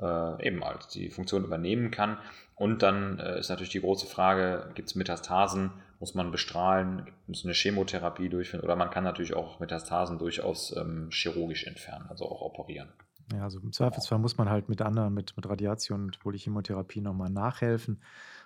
äh, 0.01 0.47
eben 0.47 0.63
halt 0.63 0.93
die 0.93 1.09
Funktion 1.09 1.43
übernehmen 1.43 1.91
kann. 1.91 2.17
Und 2.55 2.81
dann 2.83 3.19
äh, 3.19 3.39
ist 3.39 3.49
natürlich 3.49 3.71
die 3.71 3.81
große 3.81 4.07
Frage, 4.07 4.71
gibt 4.75 4.89
es 4.89 4.95
Metastasen? 4.95 5.71
Muss 5.99 6.15
man 6.15 6.31
bestrahlen? 6.31 7.07
Muss 7.27 7.45
eine 7.45 7.53
Chemotherapie 7.53 8.29
durchführen? 8.29 8.63
Oder 8.63 8.75
man 8.75 8.89
kann 8.89 9.03
natürlich 9.03 9.33
auch 9.33 9.59
Metastasen 9.59 10.17
durchaus 10.17 10.75
ähm, 10.75 11.09
chirurgisch 11.11 11.67
entfernen, 11.67 12.07
also 12.09 12.25
auch 12.25 12.41
operieren. 12.41 12.89
Ja, 13.33 13.43
also 13.43 13.59
im 13.59 13.71
Zweifelsfall 13.71 14.19
muss 14.19 14.37
man 14.37 14.49
halt 14.49 14.69
mit 14.69 14.81
anderen, 14.81 15.13
mit, 15.13 15.35
mit 15.37 15.47
Radiation 15.47 16.05
und 16.05 16.19
Polychemotherapie 16.19 17.01
nochmal 17.01 17.29
nachhelfen, 17.29 18.01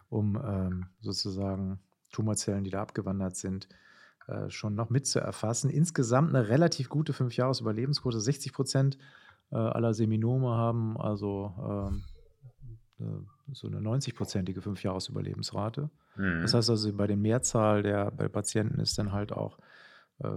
um 0.10 0.36
ähm, 0.36 0.88
sozusagen 1.00 1.80
Tumorzellen, 2.12 2.64
die 2.64 2.70
da 2.70 2.82
abgewandert 2.82 3.36
sind, 3.36 3.68
äh, 4.28 4.50
schon 4.50 4.76
noch 4.76 4.90
mit 4.90 5.08
zu 5.08 5.20
erfassen. 5.20 5.70
Insgesamt 5.70 6.30
eine 6.30 6.50
relativ 6.50 6.90
gute 6.90 7.14
5-Jahres-Überlebensquote. 7.14 8.20
60 8.20 8.54
Prozent 8.54 8.98
äh, 9.52 9.56
aller 9.56 9.94
Seminome 9.94 10.50
haben 10.50 10.98
also 10.98 11.54
ähm, 11.68 12.04
äh, 13.00 13.54
so 13.54 13.68
eine 13.68 13.80
90-prozentige 13.80 14.62
5-Jahres-Überlebensrate. 14.62 15.90
Mhm. 16.16 16.42
Das 16.42 16.54
heißt 16.54 16.70
also, 16.70 16.94
bei 16.94 17.08
der 17.08 17.18
Mehrzahl 17.18 17.84
der 17.84 18.12
bei 18.12 18.28
Patienten 18.28 18.80
ist 18.80 18.98
dann 18.98 19.12
halt 19.12 19.32
auch 19.32 19.58
äh, 20.20 20.30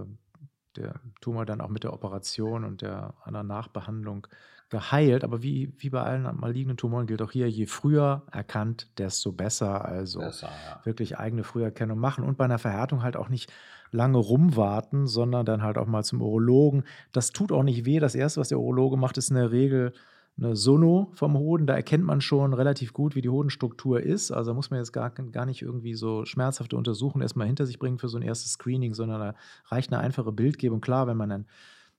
der 0.77 0.95
Tumor 1.21 1.45
dann 1.45 1.61
auch 1.61 1.69
mit 1.69 1.83
der 1.83 1.93
Operation 1.93 2.63
und 2.63 2.81
der 2.81 3.13
anderen 3.23 3.47
Nachbehandlung 3.47 4.27
geheilt. 4.69 5.23
Aber 5.23 5.43
wie, 5.43 5.73
wie 5.77 5.89
bei 5.89 6.01
allen 6.01 6.23
malignen 6.39 6.77
Tumoren 6.77 7.07
gilt 7.07 7.21
auch 7.21 7.31
hier, 7.31 7.49
je 7.49 7.65
früher 7.65 8.23
erkannt, 8.31 8.87
desto 8.97 9.31
besser. 9.31 9.85
Also 9.85 10.19
besser, 10.19 10.47
ja. 10.47 10.85
wirklich 10.85 11.17
eigene 11.17 11.43
Früherkennung 11.43 11.99
machen 11.99 12.23
und 12.23 12.37
bei 12.37 12.45
einer 12.45 12.59
Verhärtung 12.59 13.03
halt 13.03 13.15
auch 13.15 13.29
nicht 13.29 13.51
lange 13.91 14.17
rumwarten, 14.17 15.07
sondern 15.07 15.45
dann 15.45 15.63
halt 15.63 15.77
auch 15.77 15.87
mal 15.87 16.03
zum 16.03 16.21
Urologen. 16.21 16.83
Das 17.11 17.31
tut 17.31 17.51
auch 17.51 17.63
nicht 17.63 17.85
weh. 17.85 17.99
Das 17.99 18.15
Erste, 18.15 18.41
was 18.41 18.49
der 18.49 18.59
Urologe 18.59 18.97
macht, 18.97 19.17
ist 19.17 19.29
in 19.29 19.37
der 19.37 19.51
Regel 19.51 19.93
eine 20.37 20.55
Sono 20.55 21.11
vom 21.13 21.37
Hoden. 21.37 21.65
Da 21.65 21.75
erkennt 21.75 22.03
man 22.03 22.21
schon 22.21 22.53
relativ 22.53 22.93
gut, 22.93 23.15
wie 23.15 23.21
die 23.21 23.29
Hodenstruktur 23.29 24.01
ist. 24.01 24.31
Also 24.31 24.53
muss 24.53 24.69
man 24.69 24.79
jetzt 24.79 24.91
gar, 24.91 25.09
gar 25.09 25.45
nicht 25.45 25.61
irgendwie 25.61 25.95
so 25.95 26.25
schmerzhafte 26.25 26.77
Untersuchungen 26.77 27.23
erstmal 27.23 27.47
hinter 27.47 27.65
sich 27.65 27.79
bringen 27.79 27.97
für 27.97 28.09
so 28.09 28.17
ein 28.17 28.23
erstes 28.23 28.53
Screening, 28.53 28.93
sondern 28.93 29.19
da 29.19 29.35
reicht 29.65 29.91
eine 29.91 30.01
einfache 30.01 30.31
Bildgebung. 30.31 30.81
Klar, 30.81 31.07
wenn 31.07 31.17
man 31.17 31.29
dann 31.29 31.45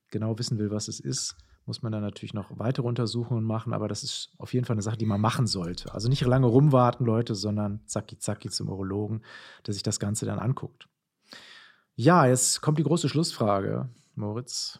genau 0.09 0.39
wissen 0.39 0.57
will, 0.57 0.71
was 0.71 0.87
es 0.87 0.99
ist, 0.99 1.35
muss 1.65 1.81
man 1.81 1.91
dann 1.91 2.01
natürlich 2.01 2.33
noch 2.33 2.47
weitere 2.57 2.87
Untersuchungen 2.87 3.43
machen, 3.43 3.73
aber 3.73 3.87
das 3.87 4.03
ist 4.03 4.31
auf 4.37 4.53
jeden 4.53 4.65
Fall 4.65 4.75
eine 4.75 4.81
Sache, 4.81 4.97
die 4.97 5.05
man 5.05 5.21
machen 5.21 5.45
sollte. 5.45 5.93
Also 5.93 6.09
nicht 6.09 6.21
lange 6.21 6.47
rumwarten, 6.47 7.05
Leute, 7.05 7.35
sondern 7.35 7.81
zacki 7.85 8.17
zacki 8.17 8.49
zum 8.49 8.69
Urologen, 8.69 9.21
der 9.67 9.73
sich 9.73 9.83
das 9.83 9.99
Ganze 9.99 10.25
dann 10.25 10.39
anguckt. 10.39 10.87
Ja, 11.95 12.25
jetzt 12.25 12.61
kommt 12.61 12.79
die 12.79 12.83
große 12.83 13.09
Schlussfrage, 13.09 13.89
Moritz 14.15 14.79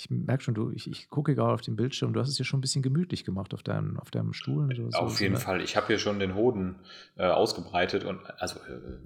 ich 0.00 0.10
merke 0.10 0.42
schon, 0.42 0.54
du, 0.54 0.70
ich, 0.70 0.90
ich 0.90 1.10
gucke 1.10 1.34
gerade 1.34 1.52
auf 1.52 1.60
den 1.60 1.76
Bildschirm, 1.76 2.14
du 2.14 2.20
hast 2.20 2.28
es 2.28 2.38
ja 2.38 2.44
schon 2.44 2.58
ein 2.58 2.60
bisschen 2.62 2.82
gemütlich 2.82 3.24
gemacht 3.24 3.52
auf 3.52 3.62
deinem, 3.62 3.98
auf 4.00 4.10
deinem 4.10 4.32
Stuhl. 4.32 4.74
So, 4.74 4.98
auf 4.98 5.16
so, 5.18 5.22
jeden 5.22 5.36
so. 5.36 5.42
Fall. 5.42 5.60
Ich 5.60 5.76
habe 5.76 5.88
hier 5.88 5.98
schon 5.98 6.18
den 6.18 6.34
Hoden 6.34 6.76
äh, 7.16 7.24
ausgebreitet 7.24 8.04
und 8.04 8.20
also 8.40 8.58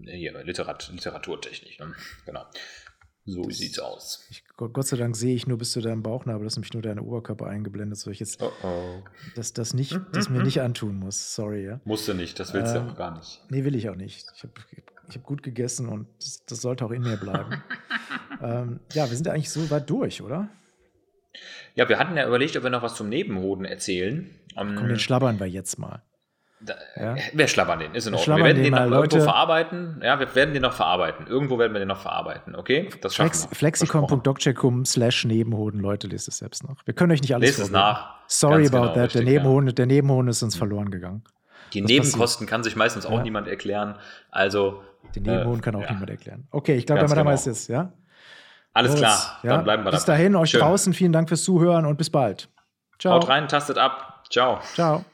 äh, 0.04 0.16
hier, 0.16 0.44
Literat, 0.44 0.90
Literaturtechnik, 0.92 1.80
ne? 1.80 1.92
genau. 2.24 2.44
So 3.26 3.42
das, 3.42 3.56
sieht's 3.56 3.78
aus. 3.78 4.26
Ich, 4.30 4.44
Gott 4.56 4.86
sei 4.86 4.98
Dank 4.98 5.16
sehe 5.16 5.34
ich 5.34 5.46
nur 5.46 5.56
bis 5.56 5.72
zu 5.72 5.80
deinem 5.80 6.02
Bauchnabel, 6.02 6.44
das 6.44 6.52
ist 6.52 6.56
nämlich 6.58 6.74
nur 6.74 6.82
dein 6.82 7.00
Oberkörper 7.00 7.46
eingeblendet, 7.46 7.98
so 7.98 8.10
ich 8.10 8.20
jetzt 8.20 8.42
oh 8.42 8.52
oh. 8.62 9.02
Das, 9.34 9.54
das, 9.54 9.72
nicht, 9.72 9.98
das 10.12 10.28
mir 10.28 10.42
nicht 10.42 10.60
antun 10.60 10.96
muss. 10.98 11.34
Sorry, 11.34 11.64
ja. 11.64 11.80
Musst 11.84 12.06
du 12.06 12.12
nicht, 12.12 12.38
das 12.38 12.52
willst 12.52 12.76
ähm, 12.76 12.86
du 12.86 12.92
auch 12.92 12.96
gar 12.96 13.16
nicht. 13.16 13.42
Nee, 13.48 13.64
will 13.64 13.74
ich 13.74 13.88
auch 13.88 13.96
nicht. 13.96 14.26
Ich 14.36 14.42
habe 14.42 14.52
ich 15.08 15.16
hab 15.16 15.22
gut 15.24 15.42
gegessen 15.42 15.88
und 15.88 16.06
das, 16.20 16.44
das, 16.44 16.60
sollte 16.60 16.84
auch 16.84 16.90
in 16.90 17.02
mir 17.02 17.16
bleiben. 17.16 17.62
ähm, 18.42 18.80
ja, 18.92 19.08
wir 19.08 19.16
sind 19.16 19.26
ja 19.26 19.32
eigentlich 19.32 19.50
so 19.50 19.70
weit 19.70 19.88
durch, 19.88 20.20
oder? 20.20 20.50
Ja, 21.74 21.88
wir 21.88 21.98
hatten 21.98 22.16
ja 22.16 22.26
überlegt, 22.26 22.56
ob 22.56 22.62
wir 22.62 22.70
noch 22.70 22.82
was 22.82 22.94
zum 22.94 23.08
Nebenhoden 23.08 23.64
erzählen. 23.64 24.30
Komm, 24.54 24.76
den 24.76 24.98
schlabbern 24.98 25.40
wir 25.40 25.46
jetzt 25.46 25.78
mal. 25.78 26.02
Da, 26.60 26.74
ja? 26.96 27.16
Wir 27.34 27.46
schlabbern 27.46 27.80
den, 27.80 27.94
ist 27.94 28.06
in 28.06 28.14
Ordnung. 28.14 28.38
Wir 28.38 28.44
werden 28.44 28.62
den, 28.62 28.72
den 28.72 28.74
noch 28.74 28.88
Leute, 28.88 29.16
irgendwo 29.16 29.30
verarbeiten. 29.30 30.00
Ja, 30.02 30.18
wir 30.18 30.34
werden 30.34 30.54
den 30.54 30.62
noch 30.62 30.72
verarbeiten. 30.72 31.26
Irgendwo 31.26 31.58
werden 31.58 31.74
wir 31.74 31.78
den 31.78 31.88
noch 31.88 32.00
verarbeiten, 32.00 32.54
okay? 32.54 32.88
Das 33.02 33.14
schaffen 33.14 33.30
Flex, 33.30 33.50
wir. 33.50 33.56
Flexicon.doccheckum 33.56 34.86
slash 34.86 35.24
Nebenhoden. 35.26 35.80
Leute, 35.80 36.06
lest 36.06 36.28
es 36.28 36.38
selbst 36.38 36.66
nach. 36.66 36.76
Wir 36.86 36.94
können 36.94 37.12
euch 37.12 37.20
nicht 37.20 37.34
alles 37.34 37.58
Lest 37.58 37.60
es 37.60 37.70
nach. 37.70 38.14
Sorry 38.28 38.62
Ganz 38.62 38.68
about 38.68 38.82
genau, 38.82 38.94
that. 38.94 39.04
Richtig, 39.04 39.24
der, 39.24 39.32
Nebenhoden, 39.32 39.66
ja. 39.68 39.72
der 39.74 39.86
Nebenhoden 39.86 40.28
ist 40.28 40.42
uns 40.42 40.56
verloren 40.56 40.90
gegangen. 40.90 41.24
Die 41.74 41.82
Was 41.82 41.88
Nebenkosten 41.88 42.18
passiert? 42.18 42.50
kann 42.50 42.62
sich 42.62 42.76
meistens 42.76 43.04
auch 43.04 43.18
ja. 43.18 43.22
niemand 43.22 43.48
erklären. 43.48 43.96
Also. 44.30 44.82
Den 45.14 45.24
Nebenhoden 45.24 45.60
äh, 45.60 45.62
kann 45.62 45.74
auch 45.74 45.90
niemand 45.90 46.08
erklären. 46.08 46.48
Okay, 46.50 46.76
ich 46.76 46.86
glaube, 46.86 47.00
damit 47.00 47.10
genau. 47.10 47.20
haben 47.20 47.28
wir 47.28 47.34
es 47.34 47.44
jetzt, 47.44 47.68
ja? 47.68 47.92
Alles 48.74 48.90
Los, 48.90 49.00
klar, 49.00 49.38
dann 49.44 49.64
bleiben 49.64 49.84
wir 49.84 49.92
Bis 49.92 50.04
dahin, 50.04 50.34
euch 50.34 50.50
Schön. 50.50 50.60
draußen, 50.60 50.92
vielen 50.92 51.12
Dank 51.12 51.28
fürs 51.28 51.44
Zuhören 51.44 51.86
und 51.86 51.96
bis 51.96 52.10
bald. 52.10 52.48
Ciao. 52.98 53.14
Haut 53.14 53.28
rein, 53.28 53.48
tastet 53.48 53.78
ab. 53.78 54.24
Ciao. 54.30 54.58
Ciao. 54.74 55.04